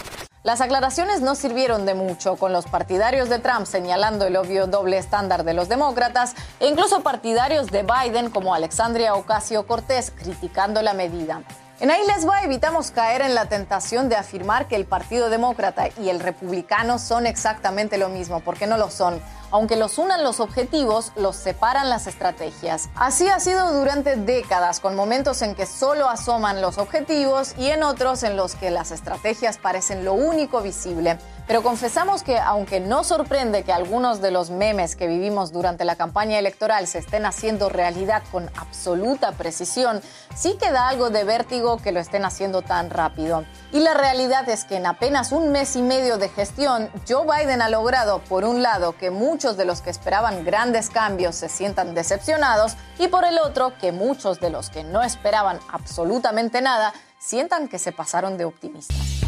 Las 0.44 0.60
aclaraciones 0.60 1.22
no 1.22 1.36
sirvieron 1.36 1.86
de 1.86 1.94
mucho, 1.94 2.36
con 2.36 2.52
los 2.52 2.66
partidarios 2.66 3.30
de 3.30 3.38
Trump 3.38 3.68
señalando 3.68 4.26
el 4.26 4.36
obvio 4.36 4.66
doble 4.66 4.98
estándar 4.98 5.44
de 5.44 5.54
los 5.54 5.70
demócratas 5.70 6.34
e 6.60 6.68
incluso 6.68 7.04
partidarios 7.04 7.68
de 7.68 7.84
Biden 7.84 8.32
como 8.32 8.56
Alexandria 8.56 9.14
Ocasio 9.14 9.68
Cortés 9.68 10.10
criticando 10.10 10.82
la 10.82 10.94
medida. 10.94 11.44
En 11.80 11.92
ahí 11.92 12.02
les 12.08 12.28
va, 12.28 12.44
evitamos 12.44 12.90
caer 12.92 13.22
en 13.22 13.36
la 13.36 13.46
tentación 13.50 14.10
de 14.10 14.16
afirmar 14.16 14.68
que 14.68 14.76
el 14.76 14.86
Partido 14.86 15.30
Demócrata 15.30 15.90
y 16.00 16.10
el 16.10 16.20
Republicano 16.20 16.98
son 16.98 17.26
exactamente 17.28 17.98
lo 17.98 18.10
mismo, 18.10 18.40
porque 18.40 18.68
no 18.68 18.78
lo 18.78 18.90
son. 18.90 19.22
Aunque 19.52 19.76
los 19.76 19.98
unan 19.98 20.24
los 20.24 20.40
objetivos, 20.40 21.12
los 21.16 21.36
separan 21.36 21.90
las 21.90 22.08
estrategias. 22.08 22.90
Así 22.96 23.28
ha 23.28 23.40
sido 23.40 23.74
durante 23.74 24.16
décadas, 24.16 24.80
con 24.80 24.96
momentos 24.96 25.42
en 25.42 25.56
que 25.56 25.66
solo 25.66 26.10
asoman 26.10 26.62
los 26.62 26.78
objetivos 26.78 27.54
y 27.58 27.68
en 27.68 27.84
otros 27.84 28.24
en 28.24 28.38
los 28.38 28.56
que 28.56 28.72
las 28.72 28.92
estrategias 28.92 29.58
parecen 29.58 30.06
lo 30.06 30.14
único 30.14 30.62
visible. 30.62 31.18
Pero 31.48 31.64
confesamos 31.64 32.24
que 32.24 32.40
aunque 32.40 32.80
no 32.80 33.04
sorprende 33.04 33.64
que 33.64 33.74
algunos 33.74 34.22
de 34.22 34.32
los 34.32 34.52
memes 34.52 34.96
que 34.96 35.08
vivimos 35.08 35.52
durante 35.52 35.84
la 35.84 35.98
campaña 35.98 36.40
electoral 36.40 36.88
se 36.88 37.00
estén 37.00 37.26
haciendo 37.26 37.68
realidad 37.68 38.24
con 38.32 38.50
absoluta 38.58 39.34
precisión, 39.34 40.02
sí 40.34 40.58
queda 40.58 40.88
algo 40.88 41.10
de 41.10 41.26
vértigo 41.26 41.76
que 41.78 41.92
lo 41.92 42.00
estén 42.00 42.24
haciendo 42.24 42.62
tan 42.62 42.90
rápido. 42.90 43.44
Y 43.74 43.80
la 43.80 43.94
realidad 43.94 44.48
es 44.48 44.64
que 44.64 44.78
en 44.78 44.86
apenas 44.86 45.34
un 45.34 45.52
mes 45.52 45.76
y 45.76 45.82
medio 45.82 46.18
de 46.18 46.30
gestión, 46.30 46.90
Joe 47.06 47.26
Biden 47.26 47.62
ha 47.62 47.68
logrado, 47.68 48.20
por 48.20 48.46
un 48.46 48.62
lado, 48.62 48.96
que 48.96 49.12
muchos 49.12 49.41
de 49.42 49.66
los 49.66 49.82
que 49.82 49.90
esperaban 49.90 50.46
grandes 50.46 50.92
cambios 50.92 51.36
se 51.36 51.50
sientan 51.50 51.96
decepcionados 51.96 52.74
y 53.00 53.08
por 53.08 53.26
el 53.26 53.40
otro, 53.40 53.76
que 53.80 53.92
muchos 53.92 54.40
de 54.40 54.52
los 54.52 54.70
que 54.70 54.84
no 54.84 55.02
esperaban 55.02 55.60
absolutamente 55.72 56.62
nada 56.62 56.94
sientan 57.18 57.68
que 57.68 57.80
se 57.80 57.92
pasaron 57.92 58.38
de 58.38 58.46
optimistas. 58.46 59.22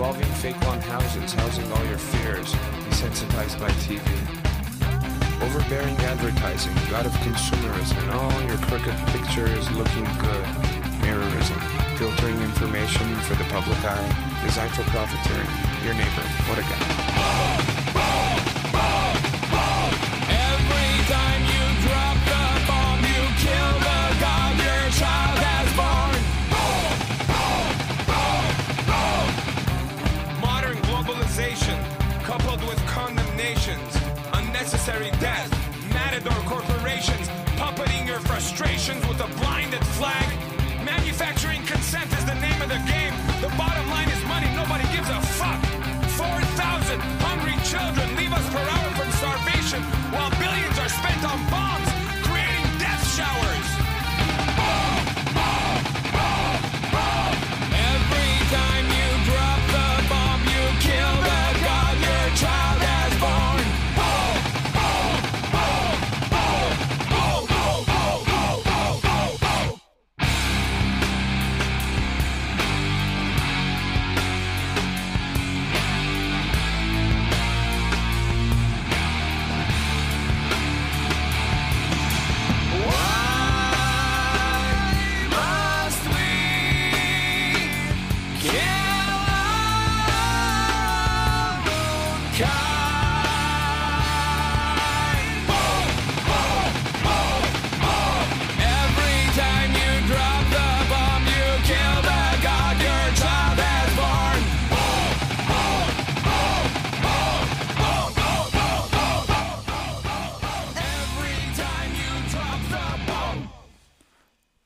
Evolving 0.00 0.32
fake 0.40 0.58
long 0.62 0.80
houses, 0.80 1.34
housing 1.34 1.70
all 1.72 1.84
your 1.84 1.98
fears, 1.98 2.54
desensitized 2.88 3.60
by 3.60 3.68
TV. 3.84 4.00
Overbearing 5.42 5.94
advertising, 6.08 6.72
god 6.88 7.04
of 7.04 7.12
consumerism, 7.20 7.98
and 8.04 8.12
all 8.12 8.42
your 8.48 8.56
crooked 8.64 8.96
pictures 9.08 9.70
looking 9.72 10.04
good. 10.16 10.46
Mirrorism, 11.02 11.60
filtering 11.98 12.40
information 12.40 13.14
for 13.28 13.34
the 13.34 13.44
public 13.52 13.76
eye, 13.84 14.40
designed 14.42 14.72
for 14.72 14.84
profiteering. 14.84 15.46
Your 15.84 15.92
neighbor, 15.92 16.24
what 16.48 16.58
a 16.58 16.62
guy. 16.62 18.29
Unnecessary 34.60 35.10
death, 35.20 35.48
matador 35.94 36.36
corporations 36.44 37.28
puppeting 37.56 38.06
your 38.06 38.20
frustrations 38.20 39.00
with 39.08 39.18
a 39.20 39.28
blinded 39.40 39.82
flag, 39.96 40.50
Capturing 41.30 41.64
consent 41.64 42.12
is 42.12 42.24
the 42.26 42.34
name 42.34 42.60
of 42.60 42.68
the 42.68 42.82
game. 42.90 43.14
The 43.40 43.48
bottom 43.56 43.88
line 43.88 44.08
is 44.08 44.20
money. 44.24 44.48
Nobody 44.56 44.82
gives 44.92 45.08
a 45.08 45.20
fuck. 45.38 45.62
4,000 46.18 46.98
hungry 47.22 47.54
children 47.62 48.16
leave 48.16 48.32
us 48.32 48.46
per 48.50 48.58
hour 48.58 48.90
from 48.98 49.10
starvation 49.12 49.80
while 50.10 50.28
billions 50.42 50.76
are 50.76 50.88
spent 50.88 51.22
on 51.24 51.38
bombs, 51.48 51.88
creating 52.26 52.66
death 52.78 53.06
showers. 53.16 53.49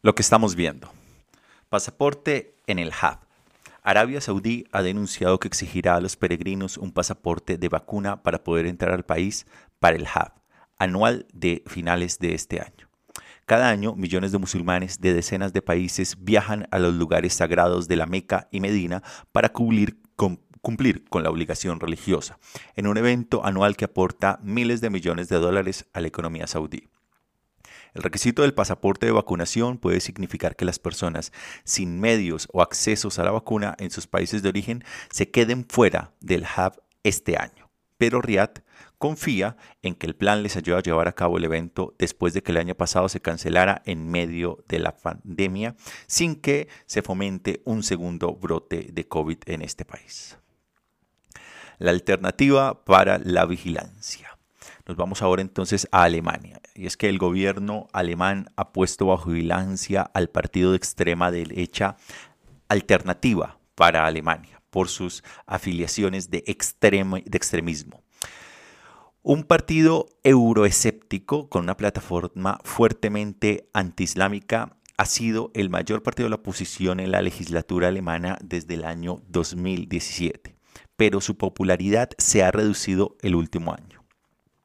Lo 0.05 0.15
que 0.15 0.21
estamos 0.21 0.55
viendo. 0.55 0.93
Pasaporte 1.71 2.59
en 2.67 2.79
el 2.79 2.89
hub. 2.89 3.21
Arabia 3.83 4.21
Saudí 4.21 4.67
ha 4.71 4.83
denunciado 4.83 5.41
que 5.41 5.49
exigirá 5.49 5.97
a 5.97 6.01
los 6.03 6.17
peregrinos 6.17 6.77
un 6.77 6.93
pasaporte 6.93 7.57
de 7.57 7.71
vacuna 7.71 8.23
para 8.23 8.45
poder 8.45 8.67
entrar 8.67 8.93
al 8.93 9.07
país 9.07 9.47
para 9.81 9.97
el 9.97 10.03
hub 10.03 10.31
anual 10.77 11.27
de 11.33 11.63
finales 11.67 12.19
de 12.19 12.35
este 12.35 12.61
año. 12.61 12.87
Cada 13.47 13.71
año, 13.71 13.95
millones 13.95 14.31
de 14.31 14.37
musulmanes 14.37 15.01
de 15.01 15.15
decenas 15.15 15.55
de 15.55 15.63
países 15.63 16.23
viajan 16.23 16.69
a 16.71 16.79
los 16.79 16.93
lugares 16.93 17.33
sagrados 17.33 17.89
de 17.89 17.97
la 17.97 18.05
Meca 18.05 18.49
y 18.51 18.61
Medina 18.61 19.03
para 19.33 19.55
cumplir 19.55 20.03
con, 20.17 20.39
cumplir 20.61 21.09
con 21.09 21.23
la 21.23 21.31
obligación 21.31 21.81
religiosa, 21.81 22.39
en 22.77 22.89
un 22.89 22.99
evento 22.99 23.43
anual 23.47 23.75
que 23.75 23.87
aporta 23.87 24.39
miles 24.43 24.83
de 24.83 24.91
millones 24.91 25.31
de 25.31 25.37
dólares 25.37 25.87
a 25.95 26.03
la 26.03 26.09
economía 26.09 26.47
saudí. 26.47 26.91
El 27.95 28.03
requisito 28.03 28.43
del 28.43 28.55
pasaporte 28.55 29.07
de 29.07 29.13
vacunación 29.13 29.79
puede 29.79 30.01
significar 30.01 30.57
que 30.57 30.65
las 30.65 30.81
personas 30.81 31.33
sin 31.63 32.01
medios 32.01 32.49
o 32.53 32.61
accesos 32.61 33.21
a 33.21 33.25
la 33.25 33.31
vacuna 33.31 33.77
en 33.79 33.93
sus 33.93 34.09
países 34.09 34.43
de 34.43 34.49
origen 34.49 34.85
se 35.11 35.31
queden 35.31 35.65
fuera 35.65 36.13
del 36.21 36.43
hub 36.43 36.83
este 37.05 37.37
año. 37.37 37.71
Pero 37.97 38.21
Riyadh 38.21 38.65
confía 38.99 39.57
en 39.83 39.95
que 39.95 40.07
el 40.07 40.17
plan 40.17 40.43
les 40.43 40.57
ayude 40.57 40.77
a 40.77 40.83
llevar 40.83 41.07
a 41.07 41.15
cabo 41.15 41.39
el 41.39 41.45
evento 41.45 41.95
después 41.97 42.35
de 42.35 42.43
que 42.43 42.51
el 42.51 42.59
año 42.59 42.75
pasado 42.75 43.09
se 43.09 43.21
cancelara 43.21 43.81
en 43.85 44.11
medio 44.11 44.65
de 44.67 44.81
la 44.81 44.97
pandemia 44.97 45.77
sin 46.09 46.35
que 46.35 46.69
se 46.87 47.03
fomente 47.03 47.63
un 47.65 47.85
segundo 47.85 48.35
brote 48.35 48.89
de 48.93 49.07
COVID 49.07 49.39
en 49.47 49.63
este 49.63 49.85
país. 49.85 50.37
La 51.79 51.93
alternativa 51.93 52.85
para 52.85 53.19
la 53.19 53.47
vigilancia. 53.47 54.34
Nos 54.87 54.97
vamos 54.99 55.23
ahora 55.23 55.41
entonces 55.41 55.89
a 55.93 56.03
Alemania. 56.03 56.61
Y 56.75 56.87
es 56.87 56.97
que 56.97 57.09
el 57.09 57.19
gobierno 57.19 57.89
alemán 57.93 58.51
ha 58.57 58.73
puesto 58.73 59.07
bajo 59.07 59.31
vigilancia 59.31 60.03
al 60.03 60.29
partido 60.29 60.73
de 60.73 60.77
extrema 60.77 61.31
derecha 61.31 61.97
alternativa 62.69 63.59
para 63.75 64.07
Alemania 64.07 64.61
por 64.71 64.89
sus 64.89 65.23
afiliaciones 65.47 66.31
de, 66.31 66.45
extremo, 66.47 67.17
de 67.17 67.37
extremismo. 67.37 68.03
Un 69.23 69.45
partido 69.45 70.07
euroescéptico 70.23 71.49
con 71.49 71.63
una 71.65 71.77
plataforma 71.79 72.59
fuertemente 72.65 73.71
antiislámica 73.73 74.77
ha 74.99 75.07
sido 75.07 75.51
el 75.55 75.71
mayor 75.71 76.03
partido 76.03 76.27
de 76.27 76.31
la 76.31 76.37
oposición 76.37 77.01
en 77.01 77.11
la 77.11 77.23
legislatura 77.23 77.89
alemana 77.89 78.37
desde 78.43 78.75
el 78.75 78.85
año 78.85 79.23
2017, 79.29 80.57
pero 80.97 81.23
su 81.23 81.39
popularidad 81.39 82.11
se 82.19 82.43
ha 82.43 82.51
reducido 82.51 83.17
el 83.23 83.35
último 83.35 83.73
año. 83.73 84.04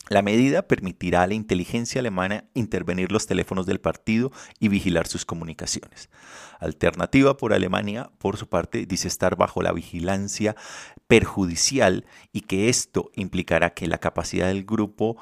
La 0.09 0.23
medida 0.23 0.67
permitirá 0.67 1.21
a 1.21 1.27
la 1.27 1.35
inteligencia 1.35 1.99
alemana 1.99 2.45
intervenir 2.55 3.11
los 3.11 3.27
teléfonos 3.27 3.67
del 3.67 3.79
partido 3.79 4.31
y 4.59 4.67
vigilar 4.67 5.05
sus 5.05 5.23
comunicaciones. 5.23 6.09
Alternativa 6.59 7.37
por 7.37 7.53
Alemania, 7.53 8.09
por 8.17 8.35
su 8.35 8.49
parte, 8.49 8.87
dice 8.87 9.07
estar 9.07 9.35
bajo 9.35 9.61
la 9.61 9.71
vigilancia 9.71 10.55
perjudicial 11.07 12.07
y 12.33 12.41
que 12.41 12.69
esto 12.69 13.11
implicará 13.13 13.75
que 13.75 13.85
la 13.85 13.99
capacidad 13.99 14.47
del 14.47 14.65
grupo 14.65 15.15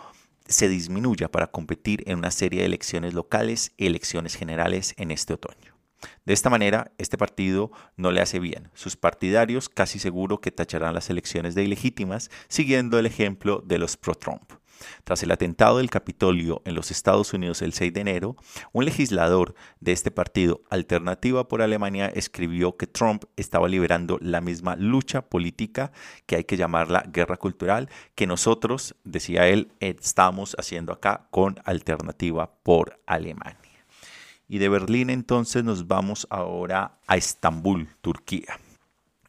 se 0.48 0.70
disminuya 0.70 1.30
para 1.30 1.48
competir 1.48 2.06
en 2.08 2.20
una 2.20 2.32
serie 2.32 2.62
de 2.62 2.68
elecciones 2.68 3.14
locales 3.14 3.74
y 3.76 3.88
elecciones 3.88 4.36
generales 4.36 4.94
en 4.96 5.12
este 5.12 5.34
otoño. 5.34 5.76
De 6.26 6.34
esta 6.34 6.50
manera, 6.50 6.94
este 6.98 7.18
partido 7.18 7.72
no 7.98 8.12
le 8.12 8.22
hace 8.22 8.40
bien. 8.40 8.70
Sus 8.74 8.96
partidarios 8.96 9.68
casi 9.68 10.00
seguro 10.00 10.40
que 10.40 10.52
tacharán 10.52 10.94
las 10.94 11.10
elecciones 11.10 11.56
de 11.56 11.64
ilegítimas, 11.64 12.30
siguiendo 12.48 13.00
el 13.00 13.06
ejemplo 13.06 13.62
de 13.66 13.80
los 13.80 13.98
pro-Trump. 13.98 14.54
Tras 15.04 15.24
el 15.24 15.32
atentado 15.32 15.78
del 15.78 15.90
Capitolio 15.90 16.62
en 16.66 16.76
los 16.76 16.92
Estados 16.92 17.34
Unidos 17.34 17.62
el 17.62 17.74
6 17.74 17.94
de 17.94 18.02
enero, 18.02 18.36
un 18.74 18.86
legislador 18.86 19.56
de 19.80 19.92
este 19.92 20.12
partido, 20.12 20.62
Alternativa 20.70 21.48
por 21.48 21.62
Alemania, 21.62 22.08
escribió 22.08 22.78
que 22.78 22.88
Trump 22.88 23.26
estaba 23.36 23.68
liberando 23.68 24.18
la 24.22 24.42
misma 24.42 24.76
lucha 24.76 25.22
política, 25.22 25.92
que 26.26 26.38
hay 26.38 26.44
que 26.44 26.58
llamarla 26.58 27.04
guerra 27.12 27.38
cultural, 27.38 27.90
que 28.16 28.28
nosotros, 28.28 28.96
decía 29.04 29.48
él, 29.48 29.72
estamos 29.80 30.56
haciendo 30.60 30.94
acá 30.94 31.28
con 31.32 31.60
Alternativa 31.66 32.52
por 32.64 33.00
Alemania. 33.06 33.58
Y 34.48 34.60
de 34.60 34.70
Berlín 34.70 35.10
entonces 35.10 35.64
nos 35.64 35.88
vamos 35.88 36.26
ahora 36.30 37.00
a 37.06 37.18
Estambul, 37.18 37.90
Turquía. 38.02 38.60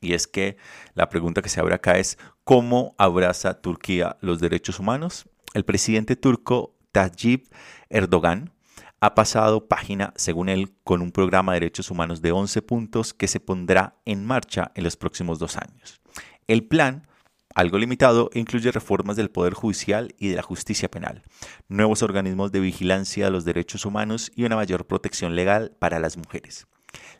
Y 0.00 0.12
es 0.12 0.28
que 0.28 0.56
la 0.94 1.08
pregunta 1.08 1.42
que 1.42 1.48
se 1.48 1.60
abre 1.60 1.74
acá 1.74 1.98
es, 1.98 2.18
¿cómo 2.44 2.94
abraza 2.98 3.60
Turquía 3.60 4.16
los 4.20 4.38
derechos 4.38 4.78
humanos? 4.78 5.26
El 5.58 5.64
presidente 5.64 6.14
turco 6.14 6.76
Tayyip 6.92 7.52
Erdogan 7.90 8.52
ha 9.00 9.16
pasado 9.16 9.66
página, 9.66 10.12
según 10.14 10.48
él, 10.48 10.76
con 10.84 11.02
un 11.02 11.10
programa 11.10 11.52
de 11.52 11.58
derechos 11.58 11.90
humanos 11.90 12.22
de 12.22 12.30
11 12.30 12.62
puntos 12.62 13.12
que 13.12 13.26
se 13.26 13.40
pondrá 13.40 13.96
en 14.04 14.24
marcha 14.24 14.70
en 14.76 14.84
los 14.84 14.96
próximos 14.96 15.40
dos 15.40 15.56
años. 15.56 16.00
El 16.46 16.62
plan 16.62 17.08
algo 17.56 17.76
limitado, 17.76 18.30
incluye 18.34 18.70
reformas 18.70 19.16
del 19.16 19.32
Poder 19.32 19.52
Judicial 19.52 20.14
y 20.16 20.28
de 20.28 20.36
la 20.36 20.42
justicia 20.42 20.88
penal, 20.88 21.24
nuevos 21.66 22.04
organismos 22.04 22.52
de 22.52 22.60
vigilancia 22.60 23.24
de 23.24 23.32
los 23.32 23.44
derechos 23.44 23.84
humanos 23.84 24.30
y 24.36 24.44
una 24.44 24.54
mayor 24.54 24.86
protección 24.86 25.34
legal 25.34 25.74
para 25.80 25.98
las 25.98 26.16
mujeres. 26.16 26.68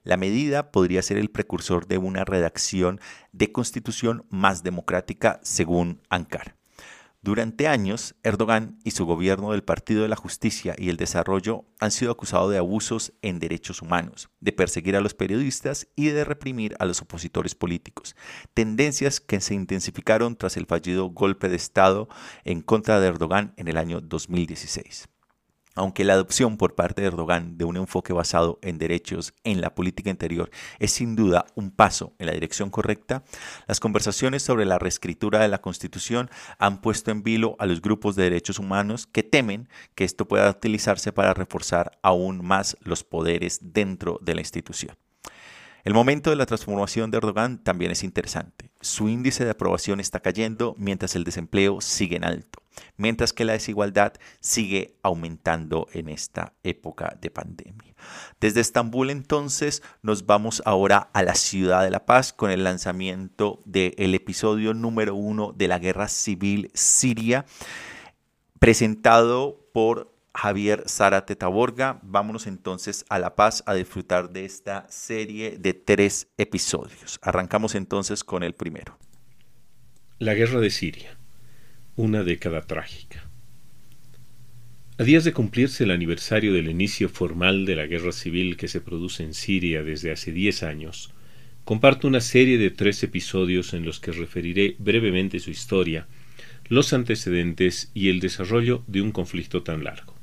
La 0.04 0.16
medida 0.16 0.70
podría 0.70 1.02
ser 1.02 1.18
el 1.18 1.30
precursor 1.30 1.88
de 1.88 1.98
una 1.98 2.24
redacción 2.24 3.00
de 3.32 3.50
constitución 3.50 4.26
más 4.30 4.62
democrática, 4.62 5.40
según 5.42 6.02
Ankara. 6.08 6.57
Durante 7.28 7.68
años, 7.68 8.14
Erdogan 8.22 8.78
y 8.84 8.92
su 8.92 9.04
gobierno 9.04 9.52
del 9.52 9.62
Partido 9.62 10.00
de 10.00 10.08
la 10.08 10.16
Justicia 10.16 10.74
y 10.78 10.88
el 10.88 10.96
Desarrollo 10.96 11.66
han 11.78 11.90
sido 11.90 12.10
acusados 12.10 12.50
de 12.50 12.56
abusos 12.56 13.12
en 13.20 13.38
derechos 13.38 13.82
humanos, 13.82 14.30
de 14.40 14.52
perseguir 14.52 14.96
a 14.96 15.02
los 15.02 15.12
periodistas 15.12 15.88
y 15.94 16.06
de 16.06 16.24
reprimir 16.24 16.74
a 16.78 16.86
los 16.86 17.02
opositores 17.02 17.54
políticos, 17.54 18.16
tendencias 18.54 19.20
que 19.20 19.42
se 19.42 19.52
intensificaron 19.52 20.36
tras 20.36 20.56
el 20.56 20.64
fallido 20.64 21.10
golpe 21.10 21.50
de 21.50 21.56
Estado 21.56 22.08
en 22.44 22.62
contra 22.62 22.98
de 22.98 23.08
Erdogan 23.08 23.52
en 23.58 23.68
el 23.68 23.76
año 23.76 24.00
2016. 24.00 25.10
Aunque 25.78 26.02
la 26.02 26.14
adopción 26.14 26.56
por 26.56 26.74
parte 26.74 27.02
de 27.02 27.06
Erdogan 27.06 27.56
de 27.56 27.64
un 27.64 27.76
enfoque 27.76 28.12
basado 28.12 28.58
en 28.62 28.78
derechos 28.78 29.32
en 29.44 29.60
la 29.60 29.76
política 29.76 30.10
interior 30.10 30.50
es 30.80 30.90
sin 30.90 31.14
duda 31.14 31.46
un 31.54 31.70
paso 31.70 32.14
en 32.18 32.26
la 32.26 32.32
dirección 32.32 32.68
correcta, 32.68 33.22
las 33.68 33.78
conversaciones 33.78 34.42
sobre 34.42 34.64
la 34.64 34.80
reescritura 34.80 35.38
de 35.38 35.46
la 35.46 35.60
Constitución 35.60 36.30
han 36.58 36.80
puesto 36.80 37.12
en 37.12 37.22
vilo 37.22 37.54
a 37.60 37.66
los 37.66 37.80
grupos 37.80 38.16
de 38.16 38.24
derechos 38.24 38.58
humanos 38.58 39.06
que 39.06 39.22
temen 39.22 39.68
que 39.94 40.02
esto 40.02 40.26
pueda 40.26 40.50
utilizarse 40.50 41.12
para 41.12 41.32
reforzar 41.32 41.96
aún 42.02 42.44
más 42.44 42.76
los 42.80 43.04
poderes 43.04 43.60
dentro 43.62 44.18
de 44.20 44.34
la 44.34 44.40
institución. 44.40 44.96
El 45.84 45.94
momento 45.94 46.30
de 46.30 46.36
la 46.36 46.46
transformación 46.46 47.12
de 47.12 47.18
Erdogan 47.18 47.62
también 47.62 47.92
es 47.92 48.02
interesante. 48.02 48.67
Su 48.80 49.08
índice 49.08 49.44
de 49.44 49.50
aprobación 49.50 49.98
está 49.98 50.20
cayendo 50.20 50.74
mientras 50.78 51.16
el 51.16 51.24
desempleo 51.24 51.80
sigue 51.80 52.16
en 52.16 52.24
alto, 52.24 52.62
mientras 52.96 53.32
que 53.32 53.44
la 53.44 53.54
desigualdad 53.54 54.12
sigue 54.40 54.94
aumentando 55.02 55.88
en 55.92 56.08
esta 56.08 56.54
época 56.62 57.18
de 57.20 57.30
pandemia. 57.30 57.96
Desde 58.40 58.60
Estambul 58.60 59.10
entonces 59.10 59.82
nos 60.02 60.26
vamos 60.26 60.62
ahora 60.64 61.10
a 61.12 61.24
la 61.24 61.34
ciudad 61.34 61.82
de 61.82 61.90
La 61.90 62.06
Paz 62.06 62.32
con 62.32 62.52
el 62.52 62.62
lanzamiento 62.62 63.62
del 63.64 64.14
episodio 64.14 64.74
número 64.74 65.16
uno 65.16 65.52
de 65.52 65.66
la 65.66 65.80
guerra 65.80 66.06
civil 66.06 66.70
siria, 66.72 67.46
presentado 68.60 69.68
por 69.72 70.17
Javier 70.40 70.84
Zárate 70.86 71.34
Taborga. 71.34 71.98
Vámonos 72.04 72.46
entonces 72.46 73.04
a 73.08 73.18
La 73.18 73.34
Paz 73.34 73.64
a 73.66 73.74
disfrutar 73.74 74.30
de 74.30 74.44
esta 74.44 74.86
serie 74.88 75.58
de 75.58 75.74
tres 75.74 76.28
episodios. 76.38 77.18
Arrancamos 77.22 77.74
entonces 77.74 78.22
con 78.22 78.44
el 78.44 78.54
primero. 78.54 78.96
La 80.20 80.34
guerra 80.34 80.60
de 80.60 80.70
Siria, 80.70 81.18
una 81.96 82.22
década 82.22 82.60
trágica. 82.60 83.28
A 84.98 85.02
días 85.02 85.24
de 85.24 85.32
cumplirse 85.32 85.82
el 85.82 85.90
aniversario 85.90 86.52
del 86.52 86.70
inicio 86.70 87.08
formal 87.08 87.66
de 87.66 87.74
la 87.74 87.86
guerra 87.86 88.12
civil 88.12 88.56
que 88.56 88.68
se 88.68 88.80
produce 88.80 89.24
en 89.24 89.34
Siria 89.34 89.82
desde 89.82 90.12
hace 90.12 90.30
diez 90.30 90.62
años, 90.62 91.12
comparto 91.64 92.06
una 92.06 92.20
serie 92.20 92.58
de 92.58 92.70
tres 92.70 93.02
episodios 93.02 93.74
en 93.74 93.84
los 93.84 93.98
que 93.98 94.12
referiré 94.12 94.76
brevemente 94.78 95.40
su 95.40 95.50
historia, 95.50 96.06
los 96.68 96.92
antecedentes 96.92 97.90
y 97.92 98.08
el 98.08 98.20
desarrollo 98.20 98.84
de 98.86 99.02
un 99.02 99.10
conflicto 99.10 99.64
tan 99.64 99.82
largo. 99.82 100.17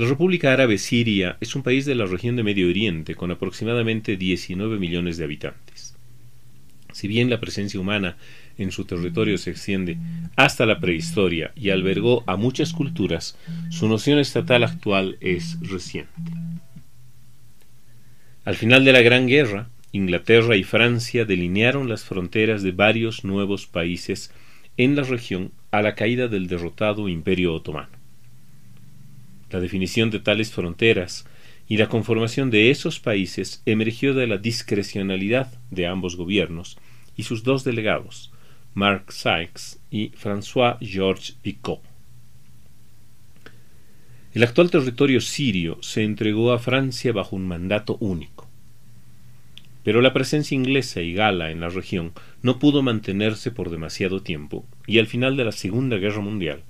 La 0.00 0.06
República 0.06 0.54
Árabe 0.54 0.78
Siria 0.78 1.36
es 1.42 1.54
un 1.54 1.62
país 1.62 1.84
de 1.84 1.94
la 1.94 2.06
región 2.06 2.34
de 2.34 2.42
Medio 2.42 2.66
Oriente 2.68 3.14
con 3.16 3.30
aproximadamente 3.32 4.16
19 4.16 4.78
millones 4.78 5.18
de 5.18 5.24
habitantes. 5.24 5.94
Si 6.90 7.06
bien 7.06 7.28
la 7.28 7.38
presencia 7.38 7.78
humana 7.78 8.16
en 8.56 8.72
su 8.72 8.86
territorio 8.86 9.36
se 9.36 9.50
extiende 9.50 9.98
hasta 10.36 10.64
la 10.64 10.80
prehistoria 10.80 11.52
y 11.54 11.68
albergó 11.68 12.24
a 12.26 12.36
muchas 12.36 12.72
culturas, 12.72 13.36
su 13.68 13.88
noción 13.88 14.18
estatal 14.18 14.64
actual 14.64 15.18
es 15.20 15.58
reciente. 15.60 16.32
Al 18.46 18.54
final 18.54 18.86
de 18.86 18.94
la 18.94 19.02
Gran 19.02 19.26
Guerra, 19.26 19.68
Inglaterra 19.92 20.56
y 20.56 20.62
Francia 20.62 21.26
delinearon 21.26 21.90
las 21.90 22.04
fronteras 22.04 22.62
de 22.62 22.72
varios 22.72 23.22
nuevos 23.22 23.66
países 23.66 24.32
en 24.78 24.96
la 24.96 25.02
región 25.02 25.52
a 25.70 25.82
la 25.82 25.94
caída 25.94 26.26
del 26.26 26.46
derrotado 26.46 27.06
Imperio 27.06 27.52
Otomano 27.52 27.99
la 29.50 29.60
definición 29.60 30.10
de 30.10 30.20
tales 30.20 30.52
fronteras 30.52 31.26
y 31.68 31.76
la 31.76 31.88
conformación 31.88 32.50
de 32.50 32.70
esos 32.70 33.00
países 33.00 33.62
emergió 33.66 34.14
de 34.14 34.26
la 34.26 34.38
discrecionalidad 34.38 35.52
de 35.70 35.86
ambos 35.86 36.16
gobiernos 36.16 36.78
y 37.16 37.22
sus 37.22 37.44
dos 37.44 37.64
delegados, 37.64 38.32
Mark 38.74 39.12
Sykes 39.12 39.78
y 39.90 40.10
François 40.10 40.78
Georges 40.80 41.36
Picot. 41.42 41.82
El 44.32 44.44
actual 44.44 44.70
territorio 44.70 45.20
sirio 45.20 45.78
se 45.80 46.04
entregó 46.04 46.52
a 46.52 46.60
Francia 46.60 47.12
bajo 47.12 47.34
un 47.34 47.48
mandato 47.48 47.96
único. 47.98 48.48
Pero 49.82 50.02
la 50.02 50.12
presencia 50.12 50.54
inglesa 50.54 51.00
y 51.00 51.14
gala 51.14 51.50
en 51.50 51.60
la 51.60 51.68
región 51.68 52.12
no 52.42 52.58
pudo 52.58 52.82
mantenerse 52.82 53.50
por 53.50 53.70
demasiado 53.70 54.22
tiempo, 54.22 54.64
y 54.86 54.98
al 54.98 55.08
final 55.08 55.36
de 55.36 55.44
la 55.44 55.52
Segunda 55.52 55.96
Guerra 55.96 56.20
Mundial, 56.20 56.62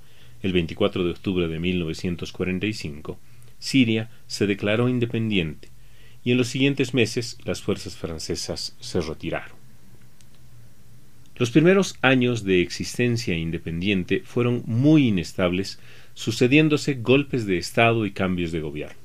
el 0.43 0.53
24 0.53 1.05
de 1.05 1.11
octubre 1.11 1.49
de 1.49 1.59
1945, 1.59 3.19
Siria 3.59 4.11
se 4.27 4.47
declaró 4.47 4.89
independiente 4.89 5.69
y 6.25 6.33
en 6.33 6.39
los 6.39 6.49
siguientes 6.49 6.95
meses 6.95 7.39
las 7.45 7.63
fuerzas 7.63 7.97
francesas 7.97 8.77
se 8.81 9.01
retiraron. 9.01 9.61
Los 11.37 11.51
primeros 11.51 11.97
años 12.03 12.45
de 12.45 12.61
existencia 12.61 13.35
independiente 13.35 14.21
fueron 14.25 14.63
muy 14.67 15.09
inestables, 15.09 15.79
sucediéndose 16.13 16.95
golpes 16.95 17.47
de 17.47 17.57
Estado 17.57 18.05
y 18.05 18.11
cambios 18.11 18.53
de 18.53 18.61
gobierno. 18.61 18.99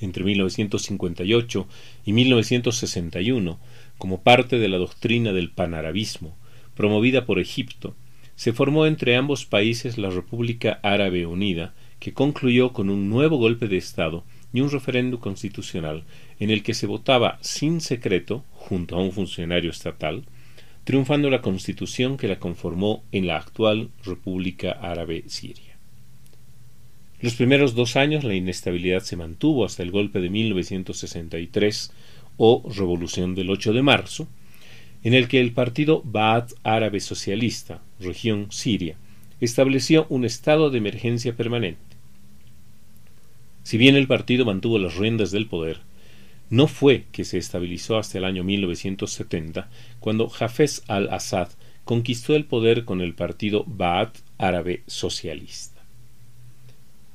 Entre 0.00 0.24
1958 0.24 1.68
y 2.06 2.12
1961, 2.14 3.60
como 3.98 4.22
parte 4.22 4.58
de 4.58 4.68
la 4.68 4.78
doctrina 4.78 5.32
del 5.32 5.50
panarabismo, 5.50 6.36
promovida 6.74 7.26
por 7.26 7.38
Egipto, 7.38 7.94
se 8.36 8.52
formó 8.52 8.86
entre 8.86 9.16
ambos 9.16 9.44
países 9.44 9.98
la 9.98 10.10
República 10.10 10.80
Árabe 10.82 11.26
Unida, 11.26 11.74
que 12.00 12.12
concluyó 12.12 12.72
con 12.72 12.90
un 12.90 13.08
nuevo 13.08 13.36
golpe 13.36 13.68
de 13.68 13.76
Estado 13.76 14.24
y 14.52 14.60
un 14.60 14.70
referendo 14.70 15.20
constitucional 15.20 16.04
en 16.38 16.50
el 16.50 16.62
que 16.62 16.74
se 16.74 16.86
votaba 16.86 17.38
sin 17.40 17.80
secreto, 17.80 18.44
junto 18.52 18.96
a 18.96 19.02
un 19.02 19.12
funcionario 19.12 19.70
estatal, 19.70 20.24
triunfando 20.84 21.30
la 21.30 21.40
constitución 21.40 22.16
que 22.16 22.28
la 22.28 22.38
conformó 22.38 23.02
en 23.10 23.26
la 23.26 23.36
actual 23.36 23.90
República 24.04 24.72
Árabe 24.72 25.24
Siria. 25.26 25.78
Los 27.20 27.34
primeros 27.34 27.74
dos 27.74 27.96
años 27.96 28.22
la 28.22 28.34
inestabilidad 28.34 29.00
se 29.00 29.16
mantuvo 29.16 29.64
hasta 29.64 29.82
el 29.82 29.90
golpe 29.90 30.20
de 30.20 30.28
1963 30.28 31.92
o 32.36 32.62
Revolución 32.76 33.34
del 33.34 33.48
8 33.48 33.72
de 33.72 33.82
marzo, 33.82 34.28
en 35.04 35.14
el 35.14 35.28
que 35.28 35.40
el 35.40 35.52
partido 35.52 36.02
Ba'ath 36.04 36.52
Árabe 36.64 36.98
Socialista, 36.98 37.80
región 38.00 38.48
Siria, 38.50 38.96
estableció 39.40 40.06
un 40.08 40.24
estado 40.24 40.70
de 40.70 40.78
emergencia 40.78 41.36
permanente. 41.36 41.80
Si 43.62 43.76
bien 43.76 43.96
el 43.96 44.06
partido 44.06 44.44
mantuvo 44.44 44.78
las 44.78 44.96
riendas 44.96 45.30
del 45.30 45.46
poder, 45.46 45.80
no 46.50 46.66
fue 46.66 47.04
que 47.12 47.24
se 47.24 47.38
estabilizó 47.38 47.98
hasta 47.98 48.18
el 48.18 48.24
año 48.24 48.44
1970, 48.44 49.68
cuando 50.00 50.30
Hafez 50.38 50.82
al-Assad 50.88 51.48
conquistó 51.84 52.34
el 52.34 52.46
poder 52.46 52.84
con 52.84 53.00
el 53.00 53.14
partido 53.14 53.64
Ba'ath 53.66 54.18
Árabe 54.38 54.82
Socialista. 54.86 55.82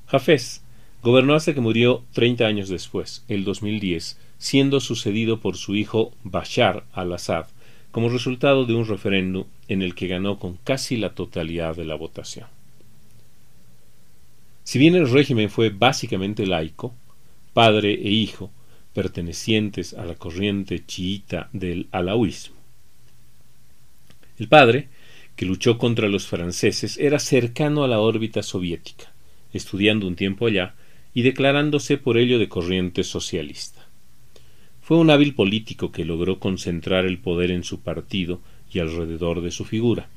Hafez 0.07 0.61
gobernó 1.01 1.33
hasta 1.33 1.53
que 1.53 1.61
murió 1.61 2.03
30 2.13 2.45
años 2.45 2.69
después, 2.69 3.23
el 3.27 3.43
2010, 3.45 4.19
siendo 4.37 4.79
sucedido 4.79 5.39
por 5.39 5.57
su 5.57 5.75
hijo 5.75 6.13
Bashar 6.23 6.83
al-Assad, 6.93 7.47
como 7.91 8.09
resultado 8.09 8.65
de 8.65 8.75
un 8.75 8.87
referéndum 8.87 9.45
en 9.67 9.81
el 9.81 9.95
que 9.95 10.07
ganó 10.07 10.37
con 10.37 10.57
casi 10.57 10.97
la 10.97 11.15
totalidad 11.15 11.75
de 11.75 11.85
la 11.85 11.95
votación. 11.95 12.47
Si 14.63 14.77
bien 14.77 14.95
el 14.95 15.09
régimen 15.09 15.49
fue 15.49 15.69
básicamente 15.69 16.45
laico, 16.45 16.93
padre 17.53 17.93
e 17.93 18.09
hijo, 18.09 18.51
pertenecientes 18.93 19.93
a 19.93 20.05
la 20.05 20.15
corriente 20.15 20.85
chiita 20.85 21.49
del 21.53 21.87
alauismo. 21.91 22.55
El 24.37 24.47
padre, 24.47 24.89
que 25.35 25.45
luchó 25.45 25.77
contra 25.77 26.07
los 26.07 26.27
franceses, 26.27 26.97
era 26.97 27.19
cercano 27.19 27.83
a 27.83 27.87
la 27.87 27.99
órbita 27.99 28.43
soviética, 28.43 29.11
estudiando 29.53 30.05
un 30.05 30.15
tiempo 30.15 30.47
allá 30.47 30.75
y 31.13 31.23
declarándose 31.23 31.97
por 31.97 32.17
ello 32.17 32.39
de 32.39 32.49
corriente 32.49 33.03
socialista. 33.03 33.78
Fue 34.89 34.97
un 34.97 35.11
hábil 35.11 35.35
político 35.35 35.91
que 35.91 36.03
logró 36.03 36.39
concentrar 36.39 37.05
el 37.05 37.19
poder 37.19 37.51
en 37.51 37.63
su 37.63 37.81
partido 37.81 38.41
y 38.73 38.79
alrededor 38.79 39.41
de 39.41 39.51
su 39.51 39.63
figura. 39.63 40.09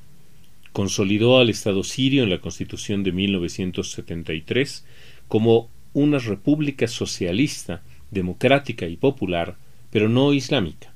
Consolidó 0.72 1.38
al 1.38 1.50
Estado 1.50 1.84
sirio 1.84 2.22
en 2.22 2.30
la 2.30 2.40
Constitución 2.40 3.02
de 3.02 3.12
1973 3.12 4.86
como 5.28 5.68
una 5.92 6.18
república 6.20 6.88
socialista, 6.88 7.82
democrática 8.10 8.86
y 8.86 8.96
popular, 8.96 9.56
pero 9.90 10.08
no 10.08 10.32
islámica, 10.32 10.94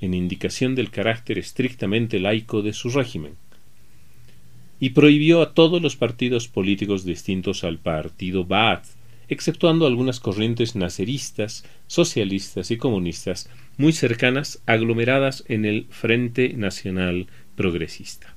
en 0.00 0.14
indicación 0.14 0.74
del 0.74 0.90
carácter 0.90 1.36
estrictamente 1.36 2.20
laico 2.20 2.62
de 2.62 2.72
su 2.72 2.88
régimen. 2.88 3.34
Y 4.80 4.96
prohibió 4.96 5.42
a 5.42 5.52
todos 5.52 5.82
los 5.82 5.94
partidos 5.94 6.48
políticos 6.48 7.04
distintos 7.04 7.64
al 7.64 7.76
partido 7.76 8.46
Ba'ath 8.46 8.86
exceptuando 9.30 9.86
algunas 9.86 10.18
corrientes 10.18 10.74
naceristas, 10.74 11.64
socialistas 11.90 12.70
y 12.70 12.76
comunistas 12.76 13.50
muy 13.76 13.92
cercanas 13.92 14.62
aglomeradas 14.64 15.42
en 15.48 15.64
el 15.64 15.86
Frente 15.90 16.52
Nacional 16.52 17.26
Progresista. 17.56 18.36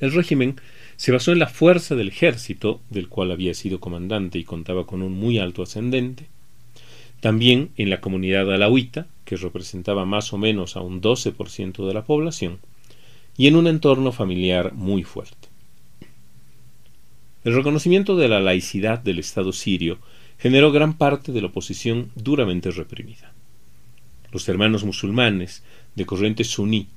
El 0.00 0.12
régimen 0.12 0.58
se 0.96 1.12
basó 1.12 1.32
en 1.32 1.38
la 1.38 1.48
fuerza 1.48 1.96
del 1.96 2.08
ejército, 2.08 2.80
del 2.88 3.10
cual 3.10 3.30
había 3.30 3.52
sido 3.52 3.78
comandante 3.78 4.38
y 4.38 4.44
contaba 4.44 4.86
con 4.86 5.02
un 5.02 5.12
muy 5.12 5.38
alto 5.38 5.62
ascendente, 5.62 6.28
también 7.20 7.72
en 7.76 7.90
la 7.90 8.00
comunidad 8.00 8.50
alauita, 8.50 9.06
que 9.26 9.36
representaba 9.36 10.06
más 10.06 10.32
o 10.32 10.38
menos 10.38 10.76
a 10.76 10.80
un 10.80 11.02
12% 11.02 11.86
de 11.86 11.92
la 11.92 12.04
población, 12.04 12.58
y 13.36 13.48
en 13.48 13.56
un 13.56 13.66
entorno 13.66 14.12
familiar 14.12 14.72
muy 14.72 15.02
fuerte. 15.02 15.48
El 17.44 17.54
reconocimiento 17.54 18.16
de 18.16 18.28
la 18.28 18.40
laicidad 18.40 18.98
del 18.98 19.18
Estado 19.18 19.52
sirio 19.52 19.98
generó 20.38 20.72
gran 20.72 20.96
parte 20.96 21.32
de 21.32 21.40
la 21.40 21.48
oposición 21.48 22.10
duramente 22.14 22.70
reprimida. 22.70 23.32
Los 24.32 24.48
hermanos 24.48 24.84
musulmanes, 24.84 25.62
de 25.94 26.06
corriente 26.06 26.44
suní, 26.44 26.88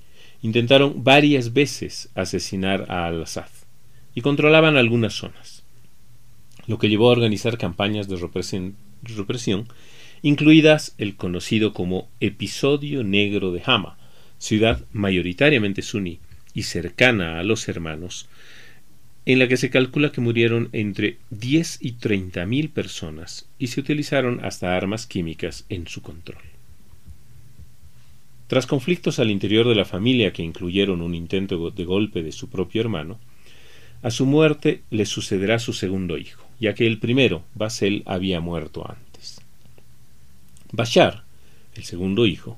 intentaron 0.42 1.04
varias 1.04 1.54
veces 1.54 2.10
asesinar 2.16 2.86
a 2.90 3.06
al-Assad 3.06 3.50
y 4.14 4.22
controlaban 4.22 4.78
algunas 4.78 5.14
zonas, 5.14 5.64
lo 6.68 6.78
que 6.78 6.90
llevó 6.90 7.10
a 7.10 7.14
organizar 7.14 7.58
campañas 7.58 8.08
de 8.08 8.18
represión 8.18 9.68
incluidas 10.22 10.94
el 10.98 11.16
conocido 11.16 11.74
como 11.74 12.10
Episodio 12.20 13.04
Negro 13.04 13.52
de 13.52 13.64
Hama, 13.66 13.98
ciudad 14.38 14.84
mayoritariamente 14.92 15.82
suní 15.82 16.20
y 16.54 16.64
cercana 16.64 17.40
a 17.40 17.44
los 17.44 17.68
hermanos, 17.68 18.28
en 19.26 19.40
la 19.40 19.48
que 19.48 19.58
se 19.58 19.70
calcula 19.70 20.12
que 20.12 20.22
murieron 20.22 20.70
entre 20.72 21.18
10 21.30 21.80
y 21.82 21.94
30 21.94 22.46
mil 22.46 22.70
personas 22.70 23.48
y 23.60 23.68
se 23.68 23.80
utilizaron 23.80 24.44
hasta 24.44 24.76
armas 24.76 25.06
químicas 25.06 25.66
en 25.70 25.88
su 25.88 26.02
control. 26.02 26.42
Tras 28.48 28.66
conflictos 28.66 29.20
al 29.20 29.32
interior 29.32 29.68
de 29.68 29.76
la 29.76 29.86
familia 29.86 30.34
que 30.34 30.44
incluyeron 30.44 31.02
un 31.02 31.16
intento 31.16 31.70
de 31.70 31.86
golpe 31.86 32.24
de 32.24 32.32
su 32.32 32.50
propio 32.50 32.82
hermano, 32.82 33.20
a 34.02 34.10
su 34.10 34.26
muerte 34.26 34.82
le 34.90 35.06
sucederá 35.06 35.60
su 35.60 35.74
segundo 35.74 36.18
hijo, 36.18 36.46
ya 36.60 36.74
que 36.74 36.88
el 36.88 36.98
primero, 36.98 37.44
Basel, 37.54 38.04
había 38.06 38.42
muerto 38.42 38.90
antes. 38.90 39.42
Bashar, 40.72 41.24
el 41.76 41.84
segundo 41.84 42.26
hijo, 42.26 42.58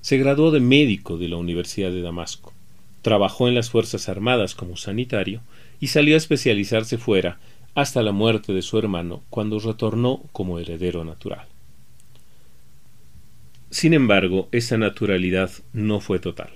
se 0.00 0.16
graduó 0.16 0.50
de 0.50 0.60
médico 0.60 1.18
de 1.18 1.28
la 1.28 1.36
Universidad 1.36 1.90
de 1.90 2.00
Damasco, 2.00 2.52
trabajó 3.02 3.48
en 3.48 3.54
las 3.54 3.70
Fuerzas 3.70 4.08
Armadas 4.08 4.54
como 4.54 4.76
sanitario 4.76 5.42
y 5.84 5.88
salió 5.88 6.14
a 6.14 6.16
especializarse 6.16 6.96
fuera 6.96 7.38
hasta 7.74 8.02
la 8.02 8.12
muerte 8.12 8.54
de 8.54 8.62
su 8.62 8.78
hermano 8.78 9.22
cuando 9.28 9.58
retornó 9.58 10.22
como 10.32 10.58
heredero 10.58 11.04
natural. 11.04 11.46
Sin 13.68 13.92
embargo, 13.92 14.48
esa 14.50 14.78
naturalidad 14.78 15.50
no 15.74 16.00
fue 16.00 16.20
total, 16.20 16.48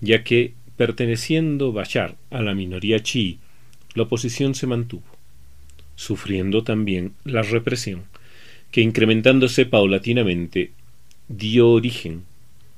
ya 0.00 0.24
que, 0.24 0.54
perteneciendo 0.76 1.70
Bashar 1.70 2.16
a 2.30 2.42
la 2.42 2.56
minoría 2.56 2.98
chií, 3.04 3.38
la 3.94 4.02
oposición 4.02 4.56
se 4.56 4.66
mantuvo, 4.66 5.06
sufriendo 5.94 6.64
también 6.64 7.12
la 7.22 7.42
represión, 7.42 8.06
que 8.72 8.80
incrementándose 8.80 9.64
paulatinamente 9.64 10.72
dio 11.28 11.70
origen 11.70 12.24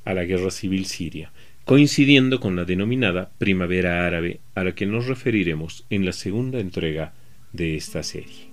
a 0.05 0.13
la 0.13 0.25
guerra 0.25 0.51
civil 0.51 0.85
siria, 0.85 1.33
coincidiendo 1.69 2.41
con 2.41 2.57
la 2.57 2.65
denominada 2.65 3.31
Primavera 3.37 4.07
Árabe 4.07 4.41
a 4.55 4.65
la 4.65 4.75
que 4.75 4.87
nos 4.87 5.07
referiremos 5.07 5.85
en 5.91 6.07
la 6.07 6.13
segunda 6.13 6.61
entrega 6.61 7.13
de 7.53 7.77
esta 7.77 8.03
serie. 8.03 8.51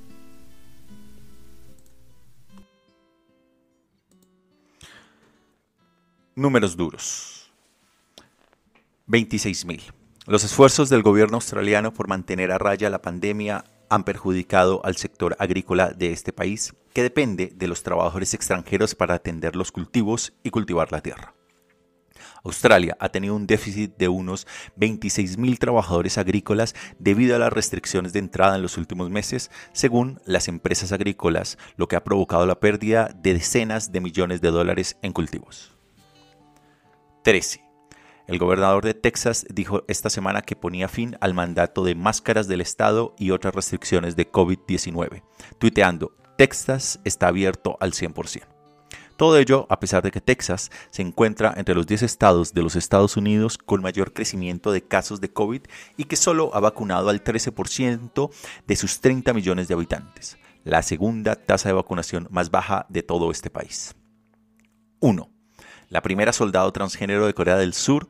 Números 6.36 6.76
duros. 6.76 7.50
26.000. 9.08 9.80
Los 10.28 10.44
esfuerzos 10.44 10.90
del 10.90 11.02
gobierno 11.02 11.36
australiano 11.36 11.94
por 11.94 12.10
mantener 12.10 12.52
a 12.52 12.58
raya 12.58 12.90
la 12.90 13.02
pandemia 13.02 13.64
han 13.90 14.04
perjudicado 14.04 14.82
al 14.84 14.98
sector 14.98 15.38
agrícola 15.40 15.92
de 15.92 16.12
este 16.12 16.34
país, 16.34 16.76
que 16.94 17.04
depende 17.04 17.54
de 17.56 17.68
los 17.70 17.82
trabajadores 17.82 18.34
extranjeros 18.34 18.94
para 18.94 19.14
atender 19.14 19.56
los 19.56 19.72
cultivos 19.72 20.34
y 20.44 20.50
cultivar 20.50 20.92
la 20.92 21.00
tierra. 21.00 21.35
Australia 22.44 22.96
ha 23.00 23.10
tenido 23.10 23.36
un 23.36 23.48
déficit 23.48 23.96
de 23.98 24.08
unos 24.08 24.48
26.000 24.78 25.58
trabajadores 25.58 26.18
agrícolas 26.18 26.76
debido 27.00 27.36
a 27.36 27.40
las 27.40 27.54
restricciones 27.54 28.14
de 28.14 28.20
entrada 28.20 28.56
en 28.56 28.62
los 28.62 28.78
últimos 28.78 29.10
meses, 29.10 29.52
según 29.74 30.20
las 30.26 30.48
empresas 30.48 30.92
agrícolas, 30.92 31.58
lo 31.78 31.88
que 31.88 31.96
ha 31.96 32.04
provocado 32.04 32.46
la 32.46 32.60
pérdida 32.60 33.10
de 33.16 33.34
decenas 33.34 33.92
de 33.92 34.02
millones 34.02 34.42
de 34.42 34.52
dólares 34.52 34.98
en 35.02 35.14
cultivos. 35.14 35.76
13. 37.24 37.64
El 38.28 38.40
gobernador 38.40 38.84
de 38.84 38.96
Texas 38.96 39.46
dijo 39.54 39.84
esta 39.88 40.10
semana 40.10 40.42
que 40.42 40.56
ponía 40.56 40.88
fin 40.88 41.16
al 41.22 41.34
mandato 41.34 41.84
de 41.84 41.94
máscaras 41.94 42.48
del 42.48 42.62
Estado 42.62 43.14
y 43.20 43.32
otras 43.32 43.54
restricciones 43.54 44.16
de 44.16 44.32
COVID-19, 44.32 45.24
tuiteando, 45.60 46.16
Texas 46.38 47.00
está 47.04 47.28
abierto 47.28 47.78
al 47.80 47.94
100%. 47.94 48.55
Todo 49.18 49.38
ello 49.38 49.66
a 49.70 49.80
pesar 49.80 50.04
de 50.04 50.12
que 50.12 50.20
Texas 50.20 50.72
se 50.92 51.02
encuentra 51.02 51.54
entre 51.56 51.74
los 51.74 51.88
10 51.88 52.04
estados 52.04 52.54
de 52.54 52.62
los 52.62 52.76
Estados 52.76 53.16
Unidos 53.16 53.58
con 53.58 53.82
mayor 53.82 54.12
crecimiento 54.12 54.74
de 54.74 54.82
casos 54.82 55.22
de 55.22 55.32
COVID 55.32 55.62
y 55.96 56.04
que 56.04 56.18
solo 56.18 56.54
ha 56.54 56.60
vacunado 56.60 57.10
al 57.10 57.24
13% 57.24 58.30
de 58.68 58.76
sus 58.76 59.00
30 59.00 59.34
millones 59.34 59.70
de 59.70 59.74
habitantes, 59.74 60.38
la 60.66 60.82
segunda 60.82 61.36
tasa 61.36 61.70
de 61.70 61.76
vacunación 61.76 62.28
más 62.30 62.52
baja 62.52 62.86
de 62.90 63.04
todo 63.04 63.32
este 63.32 63.50
país. 63.50 63.96
1. 65.00 65.30
La 65.88 66.02
primera 66.02 66.34
soldado 66.34 66.74
transgénero 66.74 67.26
de 67.26 67.34
Corea 67.34 67.56
del 67.56 67.74
Sur, 67.74 68.10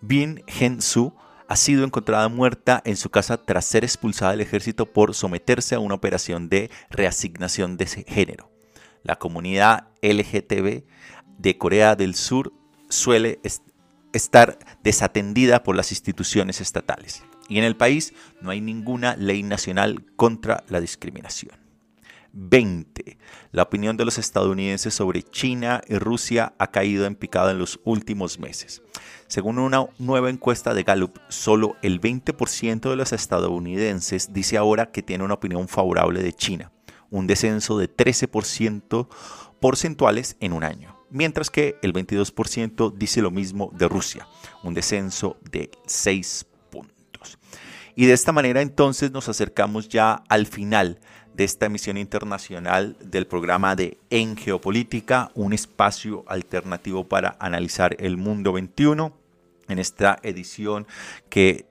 Bin 0.00 0.44
Hen-su, 0.46 1.12
ha 1.48 1.56
sido 1.56 1.84
encontrada 1.84 2.28
muerta 2.28 2.82
en 2.84 2.96
su 2.96 3.10
casa 3.10 3.38
tras 3.38 3.64
ser 3.64 3.82
expulsada 3.82 4.32
del 4.32 4.42
ejército 4.42 4.86
por 4.86 5.14
someterse 5.14 5.74
a 5.74 5.80
una 5.80 5.94
operación 5.94 6.48
de 6.48 6.70
reasignación 6.90 7.76
de 7.76 7.86
género 7.86 8.57
la 9.02 9.16
comunidad 9.16 9.88
LGTB 10.02 10.84
de 11.38 11.58
Corea 11.58 11.96
del 11.96 12.14
Sur 12.14 12.52
suele 12.88 13.40
estar 14.12 14.58
desatendida 14.82 15.62
por 15.62 15.76
las 15.76 15.92
instituciones 15.92 16.60
estatales. 16.60 17.22
Y 17.48 17.58
en 17.58 17.64
el 17.64 17.76
país 17.76 18.12
no 18.40 18.50
hay 18.50 18.60
ninguna 18.60 19.16
ley 19.16 19.42
nacional 19.42 20.04
contra 20.16 20.64
la 20.68 20.80
discriminación. 20.80 21.56
20. 22.32 23.18
La 23.52 23.62
opinión 23.62 23.96
de 23.96 24.04
los 24.04 24.18
estadounidenses 24.18 24.92
sobre 24.92 25.22
China 25.22 25.80
y 25.88 25.96
Rusia 25.96 26.52
ha 26.58 26.70
caído 26.70 27.06
en 27.06 27.14
picado 27.14 27.50
en 27.50 27.58
los 27.58 27.80
últimos 27.84 28.38
meses. 28.38 28.82
Según 29.28 29.58
una 29.58 29.86
nueva 29.98 30.28
encuesta 30.28 30.74
de 30.74 30.82
Gallup, 30.82 31.18
solo 31.28 31.76
el 31.82 32.00
20% 32.00 32.90
de 32.90 32.96
los 32.96 33.12
estadounidenses 33.12 34.32
dice 34.32 34.58
ahora 34.58 34.90
que 34.90 35.02
tiene 35.02 35.24
una 35.24 35.34
opinión 35.34 35.68
favorable 35.68 36.22
de 36.22 36.32
China 36.32 36.70
un 37.10 37.26
descenso 37.26 37.78
de 37.78 37.94
13% 37.94 39.08
porcentuales 39.60 40.36
en 40.40 40.52
un 40.52 40.64
año, 40.64 40.96
mientras 41.10 41.50
que 41.50 41.76
el 41.82 41.92
22% 41.92 42.92
dice 42.94 43.22
lo 43.22 43.30
mismo 43.30 43.70
de 43.74 43.88
Rusia, 43.88 44.28
un 44.62 44.74
descenso 44.74 45.36
de 45.50 45.70
6 45.86 46.46
puntos. 46.70 47.38
Y 47.96 48.06
de 48.06 48.12
esta 48.12 48.32
manera 48.32 48.60
entonces 48.62 49.10
nos 49.10 49.28
acercamos 49.28 49.88
ya 49.88 50.22
al 50.28 50.46
final 50.46 51.00
de 51.34 51.44
esta 51.44 51.66
emisión 51.66 51.96
internacional 51.96 52.96
del 53.00 53.26
programa 53.26 53.76
de 53.76 53.98
En 54.10 54.36
Geopolítica, 54.36 55.30
un 55.34 55.52
espacio 55.52 56.24
alternativo 56.26 57.08
para 57.08 57.36
analizar 57.38 57.96
el 58.00 58.16
mundo 58.16 58.52
21 58.52 59.12
en 59.68 59.78
esta 59.78 60.18
edición 60.22 60.86
que 61.28 61.67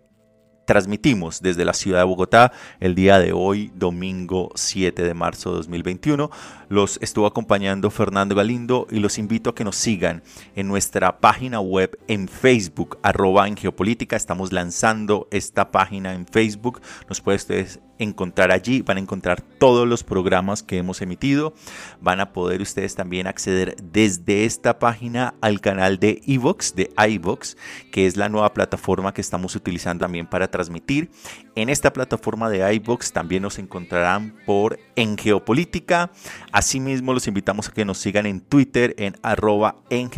transmitimos 0.67 1.41
desde 1.41 1.63
la 1.63 1.73
ciudad 1.73 1.99
de 1.99 2.03
Bogotá 2.03 2.51
el 2.81 2.93
día 2.93 3.19
de 3.19 3.31
hoy, 3.31 3.71
domingo 3.73 4.51
7 4.53 5.01
de 5.01 5.13
marzo 5.13 5.51
de 5.51 5.55
2021. 5.57 6.29
Los 6.67 6.99
estuvo 7.01 7.25
acompañando 7.25 7.89
Fernando 7.89 8.35
Galindo 8.35 8.85
y 8.91 8.99
los 8.99 9.17
invito 9.17 9.49
a 9.49 9.55
que 9.55 9.63
nos 9.63 9.77
sigan 9.77 10.23
en 10.57 10.67
nuestra 10.67 11.19
página 11.19 11.61
web 11.61 11.97
en 12.09 12.27
Facebook, 12.27 12.99
arroba 13.01 13.47
en 13.47 13.55
geopolítica. 13.55 14.17
Estamos 14.17 14.51
lanzando 14.51 15.29
esta 15.31 15.71
página 15.71 16.13
en 16.13 16.27
Facebook. 16.27 16.81
Nos 17.07 17.21
ustedes 17.25 17.79
encontrar 17.99 18.51
allí, 18.51 18.81
van 18.81 18.97
a 18.97 19.01
encontrar 19.01 19.41
todos 19.41 19.87
los 19.87 20.03
programas 20.03 20.63
que 20.63 20.77
hemos 20.77 21.01
emitido. 21.01 21.53
Van 22.01 22.19
a 22.19 22.33
poder 22.33 22.61
ustedes 22.61 22.95
también 22.95 23.27
acceder 23.27 23.75
desde 23.81 24.45
esta 24.45 24.79
página 24.79 25.33
al 25.41 25.61
canal 25.61 25.99
de 25.99 26.21
iVox, 26.25 26.75
de 26.75 26.91
iVox, 27.09 27.57
que 27.91 28.07
es 28.07 28.17
la 28.17 28.29
nueva 28.29 28.53
plataforma 28.53 29.13
que 29.13 29.21
estamos 29.21 29.55
utilizando 29.55 30.05
también 30.05 30.27
para 30.27 30.49
transmitir. 30.49 31.09
En 31.55 31.69
esta 31.69 31.91
plataforma 31.91 32.49
de 32.49 32.73
iVox 32.75 33.11
también 33.11 33.41
nos 33.41 33.59
encontrarán 33.59 34.35
por 34.45 34.79
En 34.95 35.17
Geopolítica. 35.17 36.11
Asimismo, 36.51 37.13
los 37.13 37.27
invitamos 37.27 37.69
a 37.69 37.71
que 37.71 37.85
nos 37.85 37.97
sigan 37.97 38.25
en 38.25 38.41
Twitter 38.41 38.95
en 38.97 39.15
arroba 39.21 39.77
en 39.89 40.09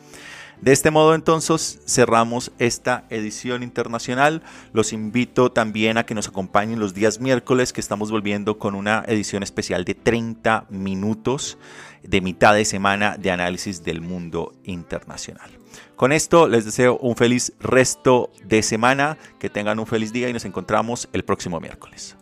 De 0.61 0.73
este 0.73 0.91
modo 0.91 1.15
entonces 1.15 1.81
cerramos 1.87 2.51
esta 2.59 3.05
edición 3.11 3.63
internacional. 3.63 4.43
Los 4.73 4.93
invito 4.93 5.53
también 5.53 5.99
a 5.99 6.05
que 6.05 6.15
nos 6.15 6.29
acompañen 6.29 6.81
los 6.81 6.95
días 6.95 7.21
miércoles 7.21 7.73
que 7.73 7.81
estamos 7.81 8.11
volviendo 8.11 8.59
con 8.59 8.75
una 8.75 9.05
edición 9.07 9.43
especial 9.43 9.85
de 9.85 9.95
30 9.95 10.67
minutos 10.71 11.59
de 12.03 12.21
mitad 12.21 12.55
de 12.55 12.65
semana 12.65 13.17
de 13.17 13.31
análisis 13.31 13.85
del 13.85 14.01
mundo 14.01 14.53
internacional. 14.65 15.51
Con 15.95 16.13
esto 16.13 16.49
les 16.49 16.65
deseo 16.65 16.99
un 16.99 17.17
feliz 17.17 17.53
resto 17.61 18.31
de 18.45 18.63
semana, 18.63 19.17
que 19.39 19.51
tengan 19.51 19.79
un 19.79 19.87
feliz 19.87 20.13
día 20.13 20.29
y 20.29 20.33
nos 20.33 20.45
encontramos 20.45 21.09
el 21.13 21.25
próximo 21.25 21.61
miércoles. 21.61 22.17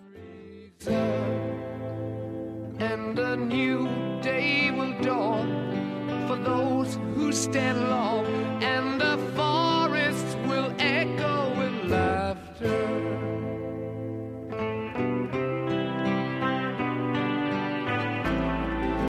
for 6.27 6.37
those 6.37 6.99
who 7.15 7.33
stand 7.33 7.79
alone, 7.79 8.27
and 8.63 9.01
the 9.01 9.17
forests 9.37 10.35
will 10.49 10.73
echo 10.79 11.55
with 11.57 11.91
laughter. 11.91 13.16